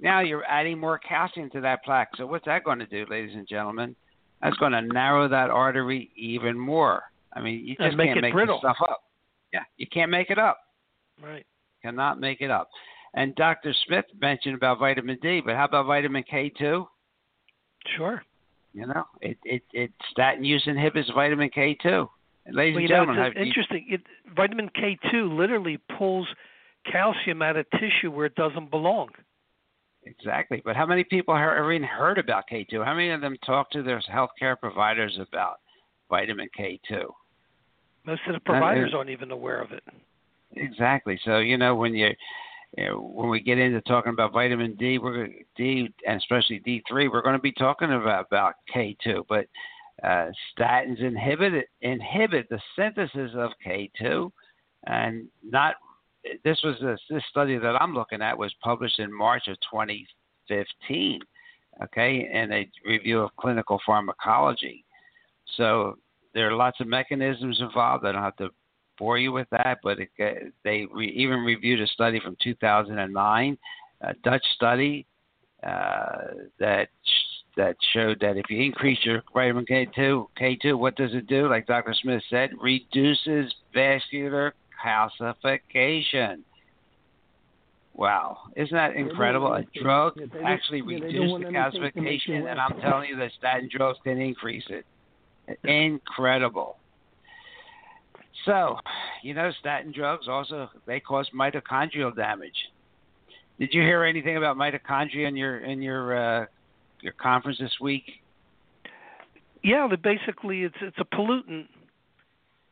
now 0.00 0.20
you're 0.20 0.44
adding 0.44 0.78
more 0.78 0.98
calcium 0.98 1.50
to 1.50 1.60
that 1.62 1.84
plaque. 1.84 2.10
So 2.16 2.26
what's 2.26 2.44
that 2.46 2.64
going 2.64 2.78
to 2.78 2.86
do, 2.86 3.04
ladies 3.10 3.34
and 3.34 3.46
gentlemen? 3.48 3.96
That's 4.42 4.56
going 4.58 4.72
to 4.72 4.82
narrow 4.82 5.28
that 5.28 5.50
artery 5.50 6.10
even 6.16 6.58
more. 6.58 7.02
I 7.32 7.40
mean, 7.40 7.66
you 7.66 7.74
just 7.76 7.96
make 7.96 8.08
can't 8.10 8.20
make 8.20 8.32
brittle. 8.32 8.56
this 8.56 8.60
stuff 8.60 8.88
up. 8.88 9.02
Yeah, 9.52 9.62
you 9.76 9.86
can't 9.92 10.10
make 10.10 10.30
it 10.30 10.38
up. 10.38 10.58
Right. 11.22 11.44
Cannot 11.82 12.20
make 12.20 12.40
it 12.40 12.50
up. 12.50 12.68
And 13.14 13.34
Dr. 13.34 13.74
Smith 13.86 14.04
mentioned 14.20 14.54
about 14.54 14.78
vitamin 14.78 15.18
D, 15.22 15.40
but 15.44 15.56
how 15.56 15.64
about 15.64 15.86
vitamin 15.86 16.22
K 16.28 16.52
two? 16.56 16.86
Sure. 17.96 18.22
You 18.74 18.86
know, 18.86 19.04
it 19.20 19.38
it, 19.44 19.62
it 19.72 19.90
statin 20.10 20.44
use 20.44 20.62
inhibits 20.66 21.10
vitamin 21.14 21.50
K 21.50 21.76
two. 21.82 22.08
Ladies 22.50 22.56
Well, 22.56 22.64
and 22.64 22.82
you 22.82 22.88
know, 22.88 22.94
gentlemen, 22.94 23.18
it's 23.18 23.34
have 23.36 23.42
you- 23.42 23.48
interesting. 23.48 23.86
It, 23.90 24.00
vitamin 24.34 24.70
K2 24.70 25.36
literally 25.36 25.78
pulls 25.98 26.26
calcium 26.90 27.42
out 27.42 27.56
of 27.56 27.66
tissue 27.72 28.10
where 28.10 28.26
it 28.26 28.34
doesn't 28.36 28.70
belong. 28.70 29.08
Exactly. 30.04 30.62
But 30.64 30.76
how 30.76 30.86
many 30.86 31.04
people 31.04 31.34
have 31.34 31.56
ever 31.56 31.72
even 31.72 31.86
heard 31.86 32.18
about 32.18 32.46
K 32.48 32.64
two? 32.64 32.82
How 32.82 32.94
many 32.94 33.10
of 33.10 33.20
them 33.20 33.36
talk 33.44 33.70
to 33.70 33.82
their 33.82 34.00
healthcare 34.00 34.58
providers 34.58 35.18
about 35.20 35.60
vitamin 36.08 36.48
K 36.56 36.80
two? 36.88 37.12
Most 38.04 38.22
of 38.26 38.32
the 38.32 38.36
is- 38.36 38.42
providers 38.44 38.92
aren't 38.94 39.10
even 39.10 39.30
aware 39.30 39.60
of 39.60 39.72
it. 39.72 39.82
Exactly. 40.56 41.20
So 41.24 41.38
you 41.38 41.58
know 41.58 41.74
when 41.74 41.94
you, 41.94 42.08
you 42.76 42.86
know, 42.86 43.00
when 43.00 43.28
we 43.28 43.40
get 43.40 43.58
into 43.58 43.80
talking 43.82 44.12
about 44.12 44.32
vitamin 44.32 44.74
D, 44.76 44.98
we're 44.98 45.28
D 45.56 45.92
and 46.06 46.18
especially 46.18 46.60
D 46.60 46.82
three, 46.88 47.08
we're 47.08 47.22
going 47.22 47.36
to 47.36 47.42
be 47.42 47.52
talking 47.52 47.92
about 47.92 48.26
about 48.26 48.54
K 48.72 48.96
two. 49.04 49.26
But 49.28 49.46
uh, 50.02 50.28
statins 50.56 51.00
inhibit 51.00 51.68
inhibit 51.82 52.48
the 52.48 52.60
synthesis 52.76 53.32
of 53.34 53.50
K 53.62 53.90
two, 53.98 54.32
and 54.86 55.28
not. 55.42 55.74
This 56.44 56.58
was 56.64 56.76
this, 56.80 57.00
this 57.10 57.22
study 57.30 57.58
that 57.58 57.76
I'm 57.80 57.94
looking 57.94 58.22
at 58.22 58.36
was 58.36 58.54
published 58.62 58.98
in 58.98 59.12
March 59.12 59.48
of 59.48 59.56
2015. 59.70 61.20
Okay, 61.84 62.28
in 62.32 62.52
a 62.52 62.68
review 62.84 63.20
of 63.20 63.30
clinical 63.36 63.78
pharmacology. 63.86 64.84
So 65.56 65.96
there 66.34 66.48
are 66.48 66.56
lots 66.56 66.80
of 66.80 66.88
mechanisms 66.88 67.60
involved. 67.60 68.04
I 68.04 68.12
don't 68.12 68.22
have 68.22 68.36
to 68.36 68.50
bore 68.98 69.18
you 69.18 69.32
with 69.32 69.46
that, 69.50 69.78
but 69.82 69.98
it, 70.00 70.52
they 70.64 70.86
re- 70.92 71.12
even 71.16 71.40
reviewed 71.40 71.80
a 71.80 71.86
study 71.86 72.20
from 72.20 72.36
2009, 72.42 73.58
a 74.00 74.14
Dutch 74.24 74.44
study 74.54 75.06
uh, 75.62 76.18
that 76.58 76.88
that 77.56 77.76
showed 77.92 78.20
that 78.20 78.36
if 78.36 78.48
you 78.48 78.62
increase 78.62 78.98
your 79.02 79.22
vitamin 79.34 79.66
K2, 79.66 80.26
K2, 80.40 80.78
what 80.78 80.94
does 80.94 81.12
it 81.12 81.26
do? 81.26 81.48
Like 81.48 81.66
Dr. 81.66 81.92
Smith 82.00 82.22
said, 82.30 82.50
reduces 82.60 83.52
vascular 83.74 84.54
calcification. 84.84 86.40
Wow, 87.94 88.38
isn't 88.54 88.76
that 88.76 88.94
incredible? 88.94 89.52
A 89.52 89.64
drug 89.82 90.20
actually 90.44 90.82
reduces 90.82 91.40
the 91.40 91.50
calcification, 91.50 92.48
and 92.48 92.60
I'm 92.60 92.80
telling 92.80 93.08
you 93.08 93.16
that 93.16 93.32
statin 93.36 93.68
drugs 93.74 93.98
can 94.04 94.20
increase 94.20 94.64
it. 94.70 94.86
Incredible. 95.64 96.76
So, 98.44 98.76
you 99.22 99.34
know, 99.34 99.50
statin 99.58 99.92
drugs 99.92 100.28
also 100.28 100.70
they 100.86 101.00
cause 101.00 101.28
mitochondrial 101.34 102.14
damage. 102.14 102.54
Did 103.58 103.70
you 103.72 103.82
hear 103.82 104.04
anything 104.04 104.36
about 104.36 104.56
mitochondria 104.56 105.26
in 105.26 105.36
your 105.36 105.58
in 105.58 105.82
your 105.82 106.16
uh, 106.16 106.46
your 107.00 107.14
conference 107.14 107.58
this 107.58 107.74
week? 107.80 108.04
Yeah, 109.64 109.88
basically 110.00 110.62
it's 110.62 110.76
it's 110.80 110.98
a 110.98 111.16
pollutant, 111.16 111.66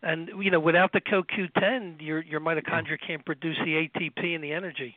and 0.03 0.31
you 0.41 0.51
know 0.51 0.61
without 0.61 0.93
the 0.93 1.01
CoQ10, 1.01 2.01
your 2.01 2.23
your 2.23 2.41
mitochondria 2.41 2.99
can't 3.05 3.25
produce 3.25 3.57
the 3.65 3.89
ATP 3.89 4.35
and 4.35 4.43
the 4.43 4.53
energy. 4.53 4.97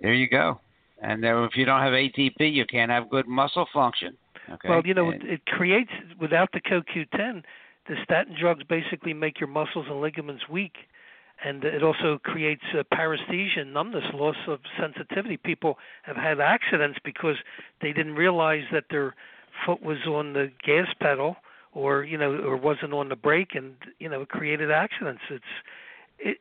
There 0.00 0.14
you 0.14 0.28
go. 0.28 0.60
And 1.02 1.22
then 1.22 1.36
if 1.44 1.56
you 1.56 1.64
don't 1.64 1.80
have 1.80 1.92
ATP, 1.92 2.52
you 2.52 2.64
can't 2.66 2.90
have 2.90 3.10
good 3.10 3.28
muscle 3.28 3.66
function. 3.72 4.16
Okay. 4.50 4.68
Well, 4.68 4.82
you 4.84 4.94
know, 4.94 5.10
and, 5.10 5.22
it 5.22 5.44
creates 5.46 5.90
without 6.20 6.50
the 6.52 6.60
CoQ10, 6.60 7.42
the 7.88 7.96
statin 8.04 8.36
drugs 8.38 8.62
basically 8.64 9.12
make 9.12 9.40
your 9.40 9.48
muscles 9.48 9.86
and 9.88 10.00
ligaments 10.00 10.44
weak, 10.48 10.74
and 11.44 11.64
it 11.64 11.82
also 11.82 12.18
creates 12.22 12.62
uh, 12.78 12.82
paresthesia, 12.94 13.66
numbness, 13.66 14.04
loss 14.14 14.36
of 14.46 14.60
sensitivity. 14.80 15.36
People 15.36 15.78
have 16.04 16.16
had 16.16 16.40
accidents 16.40 16.98
because 17.04 17.36
they 17.82 17.92
didn't 17.92 18.14
realize 18.14 18.64
that 18.72 18.84
their 18.90 19.14
foot 19.64 19.82
was 19.82 19.98
on 20.06 20.32
the 20.32 20.50
gas 20.64 20.88
pedal 21.00 21.36
or 21.76 22.04
you 22.04 22.16
know 22.16 22.34
or 22.38 22.56
wasn't 22.56 22.92
on 22.92 23.08
the 23.10 23.16
brake 23.16 23.54
and 23.54 23.74
you 23.98 24.08
know 24.08 24.24
created 24.24 24.70
accidents 24.70 25.20
it's 25.30 25.44
it 26.18 26.38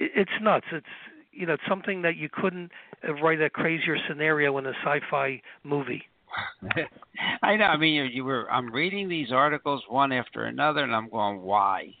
it's 0.00 0.30
nuts 0.40 0.66
it's 0.72 0.86
you 1.30 1.46
know 1.46 1.52
it's 1.52 1.62
something 1.68 2.02
that 2.02 2.16
you 2.16 2.28
couldn't 2.32 2.72
write 3.22 3.40
a 3.40 3.50
crazier 3.50 3.96
scenario 4.08 4.56
in 4.58 4.66
a 4.66 4.72
sci-fi 4.82 5.40
movie 5.62 6.04
I 7.42 7.56
know. 7.56 7.64
I 7.64 7.76
mean, 7.78 8.10
you, 8.12 8.22
were. 8.22 8.50
I'm 8.50 8.70
reading 8.70 9.08
these 9.08 9.32
articles 9.32 9.82
one 9.88 10.12
after 10.12 10.44
another, 10.44 10.82
and 10.82 10.94
I'm 10.94 11.08
going, 11.08 11.40
why? 11.40 11.94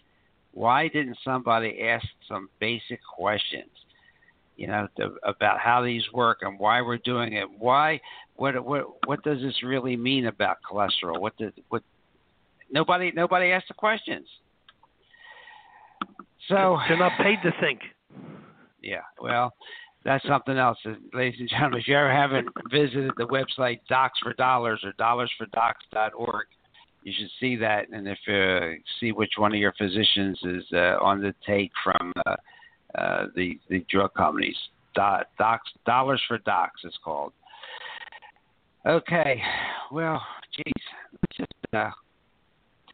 Why 0.52 0.88
didn't 0.88 1.16
somebody 1.24 1.80
ask 1.80 2.06
some 2.28 2.50
basic 2.60 3.00
questions? 3.16 3.70
You 4.56 4.66
know, 4.66 4.86
to, 4.98 5.14
about 5.24 5.60
how 5.60 5.82
these 5.82 6.02
work 6.12 6.40
and 6.42 6.58
why 6.58 6.82
we're 6.82 6.98
doing 6.98 7.32
it. 7.32 7.46
Why? 7.58 8.00
What? 8.36 8.62
What? 8.62 8.86
What 9.06 9.22
does 9.22 9.40
this 9.40 9.62
really 9.62 9.96
mean 9.96 10.26
about 10.26 10.58
cholesterol? 10.70 11.20
What? 11.20 11.36
Does, 11.38 11.52
what? 11.70 11.82
Nobody. 12.70 13.12
Nobody 13.14 13.50
asked 13.52 13.68
the 13.68 13.74
questions. 13.74 14.26
So 16.48 16.78
they're 16.88 16.98
not 16.98 17.12
paid 17.18 17.38
to 17.42 17.52
think. 17.60 17.80
Yeah. 18.82 19.02
Well, 19.20 19.52
that's 20.04 20.26
something 20.26 20.56
else. 20.56 20.78
Ladies 21.12 21.40
and 21.40 21.48
gentlemen, 21.48 21.80
if 21.80 21.88
you 21.88 21.96
ever 21.96 22.12
haven't 22.12 22.48
visited 22.70 23.12
the 23.16 23.26
website 23.26 23.80
Docs 23.88 24.18
for 24.22 24.32
Dollars 24.34 24.82
or 24.84 24.92
dollarsfordocs.org, 24.92 26.46
you 27.02 27.12
should 27.18 27.30
see 27.40 27.56
that. 27.56 27.86
And 27.92 28.08
if 28.08 28.18
uh, 28.28 28.80
see 29.00 29.12
which 29.12 29.32
one 29.36 29.52
of 29.52 29.58
your 29.58 29.74
physicians 29.78 30.38
is 30.44 30.64
uh, 30.72 30.96
on 31.02 31.20
the 31.20 31.34
take 31.46 31.72
from 31.84 32.12
uh, 32.26 32.36
uh, 32.96 33.26
the 33.34 33.58
the 33.68 33.84
drug 33.90 34.14
companies, 34.14 34.56
Docs 34.94 35.70
Dollars 35.86 36.22
for 36.26 36.38
Docs 36.38 36.84
is 36.84 36.94
called. 37.04 37.32
Okay, 38.86 39.42
well, 39.92 40.22
geez, 40.56 40.84
let's 41.12 41.36
just 41.36 41.74
uh, 41.74 41.90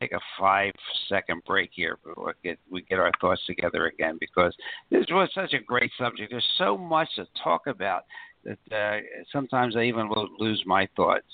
take 0.04 0.12
a 0.12 0.20
five 0.38 0.72
second 1.08 1.42
break 1.46 1.70
here 1.72 1.98
before 2.04 2.34
we 2.42 2.50
get, 2.50 2.58
we 2.70 2.82
get 2.82 2.98
our 2.98 3.10
thoughts 3.20 3.40
together 3.46 3.86
again 3.86 4.16
because 4.20 4.54
this 4.90 5.04
was 5.10 5.28
such 5.34 5.52
a 5.52 5.58
great 5.58 5.90
subject. 5.98 6.30
There's 6.30 6.44
so 6.58 6.76
much 6.76 7.08
to 7.16 7.26
talk 7.42 7.66
about 7.66 8.04
that 8.44 8.58
uh, 8.72 9.00
sometimes 9.32 9.76
I 9.76 9.84
even 9.84 10.10
lose 10.38 10.62
my 10.66 10.88
thoughts. 10.96 11.26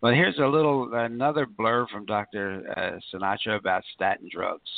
But 0.00 0.14
here's 0.14 0.38
a 0.38 0.46
little 0.46 0.94
another 0.94 1.46
blur 1.46 1.86
from 1.88 2.04
Dr. 2.06 2.62
Uh, 2.76 3.16
Sinatra 3.16 3.58
about 3.58 3.82
statin 3.94 4.28
drugs. 4.30 4.70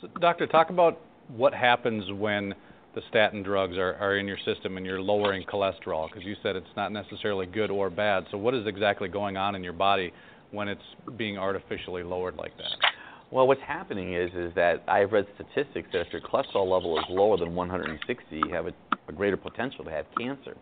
So, 0.00 0.08
doctor, 0.20 0.46
talk 0.46 0.70
about 0.70 1.00
what 1.28 1.52
happens 1.52 2.04
when 2.12 2.54
the 2.94 3.00
statin 3.08 3.42
drugs 3.42 3.76
are, 3.78 3.94
are 3.94 4.18
in 4.18 4.28
your 4.28 4.36
system 4.44 4.76
and 4.76 4.84
you're 4.84 5.00
lowering 5.00 5.44
cholesterol 5.44 6.08
because 6.08 6.24
you 6.24 6.36
said 6.42 6.56
it's 6.56 6.66
not 6.76 6.92
necessarily 6.92 7.46
good 7.46 7.70
or 7.70 7.90
bad. 7.90 8.26
So, 8.30 8.38
what 8.38 8.54
is 8.54 8.66
exactly 8.66 9.08
going 9.08 9.36
on 9.36 9.56
in 9.56 9.64
your 9.64 9.72
body 9.72 10.12
when 10.52 10.68
it's 10.68 10.82
being 11.16 11.36
artificially 11.36 12.02
lowered 12.02 12.36
like 12.36 12.56
that? 12.58 12.92
Well, 13.30 13.48
what's 13.48 13.62
happening 13.66 14.14
is 14.14 14.30
is 14.34 14.54
that 14.54 14.84
I've 14.86 15.12
read 15.12 15.26
statistics 15.34 15.88
that 15.92 16.02
if 16.02 16.12
your 16.12 16.20
cholesterol 16.20 16.70
level 16.70 16.98
is 16.98 17.04
lower 17.08 17.38
than 17.38 17.54
160, 17.54 18.36
you 18.36 18.52
have 18.52 18.66
a, 18.66 18.72
a 19.08 19.12
greater 19.12 19.38
potential 19.38 19.84
to 19.84 19.90
have 19.90 20.04
cancer. 20.18 20.54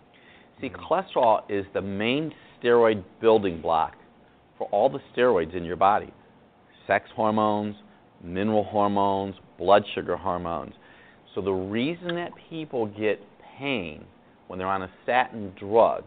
See, 0.60 0.68
mm-hmm. 0.68 0.80
cholesterol 0.80 1.42
is 1.48 1.66
the 1.74 1.82
main 1.82 2.32
steroid 2.62 3.02
building 3.20 3.60
block 3.60 3.96
for 4.56 4.68
all 4.68 4.88
the 4.88 5.00
steroids 5.14 5.56
in 5.56 5.64
your 5.64 5.76
body 5.76 6.12
sex 6.86 7.08
hormones, 7.14 7.76
mineral 8.22 8.64
hormones, 8.64 9.36
blood 9.58 9.84
sugar 9.94 10.16
hormones. 10.16 10.72
So, 11.34 11.40
the 11.40 11.52
reason 11.52 12.16
that 12.16 12.32
people 12.48 12.86
get 12.86 13.20
pain 13.58 14.04
when 14.48 14.58
they're 14.58 14.68
on 14.68 14.82
a 14.82 14.90
statin 15.04 15.52
drug 15.58 16.04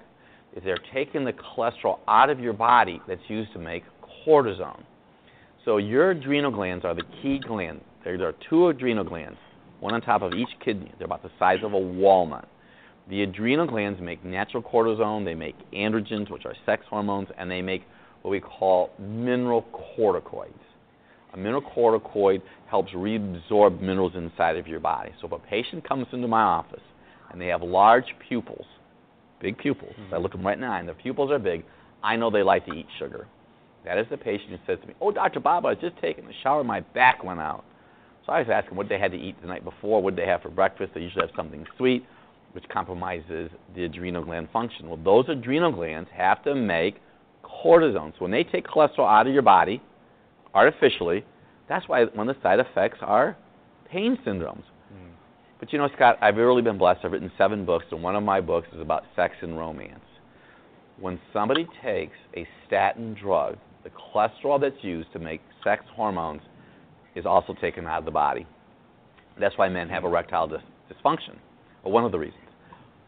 is 0.55 0.63
they're 0.63 0.77
taking 0.93 1.25
the 1.25 1.33
cholesterol 1.33 1.99
out 2.07 2.29
of 2.29 2.39
your 2.39 2.53
body 2.53 3.01
that's 3.07 3.21
used 3.27 3.51
to 3.53 3.59
make 3.59 3.83
cortisone. 4.25 4.83
So 5.65 5.77
your 5.77 6.11
adrenal 6.11 6.51
glands 6.51 6.85
are 6.85 6.93
the 6.93 7.03
key 7.21 7.39
gland. 7.39 7.81
There 8.03 8.21
are 8.27 8.33
two 8.49 8.67
adrenal 8.67 9.03
glands, 9.03 9.37
one 9.79 9.93
on 9.93 10.01
top 10.01 10.21
of 10.21 10.33
each 10.33 10.49
kidney. 10.63 10.91
They're 10.97 11.05
about 11.05 11.23
the 11.23 11.31
size 11.39 11.59
of 11.63 11.73
a 11.73 11.77
walnut. 11.77 12.47
The 13.09 13.23
adrenal 13.23 13.67
glands 13.67 13.99
make 14.01 14.23
natural 14.23 14.63
cortisone, 14.63 15.25
they 15.25 15.35
make 15.35 15.55
androgens, 15.71 16.29
which 16.29 16.45
are 16.45 16.55
sex 16.65 16.85
hormones, 16.89 17.27
and 17.37 17.49
they 17.49 17.61
make 17.61 17.83
what 18.21 18.31
we 18.31 18.39
call 18.39 18.91
mineral 18.99 19.65
corticoids. 19.97 20.53
A 21.33 21.37
mineral 21.37 21.61
corticoid 21.61 22.41
helps 22.69 22.91
reabsorb 22.91 23.81
minerals 23.81 24.13
inside 24.15 24.57
of 24.57 24.67
your 24.67 24.79
body. 24.79 25.11
So 25.19 25.27
if 25.27 25.33
a 25.33 25.39
patient 25.39 25.87
comes 25.87 26.07
into 26.13 26.27
my 26.27 26.43
office 26.43 26.83
and 27.31 27.41
they 27.41 27.47
have 27.47 27.61
large 27.61 28.05
pupils, 28.27 28.65
big 29.43 29.59
pupils. 29.59 29.93
Mm-hmm. 29.99 30.15
I 30.15 30.17
look 30.17 30.31
them 30.31 30.43
right 30.45 30.55
in 30.55 30.61
the 30.61 30.67
eye, 30.67 30.79
and 30.79 30.87
their 30.87 30.95
pupils 30.95 31.29
are 31.29 31.37
big. 31.37 31.63
I 32.01 32.15
know 32.15 32.31
they 32.31 32.41
like 32.41 32.65
to 32.65 32.73
eat 32.73 32.87
sugar. 32.97 33.27
That 33.85 33.99
is 33.99 34.07
the 34.09 34.17
patient 34.17 34.49
who 34.49 34.57
says 34.65 34.79
to 34.81 34.87
me, 34.87 34.95
"Oh, 34.99 35.11
Dr. 35.11 35.39
Bob, 35.39 35.65
I 35.65 35.71
was 35.71 35.77
just 35.79 35.97
taking 36.01 36.25
a 36.25 36.33
shower, 36.41 36.63
my 36.63 36.79
back 36.79 37.23
went 37.23 37.39
out." 37.39 37.63
So 38.25 38.31
I 38.31 38.39
was 38.39 38.47
asking 38.49 38.77
what 38.77 38.89
they 38.89 38.97
had 38.97 39.11
to 39.11 39.17
eat 39.17 39.39
the 39.41 39.47
night 39.47 39.65
before, 39.65 40.01
what 40.01 40.15
did 40.15 40.25
they 40.25 40.29
have 40.29 40.41
for 40.41 40.49
breakfast. 40.49 40.93
They 40.95 41.01
usually 41.01 41.25
have 41.27 41.35
something 41.35 41.65
sweet, 41.77 42.05
which 42.53 42.63
compromises 42.69 43.51
the 43.75 43.83
adrenal 43.83 44.23
gland 44.23 44.47
function. 44.51 44.87
Well, 44.87 44.99
those 45.03 45.25
adrenal 45.27 45.73
glands 45.73 46.09
have 46.15 46.41
to 46.45 46.55
make 46.55 47.01
cortisone. 47.43 48.13
So 48.13 48.19
when 48.19 48.31
they 48.31 48.45
take 48.45 48.65
cholesterol 48.65 49.09
out 49.09 49.27
of 49.27 49.33
your 49.33 49.41
body 49.41 49.81
artificially, 50.53 51.25
that's 51.67 51.87
why 51.89 52.05
one 52.05 52.29
of 52.29 52.35
the 52.35 52.41
side 52.41 52.59
effects 52.59 52.99
are 53.01 53.35
pain 53.89 54.17
syndromes. 54.25 54.63
But 55.63 55.71
you 55.71 55.79
know, 55.79 55.87
Scott, 55.95 56.17
I've 56.21 56.35
really 56.35 56.61
been 56.61 56.77
blessed. 56.77 57.05
I've 57.05 57.13
written 57.13 57.31
seven 57.37 57.63
books, 57.65 57.85
and 57.91 58.03
one 58.03 58.17
of 58.17 58.23
my 58.23 58.41
books 58.41 58.67
is 58.75 58.81
about 58.81 59.05
sex 59.15 59.33
and 59.41 59.57
romance. 59.57 60.03
When 60.99 61.17
somebody 61.31 61.65
takes 61.81 62.17
a 62.35 62.45
statin 62.67 63.13
drug, 63.13 63.55
the 63.85 63.89
cholesterol 63.89 64.59
that's 64.59 64.75
used 64.83 65.13
to 65.13 65.19
make 65.19 65.39
sex 65.63 65.85
hormones 65.95 66.41
is 67.15 67.25
also 67.25 67.53
taken 67.53 67.87
out 67.87 67.99
of 67.99 68.03
the 68.03 68.11
body. 68.11 68.45
That's 69.39 69.57
why 69.57 69.69
men 69.69 69.87
have 69.87 70.03
erectile 70.03 70.49
dis- 70.49 70.59
dysfunction, 70.91 71.37
or 71.85 71.93
one 71.93 72.03
of 72.03 72.11
the 72.11 72.19
reasons. 72.19 72.43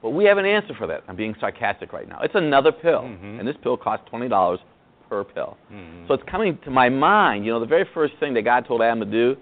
But 0.01 0.11
we 0.11 0.23
have 0.23 0.37
an 0.37 0.45
answer 0.45 0.73
for 0.77 0.87
that. 0.87 1.03
I'm 1.09 1.17
being 1.17 1.35
sarcastic 1.41 1.91
right 1.91 2.07
now. 2.07 2.21
It's 2.21 2.35
another 2.35 2.71
pill, 2.71 3.01
mm-hmm. 3.01 3.37
and 3.37 3.45
this 3.45 3.57
pill 3.63 3.75
costs 3.75 4.05
twenty 4.09 4.29
dollars 4.29 4.61
per 5.09 5.25
pill. 5.25 5.57
Mm-hmm. 5.69 6.07
So 6.07 6.13
it's 6.13 6.23
coming 6.31 6.57
to 6.63 6.71
my 6.71 6.87
mind. 6.87 7.45
You 7.45 7.51
know, 7.51 7.59
the 7.59 7.65
very 7.65 7.85
first 7.93 8.13
thing 8.21 8.33
that 8.35 8.43
God 8.43 8.65
told 8.65 8.81
Adam 8.81 9.01
to 9.01 9.05
do 9.05 9.35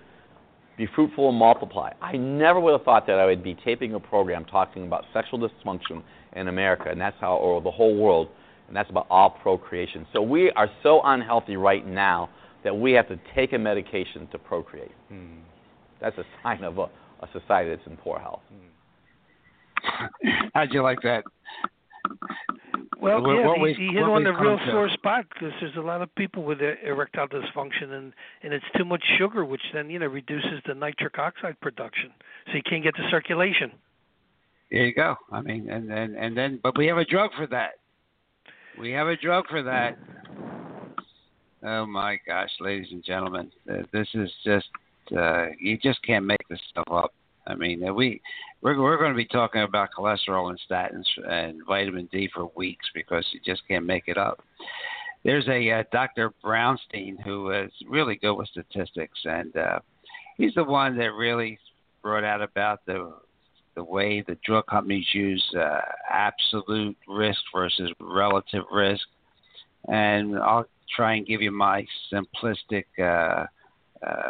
be 0.78 0.88
fruitful 0.96 1.30
and 1.30 1.38
multiply. 1.38 1.92
I 2.02 2.18
never 2.18 2.60
would 2.60 2.72
have 2.72 2.84
thought 2.84 3.06
that 3.08 3.20
I 3.20 3.26
would 3.26 3.44
be 3.44 3.56
taping 3.64 3.94
a 3.94 4.00
program 4.00 4.46
talking 4.46 4.84
about 4.84 5.06
sexual 5.14 5.40
dysfunction 5.40 6.02
in 6.36 6.48
America, 6.48 6.86
and 6.90 7.00
that's 7.00 7.16
how, 7.20 7.36
or 7.36 7.62
the 7.62 7.72
whole 7.72 7.96
world, 7.96 8.30
and 8.68 8.76
that's 8.76 8.90
about 8.90 9.08
all 9.10 9.30
procreation. 9.30 10.08
So 10.14 10.22
we 10.22 10.52
are 10.52 10.70
so 10.82 11.02
unhealthy 11.04 11.58
right 11.58 11.86
now 11.86 12.30
that 12.64 12.76
we 12.76 12.94
have 12.94 13.08
to 13.10 13.20
take 13.36 13.54
a 13.54 13.58
medication 13.58 14.28
to 14.32 14.40
procreate. 14.40 14.92
Hmm. 15.10 15.40
That's 16.02 16.18
a 16.18 16.24
sign 16.42 16.64
of 16.64 16.78
a, 16.78 16.90
a 17.22 17.30
society 17.32 17.70
that's 17.70 17.88
in 17.88 17.98
poor 17.98 18.20
health. 18.20 18.42
How'd 20.54 20.74
you 20.74 20.82
like 20.82 21.02
that? 21.04 21.24
Well, 23.00 23.22
what, 23.22 23.36
yeah, 23.36 23.48
what 23.48 23.70
he, 23.72 23.76
he 23.76 23.94
hit 23.94 24.04
on 24.04 24.24
the 24.24 24.32
real 24.32 24.58
sore 24.72 24.90
spot 24.90 25.26
because 25.30 25.52
there's 25.60 25.76
a 25.76 25.82
lot 25.82 26.02
of 26.02 26.14
people 26.16 26.44
with 26.44 26.60
erectile 26.62 27.28
dysfunction, 27.28 27.92
and 27.92 28.14
and 28.44 28.54
it's 28.54 28.66
too 28.78 28.86
much 28.86 29.04
sugar, 29.18 29.44
which 29.44 29.62
then 29.74 29.90
you 29.90 30.00
know 30.00 30.08
reduces 30.08 30.62
the 30.66 30.74
nitric 30.74 31.18
oxide 31.20 31.60
production, 31.60 32.12
so 32.48 32.54
you 32.54 32.62
can't 32.64 32.84
get 32.84 32.94
the 32.96 33.04
circulation. 33.12 33.72
There 34.72 34.86
you 34.86 34.94
go. 34.94 35.16
I 35.32 35.42
mean, 35.42 35.70
and 35.70 35.92
and 35.92 36.16
and 36.16 36.38
then, 36.38 36.60
but 36.64 36.78
we 36.78 36.88
have 36.88 36.98
a 36.98 37.06
drug 37.06 37.32
for 37.36 37.46
that. 37.48 37.72
We 38.80 38.92
have 38.92 39.08
a 39.08 39.18
drug 39.18 39.46
for 39.50 39.62
that. 39.64 39.98
Oh 41.62 41.86
my 41.86 42.18
gosh, 42.26 42.50
ladies 42.60 42.88
and 42.92 43.04
gentlemen, 43.04 43.52
this 43.92 44.08
is 44.14 44.32
just 44.46 44.68
uh, 45.18 45.48
you 45.60 45.78
just 45.78 46.02
can't 46.04 46.26
make 46.26 46.48
this 46.50 46.60
stuff 46.70 46.88
up. 46.90 47.14
I 47.48 47.56
mean, 47.56 47.94
we 47.96 48.22
we're 48.62 48.82
we're 48.82 48.98
going 48.98 49.12
to 49.12 49.18
be 49.18 49.26
talking 49.26 49.62
about 49.62 49.90
cholesterol 49.98 50.50
and 50.50 50.60
statins 50.70 51.06
and 51.30 51.62
vitamin 51.68 52.08
D 52.12 52.30
for 52.34 52.50
weeks 52.56 52.86
because 52.94 53.26
you 53.32 53.40
just 53.46 53.68
can't 53.68 53.86
make 53.86 54.04
it 54.08 54.18
up. 54.18 54.42
There's 55.24 55.48
a 55.48 55.72
uh, 55.72 55.84
Dr. 55.92 56.34
Brownstein 56.44 57.22
who 57.24 57.52
is 57.52 57.72
really 57.88 58.16
good 58.16 58.36
with 58.36 58.50
statistics, 58.50 59.20
and 59.26 59.56
uh, 59.56 59.80
he's 60.38 60.54
the 60.56 60.64
one 60.64 60.98
that 60.98 61.14
really 61.14 61.60
brought 62.02 62.24
out 62.24 62.42
about 62.42 62.86
the 62.86 63.14
the 63.76 63.84
way 63.84 64.22
the 64.22 64.38
drug 64.46 64.68
companies 64.68 65.08
use 65.14 65.44
uh, 65.58 65.80
absolute 66.10 66.96
risk 67.08 67.40
versus 67.54 67.92
relative 68.00 68.64
risk. 68.72 69.04
And 69.88 70.38
I'll 70.38 70.66
try 70.96 71.16
and 71.16 71.26
give 71.26 71.42
you 71.42 71.52
my 71.52 71.86
simplistic 72.12 72.86
uh, 73.02 73.48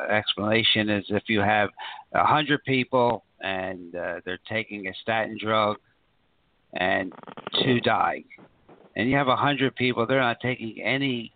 explanation 0.10 0.90
is 0.90 1.06
if 1.10 1.24
you 1.28 1.40
have 1.40 1.70
a 2.14 2.26
hundred 2.26 2.64
people 2.64 3.24
and 3.42 3.96
uh, 3.96 4.16
they're 4.26 4.40
taking 4.50 4.88
a 4.88 4.94
statin 5.02 5.38
drug 5.40 5.78
and 6.74 7.12
two 7.64 7.80
die, 7.82 8.24
and 8.96 9.10
you 9.10 9.16
have 9.16 9.28
a 9.28 9.36
hundred 9.36 9.76
people 9.76 10.06
they're 10.06 10.20
not 10.20 10.40
taking 10.42 10.82
any 10.82 11.32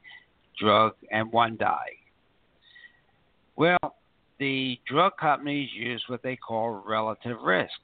drug 0.60 0.94
and 1.12 1.32
one 1.32 1.58
die. 1.58 1.92
Well, 3.56 3.96
the 4.40 4.80
drug 4.88 5.14
companies 5.20 5.70
use 5.74 6.04
what 6.08 6.22
they 6.24 6.36
call 6.36 6.82
relative 6.86 7.38
risk. 7.44 7.80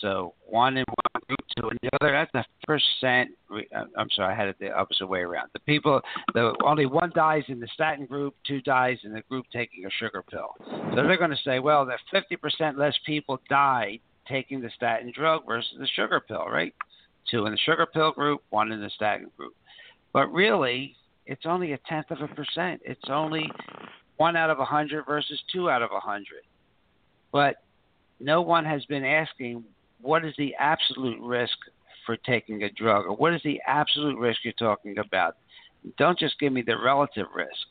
So 0.00 0.34
one 0.46 0.76
in 0.76 0.84
one 0.88 1.22
group, 1.26 1.40
two 1.56 1.68
in 1.68 1.78
the 1.82 1.90
other. 2.00 2.12
That's 2.12 2.46
a 2.46 2.66
percent. 2.66 3.30
I'm 3.96 4.08
sorry, 4.14 4.34
I 4.34 4.36
had 4.36 4.48
it 4.48 4.56
the 4.58 4.72
opposite 4.72 5.06
way 5.06 5.20
around. 5.20 5.50
The 5.52 5.60
people, 5.60 6.00
the 6.34 6.54
only 6.64 6.86
one 6.86 7.12
dies 7.14 7.44
in 7.48 7.60
the 7.60 7.68
statin 7.74 8.06
group, 8.06 8.34
two 8.46 8.60
dies 8.62 8.98
in 9.04 9.12
the 9.12 9.22
group 9.22 9.46
taking 9.52 9.86
a 9.86 9.90
sugar 9.90 10.22
pill. 10.28 10.54
So 10.66 10.96
they're 10.96 11.16
going 11.16 11.30
to 11.30 11.36
say, 11.44 11.58
well, 11.58 11.86
that 11.86 11.98
50% 12.12 12.76
less 12.76 12.94
people 13.06 13.40
died 13.48 14.00
taking 14.28 14.60
the 14.60 14.70
statin 14.74 15.12
drug 15.14 15.46
versus 15.46 15.74
the 15.78 15.88
sugar 15.94 16.20
pill, 16.20 16.46
right? 16.46 16.74
Two 17.30 17.46
in 17.46 17.52
the 17.52 17.58
sugar 17.58 17.86
pill 17.86 18.12
group, 18.12 18.42
one 18.50 18.72
in 18.72 18.80
the 18.80 18.90
statin 18.90 19.30
group. 19.36 19.54
But 20.12 20.32
really, 20.32 20.96
it's 21.26 21.46
only 21.46 21.72
a 21.72 21.78
tenth 21.88 22.10
of 22.10 22.20
a 22.20 22.28
percent. 22.28 22.80
It's 22.84 23.08
only 23.08 23.50
one 24.16 24.36
out 24.36 24.50
of 24.50 24.58
a 24.58 24.64
hundred 24.64 25.04
versus 25.06 25.40
two 25.52 25.70
out 25.70 25.82
of 25.82 25.90
a 25.92 26.00
hundred. 26.00 26.42
But 27.32 27.56
no 28.20 28.42
one 28.42 28.64
has 28.64 28.84
been 28.86 29.04
asking 29.04 29.64
what 30.02 30.24
is 30.24 30.34
the 30.36 30.54
absolute 30.58 31.20
risk 31.20 31.56
for 32.04 32.16
taking 32.16 32.64
a 32.64 32.70
drug, 32.70 33.06
or 33.06 33.16
what 33.16 33.32
is 33.32 33.40
the 33.44 33.60
absolute 33.66 34.18
risk 34.18 34.40
you're 34.44 34.52
talking 34.54 34.98
about? 34.98 35.36
Don't 35.98 36.18
just 36.18 36.38
give 36.38 36.52
me 36.52 36.62
the 36.62 36.76
relative 36.76 37.26
risk. 37.34 37.66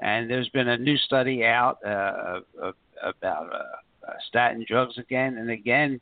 And 0.00 0.28
there's 0.28 0.48
been 0.48 0.68
a 0.68 0.76
new 0.76 0.96
study 0.96 1.44
out 1.44 1.78
uh, 1.86 2.40
about 3.02 3.52
uh, 3.52 4.08
uh, 4.08 4.12
statin 4.28 4.64
drugs 4.68 4.98
again, 4.98 5.38
and 5.38 5.50
again, 5.50 6.00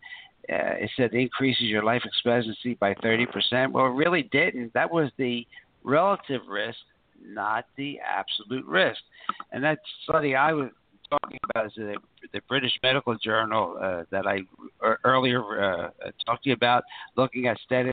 uh, 0.50 0.74
it 0.80 0.90
said 0.96 1.12
it 1.12 1.20
increases 1.20 1.64
your 1.64 1.84
life 1.84 2.02
expectancy 2.04 2.74
by 2.74 2.94
30%. 2.94 3.72
Well, 3.72 3.86
it 3.86 3.90
really 3.90 4.22
didn't. 4.32 4.72
That 4.72 4.90
was 4.90 5.10
the 5.18 5.46
relative 5.84 6.40
risk, 6.48 6.78
not 7.22 7.66
the 7.76 8.00
absolute 8.00 8.64
risk. 8.66 9.00
And 9.52 9.62
that 9.64 9.78
study 10.04 10.34
I 10.34 10.52
was 10.52 10.70
talking 11.10 11.38
about 11.48 11.66
is 11.66 11.72
the, 11.76 11.96
the 12.32 12.40
British 12.48 12.72
Medical 12.82 13.16
Journal 13.16 13.76
uh, 13.80 14.04
that 14.10 14.26
I 14.26 14.40
er, 14.82 14.98
earlier 15.04 15.62
uh, 15.62 15.90
talked 16.26 16.44
to 16.44 16.50
you 16.50 16.54
about, 16.54 16.84
looking 17.16 17.46
at 17.46 17.58
statin 17.64 17.92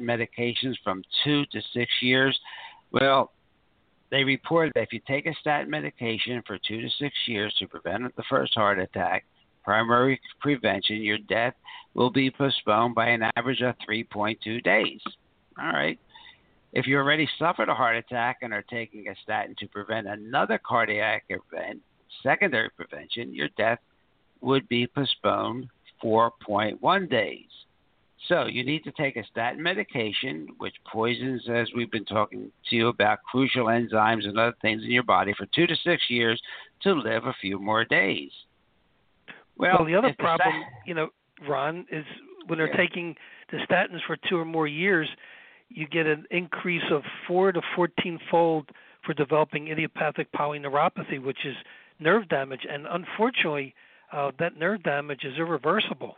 medications 0.00 0.74
from 0.82 1.02
two 1.24 1.44
to 1.46 1.60
six 1.72 1.90
years. 2.00 2.38
Well, 2.92 3.32
they 4.10 4.24
reported 4.24 4.72
that 4.74 4.82
if 4.82 4.92
you 4.92 5.00
take 5.06 5.26
a 5.26 5.34
statin 5.40 5.70
medication 5.70 6.42
for 6.46 6.58
two 6.58 6.80
to 6.80 6.88
six 6.98 7.14
years 7.26 7.54
to 7.58 7.66
prevent 7.66 8.14
the 8.16 8.22
first 8.28 8.54
heart 8.54 8.78
attack, 8.78 9.24
primary 9.64 10.20
prevention, 10.40 11.02
your 11.02 11.18
death 11.18 11.54
will 11.94 12.10
be 12.10 12.30
postponed 12.30 12.94
by 12.94 13.08
an 13.08 13.22
average 13.36 13.62
of 13.62 13.74
3.2 13.88 14.62
days. 14.62 15.00
All 15.58 15.66
right. 15.66 15.98
If 16.72 16.86
you 16.86 16.98
already 16.98 17.28
suffered 17.38 17.68
a 17.68 17.74
heart 17.74 17.96
attack 17.96 18.38
and 18.42 18.52
are 18.52 18.64
taking 18.70 19.08
a 19.08 19.14
statin 19.22 19.54
to 19.58 19.66
prevent 19.66 20.06
another 20.06 20.60
cardiac 20.64 21.24
event, 21.30 21.80
secondary 22.22 22.70
prevention, 22.70 23.34
your 23.34 23.48
death 23.56 23.78
would 24.40 24.68
be 24.68 24.86
postponed 24.86 25.68
4.1 26.02 27.10
days. 27.10 27.44
So 28.28 28.46
you 28.46 28.64
need 28.64 28.82
to 28.84 28.92
take 28.92 29.16
a 29.16 29.24
statin 29.30 29.62
medication, 29.62 30.48
which 30.58 30.74
poisons, 30.90 31.42
as 31.52 31.68
we've 31.76 31.90
been 31.90 32.04
talking 32.04 32.50
to 32.70 32.76
you 32.76 32.88
about, 32.88 33.18
crucial 33.22 33.66
enzymes 33.66 34.26
and 34.26 34.38
other 34.38 34.54
things 34.62 34.82
in 34.82 34.90
your 34.90 35.04
body 35.04 35.32
for 35.36 35.46
two 35.54 35.66
to 35.66 35.76
six 35.84 36.02
years 36.08 36.40
to 36.82 36.92
live 36.92 37.26
a 37.26 37.34
few 37.40 37.60
more 37.60 37.84
days. 37.84 38.30
Well, 39.56 39.76
well 39.78 39.86
the 39.86 39.94
other 39.94 40.14
problem, 40.18 40.50
the 40.50 40.88
you 40.88 40.94
know, 40.94 41.08
Ron, 41.48 41.86
is 41.90 42.04
when 42.46 42.58
they're 42.58 42.68
yeah. 42.68 42.76
taking 42.76 43.14
the 43.52 43.58
statins 43.58 44.00
for 44.06 44.16
two 44.28 44.36
or 44.36 44.44
more 44.44 44.66
years, 44.66 45.08
you 45.68 45.86
get 45.86 46.06
an 46.06 46.24
increase 46.30 46.84
of 46.90 47.02
four 47.28 47.52
to 47.52 47.60
fourteen 47.74 48.18
fold 48.30 48.70
for 49.04 49.14
developing 49.14 49.68
idiopathic 49.68 50.30
polyneuropathy, 50.32 51.22
which 51.22 51.38
is 51.44 51.54
nerve 51.98 52.28
damage, 52.28 52.66
and 52.70 52.86
unfortunately, 52.86 53.74
uh, 54.12 54.30
that 54.38 54.58
nerve 54.58 54.82
damage 54.82 55.24
is 55.24 55.36
irreversible. 55.38 56.16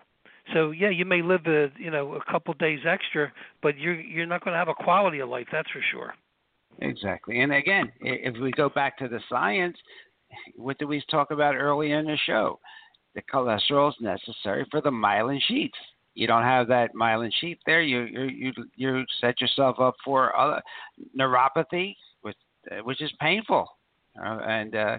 So 0.54 0.70
yeah, 0.70 0.90
you 0.90 1.04
may 1.04 1.22
live 1.22 1.46
a 1.46 1.68
you 1.78 1.90
know 1.90 2.14
a 2.14 2.30
couple 2.30 2.54
days 2.54 2.80
extra, 2.88 3.32
but 3.62 3.78
you're 3.78 4.00
you're 4.00 4.26
not 4.26 4.44
going 4.44 4.52
to 4.52 4.58
have 4.58 4.68
a 4.68 4.74
quality 4.74 5.20
of 5.20 5.28
life. 5.28 5.46
That's 5.52 5.70
for 5.70 5.82
sure. 5.90 6.14
Exactly, 6.80 7.40
and 7.40 7.52
again, 7.52 7.90
if 8.00 8.40
we 8.40 8.50
go 8.52 8.68
back 8.68 8.96
to 8.98 9.08
the 9.08 9.20
science, 9.28 9.76
what 10.56 10.78
did 10.78 10.86
we 10.86 11.02
talk 11.10 11.32
about 11.32 11.56
earlier 11.56 11.98
in 11.98 12.06
the 12.06 12.16
show? 12.24 12.60
The 13.14 13.22
cholesterol 13.22 13.88
is 13.88 13.96
necessary 14.00 14.64
for 14.70 14.80
the 14.80 14.90
myelin 14.90 15.40
sheath. 15.48 15.72
You 16.14 16.26
don't 16.26 16.44
have 16.44 16.68
that 16.68 16.94
myelin 16.94 17.32
sheath 17.40 17.58
there, 17.66 17.82
you 17.82 18.02
you 18.02 18.24
you 18.26 18.52
you 18.76 19.04
set 19.20 19.40
yourself 19.40 19.80
up 19.80 19.96
for 20.04 20.36
other 20.38 20.62
neuropathy, 21.18 21.94
which 22.22 22.36
which 22.84 23.02
is 23.02 23.10
painful, 23.20 23.68
uh, 24.24 24.38
and 24.46 24.76
uh, 24.76 24.98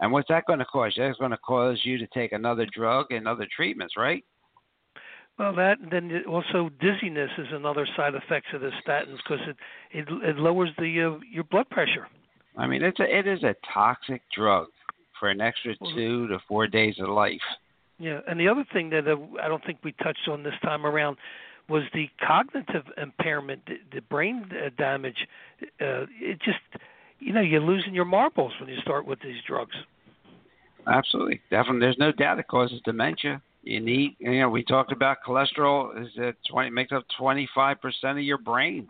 and 0.00 0.12
what's 0.12 0.28
that 0.28 0.44
going 0.46 0.58
to 0.58 0.64
cause? 0.64 0.94
That's 0.96 1.18
going 1.18 1.30
to 1.30 1.38
cause 1.38 1.80
you 1.84 1.98
to 1.98 2.06
take 2.08 2.32
another 2.32 2.66
drug 2.72 3.06
and 3.10 3.26
other 3.26 3.46
treatments, 3.54 3.94
right? 3.96 4.24
Well, 5.38 5.54
that 5.54 5.78
and 5.78 5.90
then 5.90 6.24
also 6.28 6.68
dizziness 6.80 7.30
is 7.38 7.46
another 7.52 7.86
side 7.96 8.14
effect 8.14 8.46
of 8.54 8.60
the 8.60 8.70
statins 8.84 9.18
because 9.18 9.40
it, 9.46 9.56
it 9.92 10.06
it 10.22 10.36
lowers 10.36 10.70
the 10.78 11.16
uh, 11.16 11.20
your 11.30 11.44
blood 11.44 11.70
pressure. 11.70 12.08
I 12.56 12.66
mean, 12.66 12.82
it's 12.82 12.98
a 12.98 13.04
it 13.04 13.28
is 13.28 13.44
a 13.44 13.54
toxic 13.72 14.22
drug 14.36 14.66
for 15.20 15.28
an 15.28 15.40
extra 15.40 15.74
two 15.94 16.26
to 16.28 16.38
four 16.48 16.66
days 16.66 16.96
of 16.98 17.08
life. 17.08 17.40
Yeah, 18.00 18.20
and 18.28 18.38
the 18.38 18.48
other 18.48 18.64
thing 18.72 18.90
that 18.90 19.06
uh, 19.06 19.16
I 19.42 19.48
don't 19.48 19.64
think 19.64 19.78
we 19.84 19.92
touched 19.92 20.28
on 20.28 20.42
this 20.42 20.54
time 20.62 20.84
around 20.84 21.18
was 21.68 21.82
the 21.92 22.08
cognitive 22.26 22.84
impairment, 23.00 23.62
the, 23.66 23.76
the 23.92 24.00
brain 24.00 24.50
uh, 24.52 24.70
damage. 24.76 25.26
Uh, 25.80 26.06
it 26.20 26.40
just 26.40 26.58
you 27.18 27.32
know 27.32 27.40
you're 27.40 27.60
losing 27.60 27.94
your 27.94 28.04
marbles 28.04 28.52
when 28.60 28.68
you 28.68 28.80
start 28.80 29.06
with 29.06 29.20
these 29.20 29.42
drugs. 29.46 29.74
Absolutely, 30.86 31.40
definitely. 31.50 31.80
There's 31.80 31.98
no 31.98 32.12
doubt 32.12 32.38
it 32.38 32.48
causes 32.48 32.80
dementia. 32.84 33.42
You 33.62 33.80
need, 33.80 34.16
you 34.18 34.40
know, 34.40 34.48
we 34.48 34.64
talked 34.64 34.92
about 34.92 35.18
cholesterol 35.26 36.00
is 36.00 36.08
at 36.22 36.36
20 36.50 36.70
makes 36.70 36.92
up 36.92 37.04
25 37.18 37.80
percent 37.80 38.18
of 38.18 38.24
your 38.24 38.38
brain, 38.38 38.86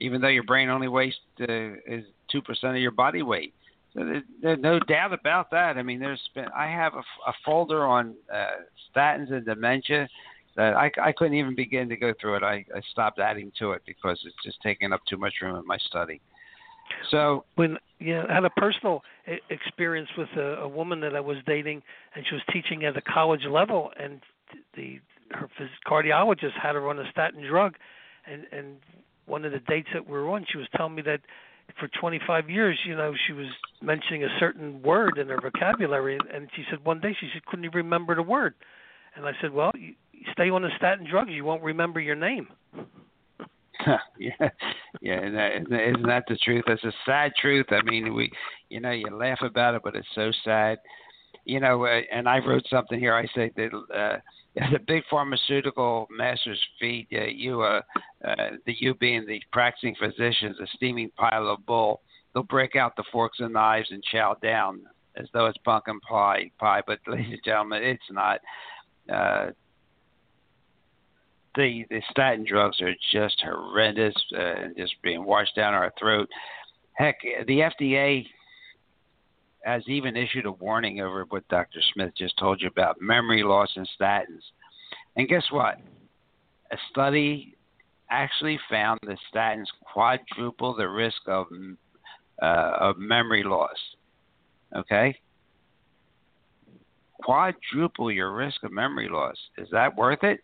even 0.00 0.20
though 0.20 0.28
your 0.28 0.42
brain 0.42 0.68
only 0.68 0.88
weighs 0.88 1.14
uh, 1.40 1.44
is 1.86 2.04
two 2.30 2.42
percent 2.42 2.76
of 2.76 2.82
your 2.82 2.90
body 2.90 3.22
weight. 3.22 3.54
So 3.94 4.04
there's, 4.04 4.22
there's 4.42 4.58
no 4.60 4.80
doubt 4.80 5.12
about 5.12 5.50
that. 5.52 5.78
I 5.78 5.82
mean, 5.82 6.00
there's 6.00 6.20
been 6.34 6.46
I 6.54 6.66
have 6.66 6.94
a, 6.94 7.02
a 7.28 7.32
folder 7.44 7.86
on 7.86 8.14
uh, 8.32 8.46
statins 8.94 9.32
and 9.32 9.46
dementia 9.46 10.08
that 10.56 10.74
I, 10.74 10.90
I 11.02 11.12
couldn't 11.12 11.34
even 11.34 11.54
begin 11.54 11.88
to 11.88 11.96
go 11.96 12.12
through 12.20 12.36
it. 12.36 12.42
I, 12.42 12.64
I 12.74 12.80
stopped 12.92 13.18
adding 13.18 13.50
to 13.58 13.72
it 13.72 13.82
because 13.86 14.20
it's 14.24 14.36
just 14.44 14.60
taking 14.62 14.92
up 14.92 15.00
too 15.08 15.16
much 15.16 15.34
room 15.42 15.56
in 15.56 15.66
my 15.66 15.78
study. 15.78 16.20
So 17.10 17.44
when 17.56 17.78
yeah, 18.00 18.24
I 18.28 18.34
had 18.34 18.44
a 18.44 18.50
personal 18.50 19.02
experience 19.50 20.08
with 20.16 20.28
a, 20.36 20.56
a 20.62 20.68
woman 20.68 21.00
that 21.00 21.14
I 21.14 21.20
was 21.20 21.38
dating, 21.46 21.82
and 22.14 22.24
she 22.28 22.34
was 22.34 22.42
teaching 22.52 22.84
at 22.84 22.96
a 22.96 23.00
college 23.02 23.44
level, 23.48 23.90
and 23.98 24.20
the 24.76 25.00
her 25.30 25.48
cardiologist 25.86 26.52
had 26.60 26.74
her 26.74 26.88
on 26.88 26.98
a 26.98 27.10
statin 27.10 27.46
drug, 27.46 27.76
and 28.26 28.46
and 28.52 28.76
one 29.26 29.44
of 29.44 29.52
the 29.52 29.60
dates 29.60 29.88
that 29.94 30.06
we 30.06 30.12
were 30.12 30.28
on, 30.30 30.44
she 30.50 30.58
was 30.58 30.66
telling 30.76 30.94
me 30.94 31.02
that 31.02 31.20
for 31.80 31.88
25 31.98 32.50
years, 32.50 32.78
you 32.86 32.94
know, 32.94 33.14
she 33.26 33.32
was 33.32 33.46
mentioning 33.80 34.22
a 34.22 34.28
certain 34.38 34.82
word 34.82 35.16
in 35.16 35.28
her 35.28 35.40
vocabulary, 35.40 36.18
and 36.32 36.48
she 36.54 36.62
said 36.68 36.84
one 36.84 37.00
day 37.00 37.16
she 37.18 37.28
said 37.32 37.44
couldn't 37.46 37.64
even 37.64 37.76
remember 37.76 38.14
the 38.14 38.22
word, 38.22 38.54
and 39.16 39.24
I 39.24 39.32
said, 39.40 39.52
well, 39.52 39.72
you 39.74 39.94
stay 40.32 40.50
on 40.50 40.62
the 40.62 40.70
statin 40.76 41.06
drugs, 41.10 41.30
you 41.30 41.44
won't 41.44 41.62
remember 41.62 42.00
your 42.00 42.16
name. 42.16 42.48
yeah, 44.18 44.48
yeah, 45.00 45.20
and 45.20 45.36
that, 45.36 45.56
isn't 45.56 46.06
that 46.06 46.24
the 46.28 46.36
truth? 46.36 46.64
It's 46.66 46.84
a 46.84 46.92
sad 47.04 47.32
truth. 47.40 47.66
I 47.70 47.82
mean, 47.82 48.14
we, 48.14 48.30
you 48.68 48.80
know, 48.80 48.90
you 48.92 49.06
laugh 49.10 49.40
about 49.42 49.74
it, 49.74 49.82
but 49.84 49.96
it's 49.96 50.06
so 50.14 50.30
sad. 50.44 50.78
you 51.44 51.60
know, 51.60 51.84
uh, 51.84 52.00
and 52.12 52.28
I 52.28 52.38
wrote 52.38 52.64
something 52.70 52.98
here. 52.98 53.14
I 53.14 53.26
say 53.34 53.50
that 53.56 53.70
uh, 53.94 54.18
the 54.72 54.78
big 54.86 55.02
pharmaceutical 55.10 56.08
masters 56.10 56.60
feed 56.80 57.08
uh, 57.12 57.24
you, 57.24 57.62
uh, 57.62 57.80
uh, 58.26 58.50
the 58.66 58.74
you 58.78 58.94
being 58.94 59.26
the 59.26 59.40
practicing 59.52 59.94
physicians, 59.96 60.58
a 60.60 60.66
steaming 60.76 61.10
pile 61.16 61.48
of 61.48 61.64
bull. 61.66 62.00
They'll 62.32 62.42
break 62.42 62.76
out 62.76 62.96
the 62.96 63.04
forks 63.12 63.38
and 63.40 63.52
knives 63.52 63.88
and 63.90 64.02
chow 64.10 64.36
down 64.42 64.80
as 65.16 65.26
though 65.32 65.46
it's 65.46 65.58
pumpkin 65.58 66.00
pie. 66.00 66.50
Pie, 66.58 66.82
but 66.86 66.98
ladies 67.06 67.32
and 67.32 67.44
gentlemen, 67.44 67.82
it's 67.82 68.02
not. 68.10 68.40
Uh, 69.12 69.50
the 71.56 71.84
the 71.90 72.02
statin 72.10 72.44
drugs 72.48 72.80
are 72.80 72.94
just 73.12 73.42
horrendous 73.42 74.14
uh, 74.36 74.62
and 74.62 74.76
just 74.76 74.94
being 75.02 75.24
washed 75.24 75.54
down 75.56 75.74
our 75.74 75.92
throat. 75.98 76.28
Heck, 76.94 77.16
the 77.46 77.60
FDA 77.60 78.26
has 79.64 79.82
even 79.88 80.16
issued 80.16 80.46
a 80.46 80.52
warning 80.52 81.00
over 81.00 81.24
what 81.30 81.46
Dr. 81.48 81.80
Smith 81.92 82.12
just 82.16 82.38
told 82.38 82.60
you 82.60 82.68
about 82.68 83.00
memory 83.00 83.42
loss 83.42 83.70
and 83.76 83.88
statins. 83.98 84.42
And 85.16 85.28
guess 85.28 85.44
what? 85.50 85.78
A 86.70 86.76
study 86.90 87.56
actually 88.10 88.58
found 88.70 89.00
that 89.06 89.16
statins 89.34 89.66
quadruple 89.92 90.74
the 90.76 90.88
risk 90.88 91.20
of 91.26 91.46
uh, 92.42 92.72
of 92.80 92.98
memory 92.98 93.42
loss. 93.44 93.76
Okay, 94.76 95.16
quadruple 97.22 98.10
your 98.10 98.34
risk 98.34 98.62
of 98.64 98.72
memory 98.72 99.08
loss. 99.08 99.36
Is 99.56 99.68
that 99.72 99.96
worth 99.96 100.24
it? 100.24 100.40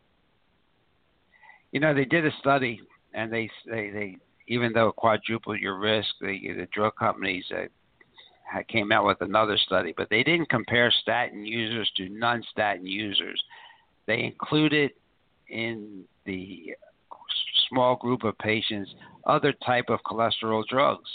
You 1.72 1.80
know, 1.80 1.94
they 1.94 2.04
did 2.04 2.26
a 2.26 2.30
study, 2.40 2.80
and 3.14 3.32
they 3.32 3.50
they, 3.66 3.90
they 3.90 4.16
even 4.48 4.72
though 4.72 4.88
it 4.88 4.96
quadrupled 4.96 5.60
your 5.60 5.78
risk, 5.78 6.08
the, 6.20 6.38
the 6.56 6.66
drug 6.72 6.96
companies 6.96 7.44
uh, 7.56 8.58
came 8.68 8.90
out 8.90 9.06
with 9.06 9.20
another 9.20 9.56
study, 9.56 9.94
but 9.96 10.08
they 10.10 10.24
didn't 10.24 10.50
compare 10.50 10.92
statin 11.02 11.46
users 11.46 11.90
to 11.96 12.08
non-statin 12.08 12.84
users. 12.84 13.40
They 14.06 14.24
included 14.24 14.90
in 15.48 16.02
the 16.26 16.74
small 17.68 17.94
group 17.96 18.24
of 18.24 18.36
patients 18.38 18.92
other 19.24 19.52
type 19.64 19.86
of 19.88 20.00
cholesterol 20.04 20.64
drugs. 20.68 21.08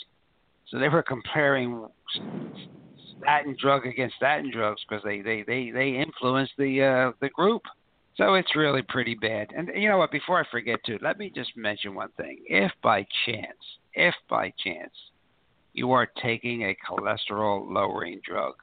So 0.69 0.79
they 0.79 0.89
were 0.89 1.03
comparing 1.03 1.87
statin 3.19 3.55
drug 3.59 3.85
against 3.85 4.15
statin 4.15 4.51
drugs 4.51 4.81
because 4.87 5.03
they 5.03 5.21
they 5.21 5.43
they 5.43 5.71
they 5.71 5.89
influence 5.89 6.49
the 6.57 6.83
uh, 6.83 7.11
the 7.21 7.29
group. 7.29 7.63
So 8.17 8.35
it's 8.35 8.55
really 8.55 8.81
pretty 8.81 9.15
bad. 9.15 9.51
And 9.55 9.69
you 9.75 9.89
know 9.89 9.97
what? 9.97 10.11
Before 10.11 10.39
I 10.39 10.49
forget 10.49 10.79
to, 10.85 10.97
let 11.01 11.17
me 11.17 11.31
just 11.33 11.55
mention 11.57 11.95
one 11.95 12.11
thing. 12.15 12.39
If 12.47 12.71
by 12.81 13.05
chance, 13.25 13.57
if 13.93 14.15
by 14.29 14.53
chance, 14.63 14.93
you 15.73 15.91
are 15.91 16.07
taking 16.21 16.63
a 16.63 16.77
cholesterol 16.89 17.69
lowering 17.69 18.21
drug, 18.25 18.55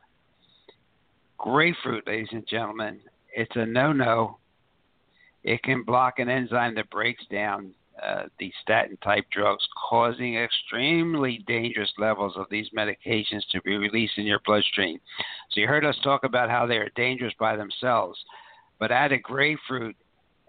grapefruit, 1.36 2.06
ladies 2.06 2.28
and 2.32 2.46
gentlemen, 2.48 3.00
it's 3.34 3.54
a 3.54 3.66
no-no. 3.66 4.38
It 5.44 5.62
can 5.62 5.82
block 5.82 6.18
an 6.18 6.30
enzyme 6.30 6.74
that 6.76 6.88
breaks 6.88 7.24
down 7.30 7.74
uh, 8.02 8.22
the 8.38 8.50
statin 8.62 8.96
type 8.98 9.24
drugs, 9.30 9.66
causing 9.90 10.36
extremely 10.36 11.44
dangerous 11.46 11.92
levels 11.98 12.34
of 12.36 12.46
these 12.50 12.70
medications 12.76 13.42
to 13.50 13.60
be 13.62 13.76
released 13.76 14.16
in 14.16 14.24
your 14.24 14.40
bloodstream. 14.46 14.98
So, 15.50 15.60
you 15.60 15.66
heard 15.66 15.84
us 15.84 15.96
talk 16.02 16.24
about 16.24 16.48
how 16.48 16.64
they 16.66 16.76
are 16.76 16.90
dangerous 16.96 17.34
by 17.38 17.56
themselves, 17.56 18.18
but 18.82 18.90
add 18.90 19.12
a 19.12 19.18
grapefruit 19.18 19.94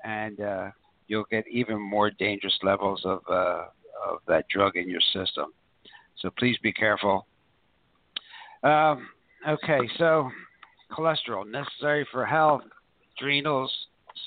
and 0.03 0.41
uh, 0.41 0.71
you'll 1.05 1.27
get 1.29 1.47
even 1.47 1.79
more 1.79 2.09
dangerous 2.09 2.57
levels 2.63 2.99
of, 3.05 3.19
uh, 3.29 3.65
of 4.07 4.17
that 4.27 4.43
drug 4.49 4.75
in 4.75 4.89
your 4.89 5.01
system. 5.13 5.53
So, 6.17 6.31
please 6.39 6.57
be 6.63 6.73
careful. 6.73 7.27
Um, 8.63 9.07
okay, 9.47 9.87
so 9.99 10.31
cholesterol 10.91 11.47
necessary 11.47 12.07
for 12.11 12.25
health, 12.25 12.63
adrenals, 13.15 13.71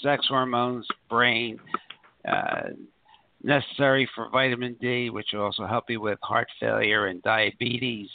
sex 0.05 0.25
hormones, 0.29 0.87
brain. 1.11 1.59
Uh, 2.29 2.69
necessary 3.43 4.09
for 4.15 4.31
vitamin 4.31 4.77
D, 4.81 5.11
which 5.11 5.31
will 5.33 5.43
also 5.43 5.67
help 5.67 5.91
you 5.91 6.01
with 6.01 6.21
heart 6.23 6.47
failure 6.61 7.09
and 7.09 7.21
diabetes. 7.25 8.09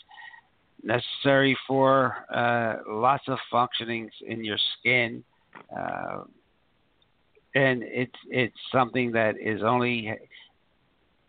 Necessary 0.83 1.57
for 1.67 2.15
uh, 2.33 2.75
lots 2.87 3.25
of 3.27 3.37
functionings 3.51 4.11
in 4.25 4.45
your 4.45 4.57
skin, 4.79 5.21
uh, 5.75 6.23
and 7.55 7.83
it's 7.83 8.15
it's 8.29 8.55
something 8.71 9.11
that 9.11 9.35
is 9.39 9.61
only 9.63 10.13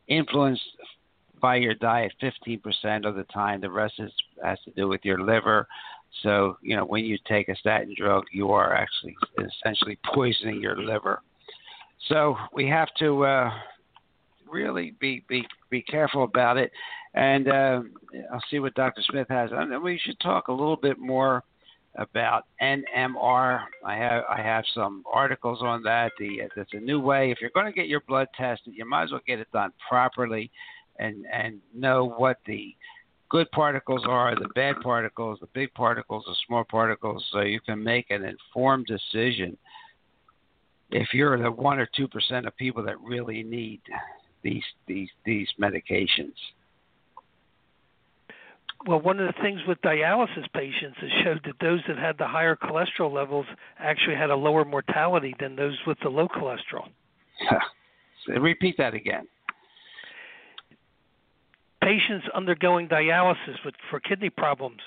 influenced 0.08 0.62
by 1.40 1.56
your 1.56 1.74
diet 1.74 2.12
15% 2.22 3.04
of 3.04 3.16
the 3.16 3.24
time. 3.24 3.60
The 3.60 3.70
rest 3.70 3.94
is, 3.98 4.12
has 4.42 4.58
to 4.64 4.70
do 4.70 4.86
with 4.86 5.00
your 5.04 5.20
liver. 5.20 5.66
So, 6.22 6.56
you 6.62 6.76
know, 6.76 6.84
when 6.84 7.04
you 7.04 7.18
take 7.26 7.48
a 7.48 7.56
statin 7.56 7.94
drug, 7.98 8.24
you 8.32 8.50
are 8.52 8.74
actually 8.74 9.16
essentially 9.38 9.98
poisoning 10.14 10.60
your 10.60 10.76
liver. 10.76 11.20
So 12.08 12.36
we 12.54 12.68
have 12.68 12.88
to 13.00 13.24
uh, 13.24 13.50
really 14.48 14.94
be 15.00 15.24
be 15.28 15.44
be 15.70 15.82
careful 15.82 16.24
about 16.24 16.58
it. 16.58 16.70
And 17.14 17.48
uh, 17.48 17.80
I'll 18.32 18.42
see 18.50 18.58
what 18.58 18.74
Dr. 18.74 19.02
Smith 19.10 19.26
has. 19.28 19.50
And 19.52 19.82
we 19.82 20.00
should 20.04 20.18
talk 20.20 20.48
a 20.48 20.52
little 20.52 20.76
bit 20.76 20.98
more 20.98 21.42
about 21.96 22.46
NMR. 22.60 23.64
I 23.84 23.96
have 23.96 24.24
I 24.28 24.40
have 24.40 24.64
some 24.74 25.04
articles 25.12 25.58
on 25.62 25.82
that. 25.82 26.12
The 26.18 26.42
uh, 26.42 26.48
that's 26.56 26.72
a 26.72 26.80
new 26.80 27.00
way. 27.00 27.30
If 27.30 27.40
you're 27.40 27.50
going 27.50 27.66
to 27.66 27.72
get 27.72 27.88
your 27.88 28.00
blood 28.08 28.28
tested, 28.36 28.74
you 28.76 28.88
might 28.88 29.04
as 29.04 29.10
well 29.12 29.20
get 29.26 29.38
it 29.40 29.48
done 29.52 29.72
properly, 29.88 30.50
and 30.98 31.26
and 31.32 31.60
know 31.74 32.08
what 32.16 32.38
the 32.46 32.74
good 33.28 33.50
particles 33.50 34.04
are, 34.06 34.34
the 34.34 34.48
bad 34.54 34.76
particles, 34.82 35.38
the 35.40 35.48
big 35.54 35.72
particles, 35.74 36.24
the 36.26 36.36
small 36.46 36.64
particles, 36.64 37.24
so 37.32 37.40
you 37.40 37.60
can 37.60 37.82
make 37.82 38.10
an 38.10 38.24
informed 38.24 38.86
decision. 38.86 39.56
If 40.90 41.14
you're 41.14 41.42
the 41.42 41.50
one 41.50 41.78
or 41.78 41.88
two 41.96 42.08
percent 42.08 42.46
of 42.46 42.56
people 42.56 42.82
that 42.84 43.00
really 43.00 43.42
need 43.42 43.80
these 44.42 44.64
these 44.86 45.08
these 45.24 45.48
medications. 45.60 46.34
Well, 48.86 49.00
one 49.00 49.20
of 49.20 49.26
the 49.26 49.40
things 49.42 49.60
with 49.66 49.80
dialysis 49.82 50.50
patients 50.52 50.98
is 51.02 51.10
showed 51.22 51.40
that 51.44 51.54
those 51.60 51.80
that 51.86 51.98
had 51.98 52.18
the 52.18 52.26
higher 52.26 52.56
cholesterol 52.56 53.12
levels 53.12 53.46
actually 53.78 54.16
had 54.16 54.30
a 54.30 54.36
lower 54.36 54.64
mortality 54.64 55.34
than 55.38 55.54
those 55.54 55.78
with 55.86 55.98
the 56.02 56.08
low 56.08 56.26
cholesterol. 56.28 56.88
Repeat 58.28 58.76
that 58.78 58.94
again. 58.94 59.26
Patients 61.80 62.26
undergoing 62.34 62.88
dialysis 62.88 63.64
with, 63.64 63.74
for 63.90 64.00
kidney 64.00 64.30
problems, 64.30 64.80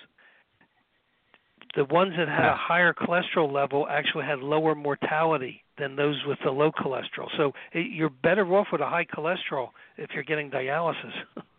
the 1.75 1.85
ones 1.85 2.13
that 2.17 2.27
had 2.27 2.45
a 2.45 2.55
higher 2.55 2.93
cholesterol 2.93 3.51
level 3.51 3.87
actually 3.89 4.25
had 4.25 4.39
lower 4.39 4.75
mortality 4.75 5.63
than 5.77 5.95
those 5.95 6.21
with 6.25 6.39
the 6.43 6.51
low 6.51 6.71
cholesterol. 6.71 7.27
So 7.35 7.53
you're 7.73 8.09
better 8.09 8.45
off 8.55 8.67
with 8.71 8.81
a 8.81 8.87
high 8.87 9.05
cholesterol 9.05 9.69
if 9.97 10.11
you're 10.13 10.23
getting 10.23 10.49
dialysis. 10.49 11.13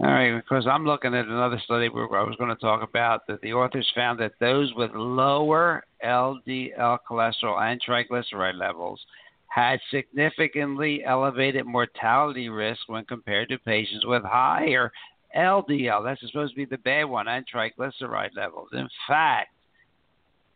All 0.00 0.06
right, 0.06 0.32
because 0.36 0.64
I'm 0.68 0.84
looking 0.84 1.12
at 1.12 1.26
another 1.26 1.60
study 1.64 1.88
where 1.88 2.04
I 2.16 2.22
was 2.22 2.36
going 2.36 2.50
to 2.50 2.60
talk 2.60 2.88
about 2.88 3.26
that 3.26 3.40
the 3.40 3.52
authors 3.52 3.90
found 3.96 4.20
that 4.20 4.30
those 4.38 4.72
with 4.74 4.92
lower 4.94 5.82
LDL 6.04 6.98
cholesterol 7.10 7.60
and 7.60 7.80
triglyceride 7.82 8.56
levels 8.56 9.00
had 9.48 9.80
significantly 9.90 11.02
elevated 11.04 11.66
mortality 11.66 12.48
risk 12.48 12.82
when 12.86 13.04
compared 13.06 13.48
to 13.48 13.58
patients 13.58 14.06
with 14.06 14.22
higher 14.22 14.92
LDL. 15.36 16.04
That's 16.04 16.20
supposed 16.20 16.52
to 16.52 16.56
be 16.56 16.64
the 16.64 16.78
bad 16.78 17.04
one, 17.04 17.26
and 17.26 17.44
triglyceride 17.52 18.36
levels. 18.36 18.68
In 18.72 18.88
fact, 19.08 19.48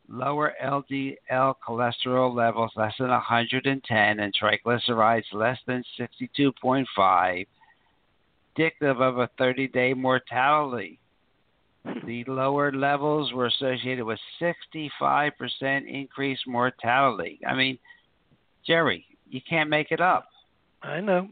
lower 0.09 0.55
LDL 0.62 1.55
cholesterol 1.66 2.32
levels 2.32 2.70
less 2.76 2.95
than 2.97 3.09
110 3.09 4.20
and 4.20 4.34
triglycerides 4.40 5.32
less 5.32 5.59
than 5.66 5.82
62.5, 5.99 7.47
predictive 8.55 9.00
of 9.00 9.18
a 9.18 9.28
30 9.38 9.68
day 9.68 9.94
mortality. 9.94 10.98
The 12.07 12.24
lower 12.28 12.72
levels 12.72 13.32
were 13.32 13.46
associated 13.46 14.05
with 14.05 14.18
65% 14.40 15.32
increased 15.88 16.46
mortality. 16.46 17.40
I 17.46 17.55
mean, 17.55 17.78
Jerry, 18.64 19.05
you 19.28 19.40
can't 19.48 19.68
make 19.68 19.90
it 19.90 20.00
up. 20.00 20.28
I 20.82 21.00
know. 21.00 21.28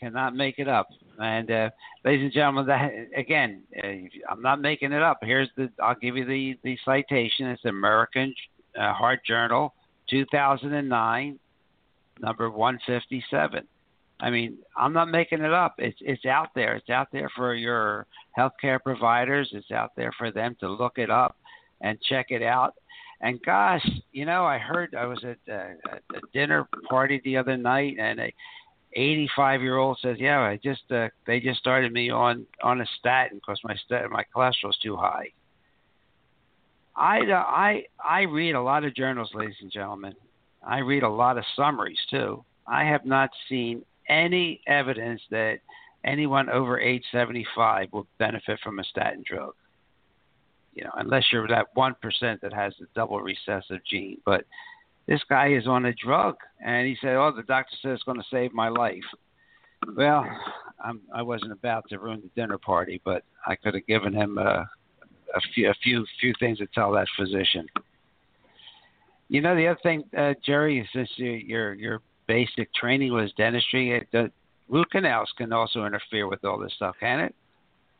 Cannot 0.00 0.34
make 0.34 0.58
it 0.58 0.66
up. 0.66 0.88
And 1.20 1.50
uh, 1.50 1.70
ladies 2.04 2.24
and 2.24 2.32
gentlemen, 2.32 2.66
that 2.66 2.90
again, 3.16 3.62
uh, 3.82 3.88
I'm 4.28 4.42
not 4.42 4.60
making 4.60 4.92
it 4.92 5.02
up. 5.02 5.18
Here's 5.22 5.48
the. 5.56 5.70
I'll 5.80 5.94
give 5.94 6.16
you 6.16 6.24
the 6.24 6.58
the 6.64 6.76
citation. 6.84 7.46
It's 7.46 7.64
American 7.64 8.34
uh, 8.76 8.92
Heart 8.92 9.20
Journal, 9.24 9.72
2009, 10.10 11.38
number 12.20 12.50
157. 12.50 13.64
I 14.20 14.30
mean, 14.30 14.58
I'm 14.76 14.92
not 14.92 15.08
making 15.10 15.40
it 15.40 15.52
up. 15.52 15.74
It's 15.78 15.98
it's 16.00 16.24
out 16.24 16.48
there. 16.54 16.76
It's 16.76 16.90
out 16.90 17.08
there 17.12 17.30
for 17.34 17.54
your 17.54 18.06
healthcare 18.38 18.80
providers. 18.82 19.50
It's 19.52 19.70
out 19.70 19.90
there 19.96 20.12
for 20.16 20.30
them 20.30 20.56
to 20.60 20.70
look 20.70 20.98
it 20.98 21.10
up 21.10 21.36
and 21.80 22.00
check 22.08 22.26
it 22.30 22.42
out. 22.42 22.74
And 23.20 23.42
gosh, 23.42 23.86
you 24.12 24.24
know, 24.24 24.44
I 24.44 24.58
heard 24.58 24.94
I 24.94 25.06
was 25.06 25.24
at 25.24 25.38
a, 25.48 25.74
uh, 25.90 25.96
a 26.14 26.20
dinner 26.32 26.68
party 26.88 27.20
the 27.24 27.36
other 27.36 27.56
night, 27.56 27.96
and 27.98 28.20
a 28.20 28.32
85 28.94 29.62
year 29.62 29.78
old 29.78 29.98
says, 30.00 30.16
"Yeah, 30.20 30.40
I 30.40 30.58
just 30.62 30.90
uh, 30.92 31.08
they 31.26 31.40
just 31.40 31.58
started 31.58 31.92
me 31.92 32.10
on 32.10 32.46
on 32.62 32.80
a 32.80 32.86
statin 32.98 33.38
because 33.38 33.60
my 33.64 33.74
stat 33.84 34.10
my 34.10 34.24
cholesterol's 34.34 34.78
too 34.78 34.96
high." 34.96 35.32
I 36.96 37.18
I 37.32 37.84
I 38.04 38.22
read 38.22 38.54
a 38.54 38.62
lot 38.62 38.84
of 38.84 38.94
journals, 38.94 39.30
ladies 39.34 39.56
and 39.60 39.72
gentlemen. 39.72 40.14
I 40.66 40.78
read 40.78 41.02
a 41.02 41.08
lot 41.08 41.36
of 41.36 41.44
summaries 41.56 41.98
too. 42.10 42.44
I 42.66 42.84
have 42.84 43.04
not 43.04 43.30
seen 43.48 43.84
any 44.08 44.60
evidence 44.66 45.20
that 45.30 45.58
anyone 46.04 46.48
over 46.50 46.78
age 46.78 47.04
75 47.12 47.88
will 47.92 48.06
benefit 48.18 48.58
from 48.62 48.78
a 48.78 48.84
statin 48.84 49.24
drug. 49.26 49.54
You 50.74 50.84
know, 50.84 50.90
unless 50.96 51.24
you're 51.32 51.46
that 51.48 51.68
one 51.74 51.94
percent 52.02 52.40
that 52.42 52.52
has 52.52 52.74
the 52.80 52.86
double 52.94 53.20
recessive 53.20 53.80
gene. 53.88 54.18
But 54.26 54.44
this 55.06 55.20
guy 55.28 55.52
is 55.52 55.66
on 55.66 55.84
a 55.84 55.94
drug, 55.94 56.36
and 56.64 56.86
he 56.86 56.96
said, 57.00 57.14
"Oh, 57.14 57.32
the 57.34 57.44
doctor 57.44 57.76
says 57.80 57.94
it's 57.94 58.02
going 58.02 58.18
to 58.18 58.26
save 58.30 58.52
my 58.52 58.68
life." 58.68 59.04
Well, 59.96 60.26
I'm, 60.82 61.00
I 61.14 61.22
wasn't 61.22 61.52
about 61.52 61.84
to 61.90 61.98
ruin 61.98 62.22
the 62.22 62.40
dinner 62.40 62.58
party, 62.58 63.00
but 63.04 63.22
I 63.46 63.54
could 63.54 63.74
have 63.74 63.86
given 63.86 64.12
him 64.12 64.38
a, 64.38 64.68
a 65.34 65.40
few 65.54 65.70
a 65.70 65.74
few 65.82 66.04
few 66.20 66.32
things 66.40 66.58
to 66.58 66.66
tell 66.74 66.90
that 66.92 67.06
physician. 67.16 67.66
You 69.28 69.40
know, 69.40 69.54
the 69.54 69.68
other 69.68 69.80
thing, 69.82 70.04
uh, 70.16 70.34
Jerry, 70.44 70.88
since 70.92 71.08
you're 71.16 71.36
your 71.36 71.74
your 71.74 72.02
basic 72.26 72.72
training 72.74 73.12
was 73.12 73.32
dentistry, 73.36 73.96
it, 73.96 74.08
the 74.12 74.30
root 74.68 74.90
canals 74.90 75.32
can 75.36 75.52
also 75.52 75.84
interfere 75.84 76.28
with 76.28 76.44
all 76.44 76.58
this 76.58 76.72
stuff, 76.74 76.96
can 77.00 77.20
it? 77.20 77.34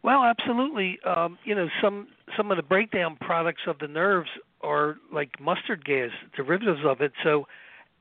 Well, 0.03 0.23
absolutely. 0.23 0.99
Um, 1.05 1.39
you 1.45 1.55
know, 1.55 1.69
some 1.83 2.09
some 2.37 2.51
of 2.51 2.59
the 2.59 2.63
breakdown 2.63 3.17
products 3.21 3.63
of 3.67 3.79
the 3.79 3.89
nerves 3.89 4.29
are 4.61 4.97
like 5.11 5.41
mustard 5.41 5.85
gas, 5.85 6.11
derivatives 6.37 6.81
of 6.85 7.01
it. 7.01 7.13
So, 7.23 7.47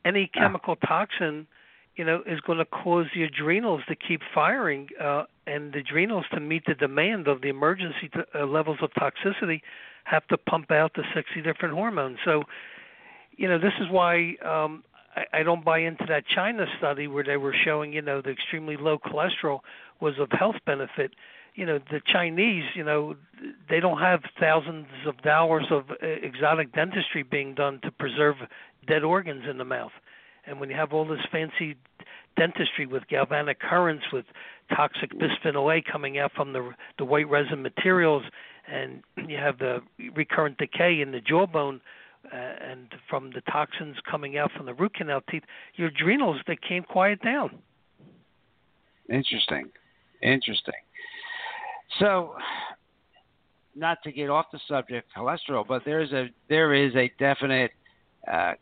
any 0.03 0.29
ah. 0.35 0.39
chemical 0.39 0.75
toxin, 0.75 1.47
you 1.95 2.03
know, 2.03 2.21
is 2.27 2.41
going 2.41 2.57
to 2.57 2.65
cause 2.65 3.05
the 3.15 3.23
adrenals 3.23 3.83
to 3.87 3.95
keep 3.95 4.19
firing, 4.35 4.89
uh, 5.01 5.23
and 5.47 5.71
the 5.71 5.79
adrenals 5.79 6.25
to 6.33 6.41
meet 6.41 6.65
the 6.65 6.73
demand 6.73 7.29
of 7.29 7.41
the 7.41 7.47
emergency 7.47 8.09
to, 8.13 8.25
uh, 8.35 8.45
levels 8.45 8.79
of 8.81 8.89
toxicity 8.91 9.61
have 10.03 10.27
to 10.27 10.37
pump 10.37 10.71
out 10.71 10.91
the 10.95 11.03
60 11.15 11.41
different 11.41 11.73
hormones. 11.73 12.17
So, 12.25 12.43
you 13.37 13.47
know, 13.47 13.57
this 13.57 13.73
is 13.79 13.87
why 13.89 14.35
um, 14.45 14.83
I, 15.15 15.39
I 15.39 15.43
don't 15.43 15.63
buy 15.63 15.79
into 15.79 16.05
that 16.07 16.25
China 16.27 16.65
study 16.77 17.07
where 17.07 17.23
they 17.23 17.37
were 17.37 17.55
showing, 17.65 17.93
you 17.93 18.01
know, 18.01 18.21
the 18.21 18.31
extremely 18.31 18.77
low 18.77 18.97
cholesterol 18.97 19.59
was 19.99 20.19
of 20.19 20.29
health 20.31 20.55
benefit. 20.65 21.13
You 21.55 21.65
know, 21.65 21.79
the 21.91 22.01
Chinese, 22.05 22.63
you 22.75 22.83
know, 22.83 23.15
they 23.69 23.79
don't 23.79 23.99
have 23.99 24.21
thousands 24.39 24.87
of 25.05 25.21
dollars 25.21 25.65
of 25.69 25.91
uh, 25.91 26.05
exotic 26.05 26.73
dentistry 26.73 27.23
being 27.23 27.53
done 27.53 27.79
to 27.83 27.91
preserve 27.91 28.37
dead 28.87 29.03
organs 29.03 29.43
in 29.49 29.57
the 29.57 29.65
mouth. 29.65 29.91
And 30.45 30.59
when 30.59 30.69
you 30.69 30.75
have 30.75 30.93
all 30.93 31.05
this 31.05 31.21
fancy 31.31 31.75
dentistry 32.35 32.85
with 32.85 33.07
galvanic 33.07 33.59
currents, 33.59 34.05
with 34.11 34.25
toxic 34.75 35.11
bisphenol 35.13 35.77
A 35.77 35.81
coming 35.89 36.17
out 36.17 36.31
from 36.33 36.53
the 36.53 36.71
the 36.97 37.05
white 37.05 37.29
resin 37.29 37.61
materials, 37.61 38.23
and 38.67 39.03
you 39.27 39.37
have 39.37 39.59
the 39.59 39.81
recurrent 40.15 40.57
decay 40.57 41.01
in 41.01 41.11
the 41.11 41.21
jawbone, 41.21 41.75
uh, 41.75 42.02
and 42.31 42.87
from 43.09 43.31
the 43.33 43.41
toxins 43.51 43.95
coming 44.09 44.37
out 44.37 44.51
from 44.55 44.65
the 44.65 44.73
root 44.73 44.93
canal 44.95 45.21
teeth, 45.29 45.43
your 45.75 45.89
adrenals 45.89 46.37
they 46.47 46.55
can't 46.55 46.87
quiet 46.87 47.21
down. 47.21 47.59
Interesting, 49.09 49.69
interesting. 50.21 50.73
So, 51.99 52.35
not 53.75 53.97
to 54.03 54.11
get 54.11 54.29
off 54.29 54.45
the 54.51 54.59
subject 54.67 55.09
cholesterol, 55.15 55.67
but 55.67 55.83
there 55.85 56.01
is 56.01 56.11
a 56.11 56.29
there 56.49 56.73
is 56.73 56.95
a 56.95 57.11
definite 57.19 57.71
uh, 58.31 58.53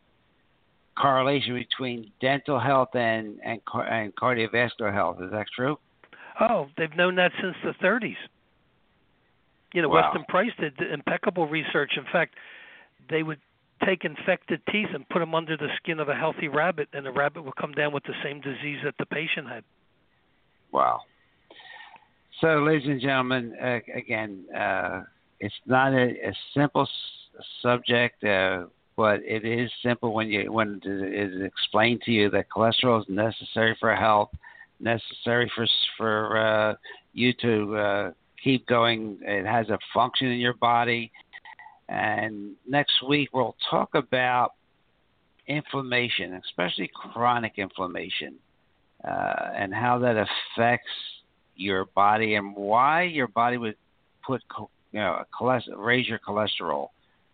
correlation 0.99 1.53
between 1.53 2.12
dental 2.20 2.59
health 2.59 2.95
and 2.95 3.39
and, 3.43 3.62
and 3.89 4.16
cardiovascular 4.16 4.93
health. 4.93 5.18
Is 5.22 5.32
that 5.32 5.45
true? 5.55 5.78
Oh, 6.39 6.68
they've 6.78 6.95
known 6.95 7.16
that 7.16 7.32
since 7.41 7.55
the 7.64 7.74
30s. 7.86 8.16
You 9.74 9.82
know, 9.82 9.89
wow. 9.89 10.09
Weston 10.12 10.26
Price 10.28 10.51
did 10.59 10.74
impeccable 10.91 11.47
research. 11.47 11.91
In 11.97 12.05
fact, 12.12 12.36
they 13.09 13.24
would 13.24 13.39
take 13.86 14.06
infected 14.06 14.62
teeth 14.72 14.90
and 14.94 15.08
put 15.10 15.20
them 15.20 15.36
under 15.36 15.58
the 15.58 15.68
skin 15.78 16.00
of 16.00 16.10
a 16.10 16.16
healthy 16.16 16.48
rabbit, 16.48 16.88
and 16.94 17.06
the 17.06 17.12
rabbit 17.12 17.44
would 17.44 17.56
come 17.56 17.74
down 17.74 17.94
with 17.94 18.04
the 18.04 18.14
same 18.24 18.42
disease 18.42 18.80
that 18.84 18.96
the 19.00 19.06
patient 19.06 19.48
had. 19.48 19.64
Wow. 20.72 21.02
So, 22.40 22.64
ladies 22.64 22.88
and 22.88 23.02
gentlemen, 23.02 23.56
uh, 23.62 23.80
again, 23.96 24.46
uh, 24.56 25.02
it's 25.40 25.54
not 25.66 25.94
a, 25.94 26.10
a 26.28 26.34
simple 26.56 26.84
s- 26.84 27.46
subject, 27.62 28.24
uh, 28.24 28.66
but 28.96 29.20
it 29.24 29.46
is 29.46 29.70
simple 29.84 30.14
when 30.14 30.30
you 30.30 30.52
when 30.52 30.82
it 30.84 31.34
is 31.34 31.42
explained 31.44 32.02
to 32.06 32.12
you 32.12 32.30
that 32.32 32.46
cholesterol 32.50 33.02
is 33.02 33.06
necessary 33.10 33.76
for 33.80 33.96
health, 33.96 34.30
necessary 34.80 35.52
for 35.56 35.68
for 35.98 36.38
uh, 36.38 36.76
you 37.14 37.34
to 37.42 37.76
uh, 37.76 38.12
keep 38.44 38.66
going. 38.68 39.20
It 39.22 39.46
has 39.46 39.70
a 39.70 39.78
function 39.94 40.28
in 40.28 40.40
your 40.40 40.56
body 40.56 41.12
and 41.92 42.54
next 42.66 43.04
week, 43.06 43.30
we'll 43.34 43.58
talk 43.70 43.96
about 43.96 44.54
inflammation, 45.46 46.42
especially 46.48 46.89
chronic 46.94 47.54
inflammation, 47.58 48.36
uh, 49.04 49.50
and 49.54 49.74
how 49.74 50.00
that 50.00 50.16
affects 50.16 50.88
your 51.58 51.86
body 51.94 52.36
and 52.36 52.56
why 52.56 53.04
your 53.04 53.28
body 53.28 53.58
would 53.58 53.76
put, 54.26 54.42
you 54.94 55.00
know, 55.00 55.22
raise 55.76 56.08
your 56.08 56.20
cholesterol 56.20 56.88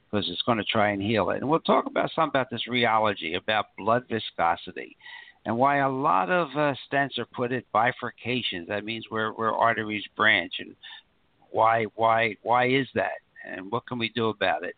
because 0.09 0.27
it's 0.29 0.41
going 0.41 0.57
to 0.57 0.63
try 0.63 0.89
and 0.89 1.03
heal 1.03 1.29
it. 1.29 1.37
And 1.37 1.49
we'll 1.49 1.59
talk 1.59 1.85
about 1.85 2.09
some 2.15 2.29
about 2.29 2.49
this 2.49 2.63
rheology, 2.67 3.37
about 3.37 3.67
blood 3.77 4.05
viscosity, 4.09 4.97
and 5.45 5.55
why 5.55 5.77
a 5.79 5.89
lot 5.89 6.31
of 6.31 6.47
uh, 6.55 6.73
stents 6.91 7.19
are 7.19 7.25
put 7.25 7.51
at 7.51 7.63
bifurcations. 7.75 8.67
That 8.69 8.85
means 8.85 9.05
where 9.09 9.31
where 9.33 9.51
arteries 9.51 10.05
branch, 10.15 10.53
and 10.57 10.75
why 11.51 11.85
why 11.95 12.37
why 12.41 12.69
is 12.69 12.87
that? 12.95 13.19
And 13.47 13.71
what 13.71 13.85
can 13.87 13.97
we 13.97 14.09
do 14.09 14.29
about 14.29 14.63
it? 14.63 14.75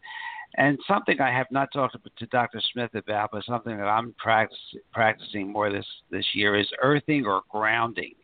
And 0.55 0.79
something 0.87 1.21
I 1.21 1.31
have 1.31 1.47
not 1.51 1.69
talked 1.71 1.95
to 2.17 2.25
Dr. 2.27 2.61
Smith 2.73 2.95
about, 2.95 3.29
but 3.31 3.45
something 3.45 3.77
that 3.77 3.83
I'm 3.83 4.13
practice, 4.17 4.57
practicing 4.91 5.51
more 5.51 5.71
this 5.71 5.85
this 6.09 6.25
year 6.33 6.55
is 6.55 6.67
earthing 6.81 7.25
or 7.25 7.41
grounding. 7.49 8.15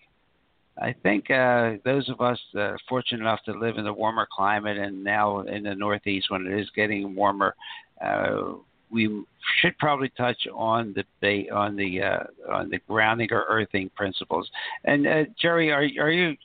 I 0.81 0.93
think 1.03 1.31
uh, 1.31 1.73
those 1.85 2.09
of 2.09 2.19
us 2.19 2.39
uh, 2.57 2.73
fortunate 2.89 3.21
enough 3.21 3.39
to 3.45 3.53
live 3.53 3.77
in 3.77 3.85
the 3.85 3.93
warmer 3.93 4.27
climate 4.29 4.77
and 4.77 5.03
now 5.03 5.41
in 5.41 5.63
the 5.63 5.75
Northeast 5.75 6.29
when 6.29 6.45
it 6.47 6.59
is 6.59 6.69
getting 6.75 7.15
warmer, 7.15 7.55
uh, 8.03 8.55
we 8.91 9.23
should 9.61 9.77
probably 9.77 10.09
touch 10.17 10.47
on 10.53 10.95
the 11.21 11.49
on 11.49 11.75
the 11.75 12.01
uh, 12.01 12.23
on 12.51 12.69
the 12.69 12.79
grounding 12.87 13.29
or 13.31 13.45
earthing 13.47 13.89
principles. 13.95 14.49
And 14.83 15.07
uh, 15.07 15.23
Jerry, 15.39 15.71
are 15.71 15.87
are 16.03 16.11
you 16.11 16.35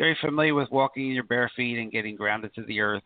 are 0.00 0.08
you 0.08 0.16
familiar 0.20 0.54
with 0.54 0.70
walking 0.70 1.08
in 1.08 1.12
your 1.12 1.24
bare 1.24 1.50
feet 1.56 1.78
and 1.78 1.90
getting 1.90 2.16
grounded 2.16 2.54
to 2.56 2.64
the 2.64 2.80
earth? 2.80 3.02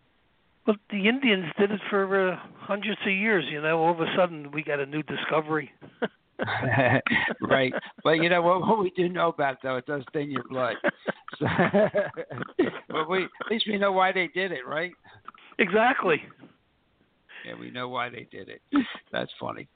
Well, 0.71 0.79
the 0.91 1.09
Indians 1.09 1.47
did 1.59 1.73
it 1.73 1.81
for 1.91 2.31
uh, 2.31 2.39
hundreds 2.61 3.01
of 3.05 3.13
years. 3.13 3.45
You 3.51 3.61
know, 3.61 3.81
all 3.81 3.91
of 3.91 4.01
a 4.01 4.07
sudden 4.17 4.53
we 4.53 4.63
got 4.63 4.79
a 4.79 4.87
new 4.87 5.03
discovery. 5.03 5.69
right, 7.41 7.73
but 8.05 8.13
you 8.13 8.29
know 8.29 8.41
what, 8.41 8.61
what 8.61 8.79
we 8.79 8.91
do 8.91 9.09
know 9.09 9.31
about 9.31 9.55
it, 9.55 9.59
though, 9.65 9.79
it 9.79 9.87
does 9.87 10.05
thin 10.13 10.31
your 10.31 10.45
blood. 10.45 10.77
So, 11.41 11.47
but 12.89 13.11
we 13.11 13.25
at 13.25 13.51
least 13.51 13.65
we 13.67 13.79
know 13.79 13.91
why 13.91 14.13
they 14.13 14.29
did 14.29 14.53
it, 14.53 14.65
right? 14.65 14.93
Exactly. 15.59 16.23
Yeah, 17.45 17.55
we 17.59 17.73
know 17.73 17.89
why 17.89 18.09
they 18.09 18.29
did 18.31 18.49
it. 18.49 18.63
That's 19.11 19.33
funny. 19.41 19.67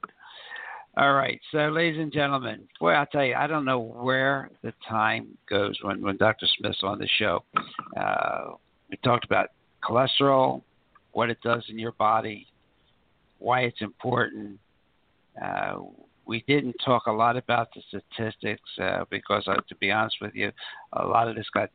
All 0.97 1.14
right, 1.14 1.40
so 1.51 1.70
ladies 1.70 2.01
and 2.01 2.12
gentlemen, 2.12 2.68
boy, 2.78 2.92
I'll 2.92 3.07
tell 3.07 3.24
you, 3.24 3.34
I 3.34 3.49
don't 3.49 3.64
know 3.64 3.80
where 3.80 4.49
the 4.62 4.72
time 4.88 5.36
goes 5.51 5.76
when 5.82 6.01
when 6.03 6.18
Dr. 6.18 6.47
Smith's 6.57 6.84
on 6.84 7.01
the 7.01 7.09
show. 7.18 7.42
Uh, 7.97 8.53
we 8.88 8.97
talked 8.99 9.24
about 9.24 9.49
cholesterol, 9.82 10.62
what 11.14 11.30
it 11.30 11.38
does 11.42 11.64
in 11.68 11.78
your 11.78 11.92
body, 11.92 12.46
why 13.38 13.60
it's 13.60 13.80
important. 13.80 14.58
Uh, 15.42 15.76
we 16.26 16.44
didn't 16.46 16.74
talk 16.84 17.06
a 17.06 17.12
lot 17.12 17.36
about 17.36 17.68
the 17.74 17.82
statistics 17.88 18.68
uh, 18.80 19.04
because, 19.10 19.44
uh, 19.46 19.56
to 19.68 19.74
be 19.76 19.90
honest 19.90 20.16
with 20.20 20.34
you, 20.34 20.50
a 20.92 21.06
lot 21.06 21.28
of 21.28 21.36
this 21.36 21.46
got. 21.54 21.70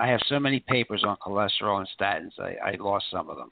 I 0.00 0.06
have 0.06 0.20
so 0.28 0.38
many 0.38 0.60
papers 0.60 1.04
on 1.04 1.16
cholesterol 1.16 1.78
and 1.78 1.88
statins. 1.98 2.38
I, 2.38 2.70
I 2.70 2.76
lost 2.78 3.06
some 3.10 3.28
of 3.28 3.36
them, 3.36 3.50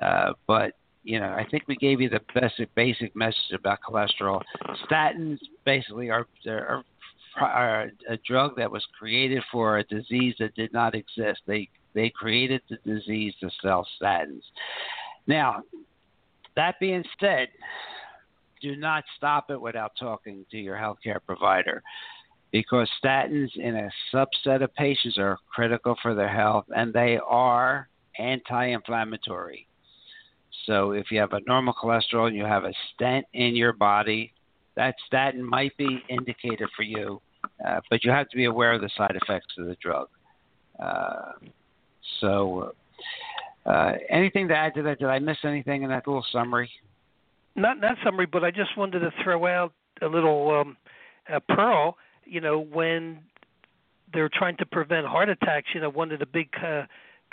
uh, 0.00 0.32
but 0.46 0.74
you 1.02 1.18
know, 1.18 1.28
I 1.32 1.46
think 1.50 1.64
we 1.66 1.76
gave 1.76 2.00
you 2.00 2.10
the 2.10 2.20
basic 2.34 2.74
basic 2.74 3.16
message 3.16 3.52
about 3.54 3.78
cholesterol. 3.80 4.42
Statins 4.88 5.38
basically 5.64 6.10
are 6.10 6.26
are 6.46 6.84
uh, 7.40 7.86
a 8.08 8.18
drug 8.26 8.56
that 8.56 8.70
was 8.70 8.84
created 8.98 9.42
for 9.50 9.78
a 9.78 9.84
disease 9.84 10.34
that 10.38 10.54
did 10.54 10.72
not 10.74 10.94
exist. 10.94 11.40
They 11.46 11.70
they 11.94 12.10
created 12.10 12.62
the 12.68 12.76
disease 12.84 13.34
to 13.40 13.50
sell 13.62 13.86
statins. 14.00 14.42
Now, 15.26 15.62
that 16.56 16.76
being 16.80 17.04
said, 17.20 17.48
do 18.60 18.76
not 18.76 19.04
stop 19.16 19.50
it 19.50 19.60
without 19.60 19.92
talking 19.98 20.44
to 20.50 20.58
your 20.58 20.76
healthcare 20.76 21.18
provider 21.24 21.82
because 22.52 22.88
statins 23.02 23.48
in 23.56 23.76
a 23.76 23.90
subset 24.12 24.62
of 24.62 24.74
patients 24.74 25.18
are 25.18 25.38
critical 25.52 25.96
for 26.02 26.14
their 26.14 26.28
health 26.28 26.64
and 26.74 26.92
they 26.92 27.18
are 27.26 27.88
anti-inflammatory. 28.18 29.66
So 30.66 30.92
if 30.92 31.10
you 31.10 31.20
have 31.20 31.32
a 31.32 31.40
normal 31.46 31.74
cholesterol 31.74 32.26
and 32.26 32.36
you 32.36 32.44
have 32.44 32.64
a 32.64 32.72
stent 32.94 33.24
in 33.32 33.56
your 33.56 33.72
body, 33.72 34.32
that 34.76 34.94
statin 35.06 35.42
might 35.42 35.76
be 35.76 36.02
indicated 36.08 36.68
for 36.76 36.82
you, 36.82 37.20
uh, 37.66 37.80
but 37.88 38.04
you 38.04 38.10
have 38.10 38.28
to 38.28 38.36
be 38.36 38.44
aware 38.44 38.72
of 38.72 38.80
the 38.80 38.90
side 38.96 39.16
effects 39.22 39.54
of 39.58 39.66
the 39.66 39.76
drug. 39.80 40.08
Uh, 40.78 41.32
so, 42.20 42.74
Uh, 43.66 43.92
anything 44.08 44.48
to 44.48 44.56
add 44.56 44.74
to 44.74 44.82
that? 44.82 44.98
Did 44.98 45.08
I 45.08 45.18
miss 45.18 45.36
anything 45.44 45.82
in 45.82 45.90
that 45.90 46.06
little 46.06 46.24
summary? 46.32 46.70
Not 47.56 47.78
not 47.78 47.96
summary, 48.02 48.26
but 48.26 48.42
I 48.42 48.50
just 48.50 48.76
wanted 48.76 49.00
to 49.00 49.12
throw 49.22 49.46
out 49.46 49.72
a 50.00 50.06
little 50.06 50.50
um, 50.58 50.76
a 51.28 51.40
pearl. 51.40 51.98
You 52.24 52.40
know, 52.40 52.58
when 52.58 53.20
they're 54.12 54.30
trying 54.32 54.56
to 54.56 54.66
prevent 54.66 55.06
heart 55.06 55.28
attacks, 55.28 55.68
you 55.74 55.80
know, 55.80 55.90
one 55.90 56.10
of 56.10 56.20
the 56.20 56.26
big 56.26 56.48
uh, 56.64 56.84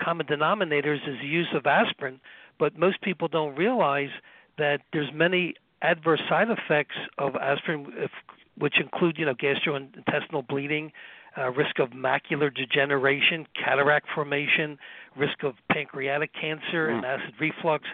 common 0.03 0.25
denominators 0.27 0.97
is 1.07 1.17
the 1.21 1.27
use 1.27 1.47
of 1.53 1.65
aspirin, 1.65 2.19
but 2.59 2.77
most 2.77 3.01
people 3.01 3.27
don't 3.27 3.55
realize 3.55 4.09
that 4.57 4.81
there's 4.91 5.09
many 5.13 5.53
adverse 5.81 6.21
side 6.27 6.49
effects 6.49 6.95
of 7.17 7.35
aspirin, 7.35 7.87
if, 7.95 8.11
which 8.57 8.79
include, 8.79 9.17
you 9.17 9.25
know, 9.25 9.33
gastrointestinal 9.35 10.45
bleeding, 10.47 10.91
uh, 11.37 11.51
risk 11.51 11.79
of 11.79 11.89
macular 11.89 12.53
degeneration, 12.53 13.45
cataract 13.53 14.07
formation, 14.13 14.77
risk 15.15 15.43
of 15.43 15.53
pancreatic 15.71 16.31
cancer 16.33 16.87
and 16.87 17.05
acid 17.05 17.33
reflux, 17.39 17.85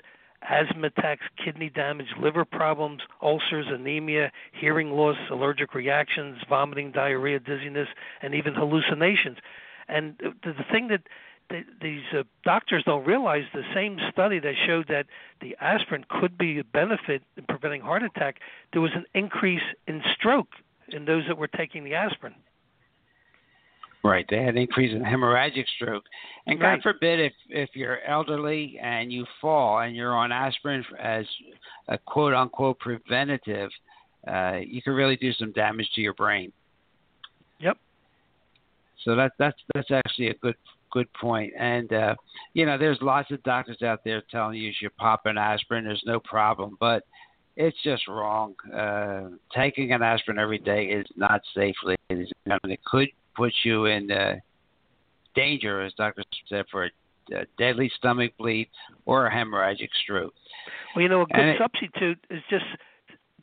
asthma 0.42 0.88
attacks, 0.88 1.24
kidney 1.44 1.70
damage, 1.70 2.08
liver 2.22 2.46
problems, 2.46 3.02
ulcers, 3.22 3.66
anemia, 3.70 4.32
hearing 4.60 4.92
loss, 4.92 5.18
allergic 5.32 5.74
reactions, 5.74 6.38
vomiting, 6.50 6.92
diarrhea, 6.92 7.40
dizziness, 7.40 7.88
and 8.22 8.34
even 8.36 8.54
hallucinations. 8.54 9.38
And 9.88 10.16
the, 10.20 10.54
the 10.54 10.66
thing 10.72 10.88
that 10.90 11.04
the, 11.50 11.62
these 11.82 12.04
uh, 12.18 12.24
doctors 12.44 12.84
don't 12.86 13.06
realize 13.06 13.44
the 13.54 13.64
same 13.74 14.00
study 14.12 14.40
that 14.40 14.54
showed 14.66 14.88
that 14.88 15.06
the 15.42 15.56
aspirin 15.60 16.06
could 16.10 16.38
be 16.38 16.60
a 16.60 16.64
benefit 16.64 17.22
in 17.38 17.44
preventing 17.46 17.82
heart 17.82 18.04
attack, 18.04 18.40
there 18.72 18.82
was 18.82 18.92
an 18.96 19.06
increase 19.14 19.62
in 19.88 20.02
stroke 20.14 20.54
in 20.90 21.06
those 21.06 21.24
that 21.28 21.38
were 21.38 21.48
taking 21.48 21.84
the 21.84 21.94
aspirin. 21.94 22.34
Right, 24.06 24.26
they 24.30 24.38
had 24.38 24.50
an 24.50 24.58
increase 24.58 24.94
in 24.94 25.02
hemorrhagic 25.02 25.66
stroke, 25.76 26.04
and 26.46 26.60
God 26.60 26.68
Right. 26.68 26.84
forbid 26.84 27.20
if 27.22 27.34
if 27.50 27.74
you're 27.74 28.02
elderly 28.02 28.78
and 28.80 29.14
you 29.14 29.26
fall 29.40 29.80
and 29.80 29.96
you're 29.96 30.14
on 30.14 30.32
aspirin 30.34 30.86
as 31.00 31.26
a 31.88 31.98
quote 31.98 32.34
unquote 32.34 32.80
preventative, 32.80 33.72
uh, 34.28 34.60
you 34.62 34.82
can 34.82 34.92
really 34.94 35.16
do 35.16 35.32
some 35.32 35.54
damage 35.54 35.90
to 35.94 36.02
your 36.02 36.14
brain. 36.16 36.52
Yep. 37.60 37.78
So 39.04 39.16
that 39.16 39.32
that's 39.38 39.62
that's 39.74 39.92
actually 39.92 40.28
a 40.28 40.34
good 40.36 40.58
good 40.92 41.12
point. 41.14 41.54
And 41.58 41.94
uh, 41.94 42.16
you 42.54 42.66
know, 42.66 42.78
there's 42.78 43.02
lots 43.02 43.32
of 43.32 43.42
doctors 43.44 43.82
out 43.84 44.04
there 44.04 44.22
telling 44.30 44.58
you 44.58 44.68
you 44.68 44.74
should 44.74 44.96
pop 44.98 45.26
an 45.28 45.38
aspirin. 45.38 45.86
There's 45.86 46.04
no 46.06 46.20
problem, 46.20 46.76
but 46.78 47.04
it's 47.56 47.82
just 47.84 48.08
wrong. 48.10 48.56
Uh, 48.74 49.30
taking 49.56 49.94
an 49.94 50.02
aspirin 50.02 50.40
every 50.40 50.60
day 50.60 50.88
is 50.88 51.06
not 51.16 51.42
safe, 51.56 51.76
ladies 51.84 51.98
and 52.10 52.28
gentlemen. 52.46 52.74
It 52.74 52.84
could 52.86 53.08
put 53.36 53.54
you 53.64 53.86
in 53.86 54.12
uh, 54.12 54.36
danger, 55.36 55.82
as 55.82 55.94
Dr. 55.94 56.24
said, 56.50 56.66
for 56.72 56.86
a, 56.86 56.90
a 57.36 57.46
deadly 57.58 57.92
stomach 57.98 58.34
bleed 58.38 58.70
or 59.06 59.28
a 59.28 59.32
hemorrhagic 59.34 59.90
stroke. 60.04 60.34
Well, 60.96 61.04
you 61.04 61.10
know, 61.10 61.22
a 61.22 61.26
good 61.26 61.40
And 61.40 61.58
substitute 61.58 62.20
is 62.30 62.42
just 62.50 62.66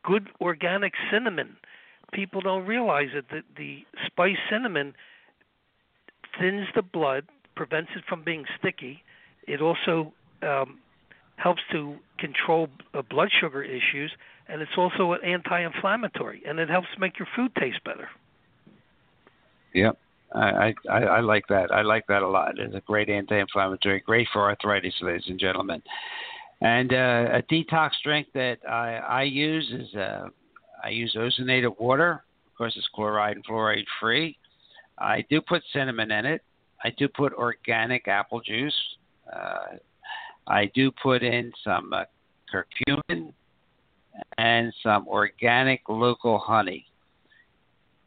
good 0.05 0.29
organic 0.41 0.93
cinnamon. 1.11 1.57
People 2.13 2.41
don't 2.41 2.67
realize 2.67 3.09
it 3.15 3.27
that 3.31 3.45
the 3.57 3.85
spiced 4.07 4.41
cinnamon 4.51 4.95
thins 6.41 6.67
the 6.75 6.83
blood, 6.83 7.25
prevents 7.57 7.91
it 7.97 8.03
from 8.09 8.25
being 8.25 8.45
sticky. 8.59 9.03
It 9.47 9.61
also 9.61 10.13
um, 10.43 10.79
helps 11.37 11.63
to 11.73 11.97
control 12.19 12.69
uh, 12.95 13.03
blood 13.03 13.29
sugar 13.41 13.63
issues, 13.63 14.13
and 14.49 14.63
it's 14.63 14.73
also 14.77 15.13
an 15.13 15.21
anti-inflammatory, 15.25 16.43
and 16.47 16.59
it 16.59 16.69
helps 16.69 16.89
make 16.99 17.19
your 17.19 17.29
food 17.37 17.53
taste 17.57 17.83
better. 17.85 18.09
Yep. 19.75 19.99
I, 20.33 20.75
I 20.89 20.99
I 20.99 21.21
like 21.21 21.45
that. 21.49 21.73
I 21.73 21.83
like 21.83 22.07
that 22.07 22.23
a 22.23 22.29
lot. 22.29 22.59
It's 22.59 22.75
a 22.75 22.81
great 22.81 23.09
anti-inflammatory, 23.09 24.01
great 24.01 24.29
for 24.33 24.43
arthritis, 24.43 24.95
ladies 25.01 25.25
and 25.27 25.41
gentlemen. 25.41 25.83
And 26.61 26.93
uh, 26.93 27.31
a 27.33 27.43
detox 27.51 27.91
drink 28.05 28.29
that 28.35 28.59
I, 28.69 28.97
I 28.97 29.23
use 29.23 29.73
is 29.73 29.95
uh, 29.97 30.29
I 30.85 30.91
use 30.91 31.17
ozonated 31.19 31.79
water. 31.81 32.23
Of 32.47 32.57
course, 32.57 32.75
it's 32.77 32.87
chloride 32.95 33.37
and 33.37 33.45
fluoride 33.45 33.87
free. 33.99 34.37
I 34.99 35.25
do 35.31 35.41
put 35.41 35.63
cinnamon 35.73 36.11
in 36.13 36.27
it. 36.27 36.43
I 36.85 36.91
do 36.97 37.09
put 37.09 37.33
organic 37.33 38.07
apple 38.07 38.41
juice. 38.41 38.77
Uh, 39.33 39.77
I 40.47 40.71
do 40.75 40.91
put 41.03 41.23
in 41.23 41.53
some 41.65 41.93
uh, 41.93 42.05
curcumin 42.53 43.33
and 44.39 44.73
some 44.83 45.09
organic 45.09 45.83
local 45.89 46.39
honey 46.39 46.87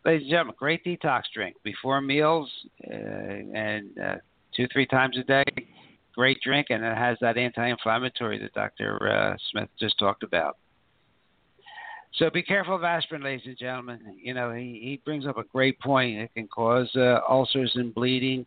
ladies 0.05 0.23
and 0.23 0.31
gentlemen, 0.31 0.55
great 0.57 0.83
detox 0.83 1.23
drink 1.33 1.55
before 1.63 2.01
meals 2.01 2.49
uh, 2.89 2.93
and 2.93 3.89
uh, 3.97 4.15
two, 4.55 4.67
three 4.71 4.85
times 4.85 5.17
a 5.17 5.23
day. 5.23 5.43
Great 6.15 6.39
drink, 6.41 6.67
and 6.69 6.83
it 6.83 6.95
has 6.95 7.17
that 7.21 7.37
anti-inflammatory 7.37 8.37
that 8.39 8.53
Dr. 8.53 9.09
Uh, 9.09 9.35
Smith 9.51 9.69
just 9.79 9.97
talked 9.97 10.23
about. 10.23 10.57
So 12.15 12.29
be 12.29 12.43
careful 12.43 12.75
of 12.75 12.83
aspirin, 12.83 13.23
ladies 13.23 13.47
and 13.47 13.57
gentlemen. 13.57 13.99
You 14.21 14.35
know, 14.35 14.53
he, 14.53 14.79
he 14.83 15.01
brings 15.03 15.25
up 15.25 15.37
a 15.37 15.43
great 15.43 15.79
point. 15.79 16.19
It 16.19 16.31
can 16.35 16.47
cause 16.47 16.89
uh, 16.95 17.19
ulcers 17.27 17.71
and 17.75 17.93
bleeding. 17.95 18.45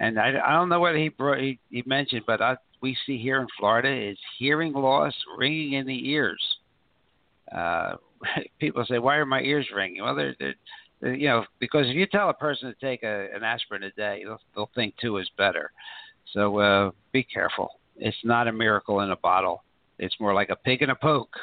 And 0.00 0.18
I, 0.18 0.32
I 0.44 0.52
don't 0.54 0.68
know 0.68 0.80
whether 0.80 0.98
he, 0.98 1.10
brought, 1.10 1.38
he, 1.38 1.60
he 1.70 1.84
mentioned, 1.86 2.22
but 2.26 2.42
I, 2.42 2.56
we 2.82 2.96
see 3.06 3.16
here 3.16 3.40
in 3.40 3.46
Florida 3.56 4.10
is 4.10 4.18
hearing 4.40 4.72
loss, 4.72 5.14
ringing 5.38 5.74
in 5.74 5.86
the 5.86 6.10
ears. 6.10 6.42
Uh, 7.54 7.94
people 8.58 8.84
say, 8.88 8.98
"Why 8.98 9.16
are 9.16 9.26
my 9.26 9.40
ears 9.42 9.68
ringing?" 9.74 10.02
Well, 10.02 10.16
they're, 10.16 10.34
they're 10.40 10.56
you 11.04 11.28
know, 11.28 11.44
because 11.58 11.86
if 11.86 11.94
you 11.94 12.06
tell 12.06 12.30
a 12.30 12.34
person 12.34 12.68
to 12.68 12.86
take 12.86 13.02
a, 13.02 13.28
an 13.34 13.42
aspirin 13.42 13.82
a 13.84 13.90
day, 13.92 14.22
they'll, 14.24 14.40
they'll 14.54 14.70
think 14.74 14.94
two 15.00 15.18
is 15.18 15.30
better. 15.36 15.70
So 16.32 16.58
uh, 16.58 16.90
be 17.12 17.22
careful. 17.22 17.68
It's 17.96 18.16
not 18.24 18.48
a 18.48 18.52
miracle 18.52 19.00
in 19.00 19.10
a 19.10 19.16
bottle. 19.16 19.62
It's 19.98 20.18
more 20.18 20.34
like 20.34 20.50
a 20.50 20.56
pig 20.56 20.82
in 20.82 20.90
a 20.90 20.94
poke. 20.94 21.36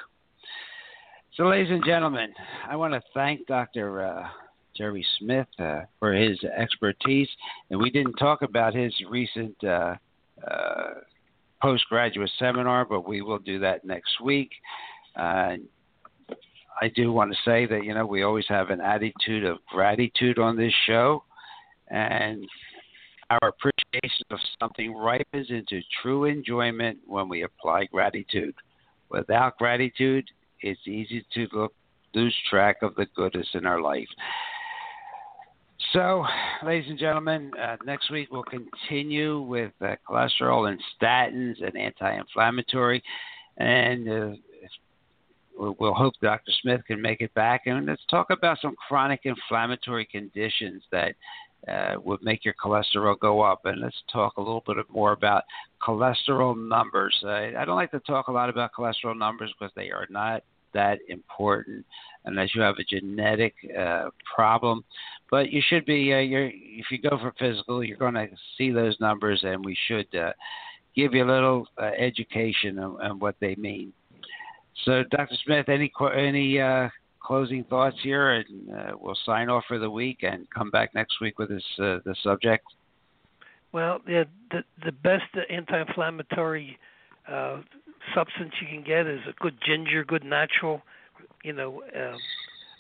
So, 1.35 1.43
ladies 1.47 1.71
and 1.71 1.83
gentlemen, 1.85 2.33
I 2.69 2.75
want 2.75 2.93
to 2.93 3.01
thank 3.13 3.47
Dr. 3.47 4.03
Uh, 4.03 4.27
Jerry 4.75 5.05
Smith 5.17 5.47
uh, 5.59 5.81
for 5.97 6.13
his 6.13 6.37
expertise, 6.43 7.29
and 7.69 7.79
we 7.79 7.89
didn't 7.89 8.15
talk 8.15 8.41
about 8.41 8.75
his 8.75 8.93
recent 9.09 9.55
uh, 9.63 9.95
uh, 10.45 10.93
postgraduate 11.61 12.31
seminar, 12.37 12.83
but 12.83 13.07
we 13.07 13.21
will 13.21 13.39
do 13.39 13.59
that 13.59 13.85
next 13.85 14.19
week. 14.21 14.51
I 16.79 16.87
do 16.89 17.11
want 17.11 17.31
to 17.31 17.37
say 17.43 17.65
that 17.65 17.83
you 17.83 17.93
know 17.93 18.05
we 18.05 18.23
always 18.23 18.45
have 18.47 18.69
an 18.69 18.81
attitude 18.81 19.45
of 19.45 19.57
gratitude 19.69 20.39
on 20.39 20.55
this 20.55 20.73
show, 20.85 21.23
and 21.89 22.45
our 23.29 23.49
appreciation 23.49 24.25
of 24.29 24.39
something 24.59 24.93
ripens 24.93 25.47
into 25.49 25.81
true 26.01 26.25
enjoyment 26.25 26.97
when 27.07 27.29
we 27.29 27.43
apply 27.43 27.85
gratitude. 27.85 28.53
Without 29.09 29.57
gratitude, 29.57 30.25
it's 30.61 30.79
easy 30.85 31.25
to 31.33 31.47
look, 31.53 31.73
lose 32.13 32.35
track 32.49 32.77
of 32.81 32.95
the 32.95 33.07
goodness 33.15 33.47
in 33.53 33.65
our 33.65 33.81
life. 33.81 34.07
So, 35.93 36.25
ladies 36.65 36.89
and 36.89 36.97
gentlemen, 36.97 37.51
uh, 37.61 37.75
next 37.85 38.11
week 38.11 38.29
we'll 38.31 38.43
continue 38.43 39.41
with 39.41 39.73
uh, 39.81 39.95
cholesterol 40.09 40.69
and 40.69 40.79
statins 40.95 41.61
and 41.65 41.75
anti-inflammatory, 41.75 43.03
and 43.57 44.09
uh, 44.09 44.29
we'll, 45.61 45.93
hope 45.93 46.13
Dr. 46.21 46.51
Smith 46.61 46.81
can 46.87 47.01
make 47.01 47.21
it 47.21 47.33
back. 47.33 47.63
And 47.65 47.85
let's 47.85 48.01
talk 48.09 48.27
about 48.29 48.57
some 48.61 48.75
chronic 48.87 49.21
inflammatory 49.23 50.05
conditions 50.05 50.83
that 50.91 51.15
uh, 51.67 51.95
would 52.03 52.21
make 52.23 52.43
your 52.43 52.55
cholesterol 52.63 53.19
go 53.19 53.41
up. 53.41 53.61
And 53.65 53.81
let's 53.81 54.01
talk 54.11 54.37
a 54.37 54.41
little 54.41 54.63
bit 54.65 54.77
more 54.89 55.11
about 55.11 55.43
cholesterol 55.81 56.57
numbers. 56.57 57.15
I, 57.25 57.53
I 57.57 57.65
don't 57.65 57.75
like 57.75 57.91
to 57.91 57.99
talk 58.01 58.27
a 58.27 58.31
lot 58.31 58.49
about 58.49 58.71
cholesterol 58.77 59.17
numbers 59.17 59.53
because 59.57 59.73
they 59.75 59.91
are 59.91 60.07
not 60.09 60.43
that 60.73 60.99
important 61.09 61.85
unless 62.25 62.55
you 62.55 62.61
have 62.61 62.75
a 62.77 62.83
genetic 62.83 63.53
uh, 63.77 64.09
problem. 64.35 64.83
But 65.29 65.51
you 65.51 65.61
should 65.67 65.85
be, 65.85 66.13
uh, 66.13 66.17
if 66.19 66.85
you 66.91 66.99
go 67.01 67.17
for 67.17 67.33
physical, 67.39 67.83
you're 67.83 67.97
going 67.97 68.13
to 68.15 68.27
see 68.57 68.71
those 68.71 68.97
numbers, 68.99 69.41
and 69.43 69.63
we 69.63 69.77
should 69.87 70.13
uh, 70.15 70.33
give 70.95 71.13
you 71.13 71.23
a 71.23 71.31
little 71.31 71.67
uh, 71.81 71.91
education 71.97 72.79
on, 72.79 73.01
on 73.01 73.19
what 73.19 73.35
they 73.39 73.55
mean. 73.55 73.93
So, 74.85 75.03
Dr. 75.11 75.35
Smith, 75.45 75.69
any 75.69 75.91
any 76.15 76.59
uh, 76.59 76.89
closing 77.21 77.63
thoughts 77.65 77.97
here, 78.01 78.31
and 78.31 78.45
uh, 78.73 78.91
we'll 78.99 79.17
sign 79.25 79.49
off 79.49 79.63
for 79.67 79.79
the 79.79 79.89
week 79.89 80.19
and 80.23 80.47
come 80.49 80.69
back 80.71 80.93
next 80.95 81.21
week 81.21 81.37
with 81.39 81.49
this 81.49 81.63
uh, 81.79 81.99
the 82.05 82.15
subject. 82.23 82.65
Well, 83.71 83.99
the 84.05 84.25
the 84.83 84.91
best 84.91 85.23
anti-inflammatory 85.49 86.77
uh, 87.27 87.61
substance 88.13 88.51
you 88.59 88.67
can 88.67 88.83
get 88.83 89.07
is 89.07 89.21
a 89.29 89.33
good 89.41 89.55
ginger, 89.65 90.03
good 90.03 90.23
natural, 90.23 90.81
you 91.43 91.53
know, 91.53 91.83
uh, 91.95 92.17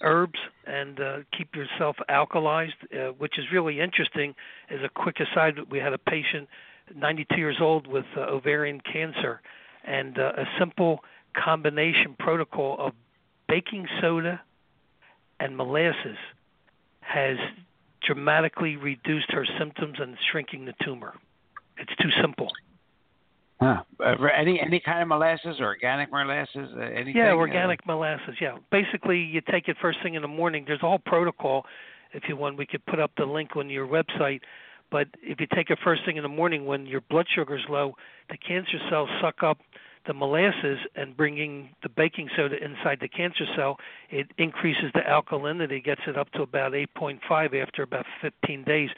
herbs, 0.01 0.39
and 0.65 0.99
uh, 0.99 1.17
keep 1.37 1.55
yourself 1.55 1.95
alkalized. 2.09 2.71
Uh, 2.93 3.13
which 3.13 3.37
is 3.37 3.45
really 3.53 3.79
interesting. 3.79 4.33
As 4.69 4.79
a 4.83 4.89
quick 4.89 5.17
aside, 5.19 5.55
we 5.69 5.79
had 5.79 5.93
a 5.93 5.97
patient, 5.97 6.49
92 6.95 7.35
years 7.37 7.57
old, 7.61 7.87
with 7.87 8.05
uh, 8.17 8.21
ovarian 8.21 8.81
cancer, 8.81 9.41
and 9.85 10.17
uh, 10.17 10.33
a 10.37 10.45
simple 10.59 10.99
combination 11.33 12.15
protocol 12.17 12.75
of 12.79 12.93
baking 13.47 13.87
soda 13.99 14.41
and 15.39 15.57
molasses 15.57 16.17
has 17.01 17.37
dramatically 18.05 18.75
reduced 18.75 19.31
her 19.31 19.45
symptoms 19.59 19.97
and 19.99 20.17
shrinking 20.31 20.65
the 20.65 20.73
tumor. 20.83 21.13
It's 21.77 21.95
too 22.01 22.09
simple. 22.21 22.49
Huh. 23.59 23.83
Uh, 24.03 24.15
any 24.35 24.59
any 24.59 24.79
kind 24.79 25.03
of 25.03 25.07
molasses, 25.07 25.57
or 25.59 25.67
organic 25.67 26.11
molasses, 26.11 26.69
uh, 26.75 26.79
anything? 26.79 27.15
Yeah, 27.15 27.33
uh, 27.33 27.35
organic 27.35 27.85
molasses. 27.85 28.35
Yeah, 28.41 28.57
basically 28.71 29.19
you 29.19 29.41
take 29.51 29.67
it 29.67 29.77
first 29.79 29.99
thing 30.01 30.15
in 30.15 30.23
the 30.23 30.27
morning. 30.27 30.63
There's 30.65 30.81
a 30.81 30.87
whole 30.87 30.99
protocol. 31.05 31.65
If 32.13 32.23
you 32.27 32.35
want, 32.35 32.57
we 32.57 32.65
could 32.65 32.83
put 32.87 32.99
up 32.99 33.11
the 33.17 33.25
link 33.25 33.55
on 33.55 33.69
your 33.69 33.87
website. 33.87 34.41
But 34.89 35.07
if 35.21 35.39
you 35.39 35.47
take 35.55 35.69
it 35.69 35.77
first 35.83 36.01
thing 36.05 36.17
in 36.17 36.23
the 36.23 36.29
morning 36.29 36.65
when 36.65 36.85
your 36.85 37.01
blood 37.01 37.27
sugar's 37.33 37.63
low, 37.69 37.95
the 38.29 38.37
cancer 38.37 38.77
cells 38.89 39.09
suck 39.21 39.43
up 39.43 39.59
the 40.07 40.13
molasses 40.13 40.79
and 40.95 41.15
bringing 41.15 41.69
the 41.83 41.89
baking 41.89 42.29
soda 42.35 42.55
inside 42.63 42.99
the 43.01 43.07
cancer 43.07 43.45
cell, 43.55 43.77
it 44.09 44.27
increases 44.37 44.91
the 44.93 45.01
alkalinity, 45.01 45.83
gets 45.83 46.01
it 46.07 46.17
up 46.17 46.31
to 46.31 46.41
about 46.41 46.73
8.5 46.73 47.61
after 47.61 47.83
about 47.83 48.05
15 48.21 48.63
days, 48.63 48.89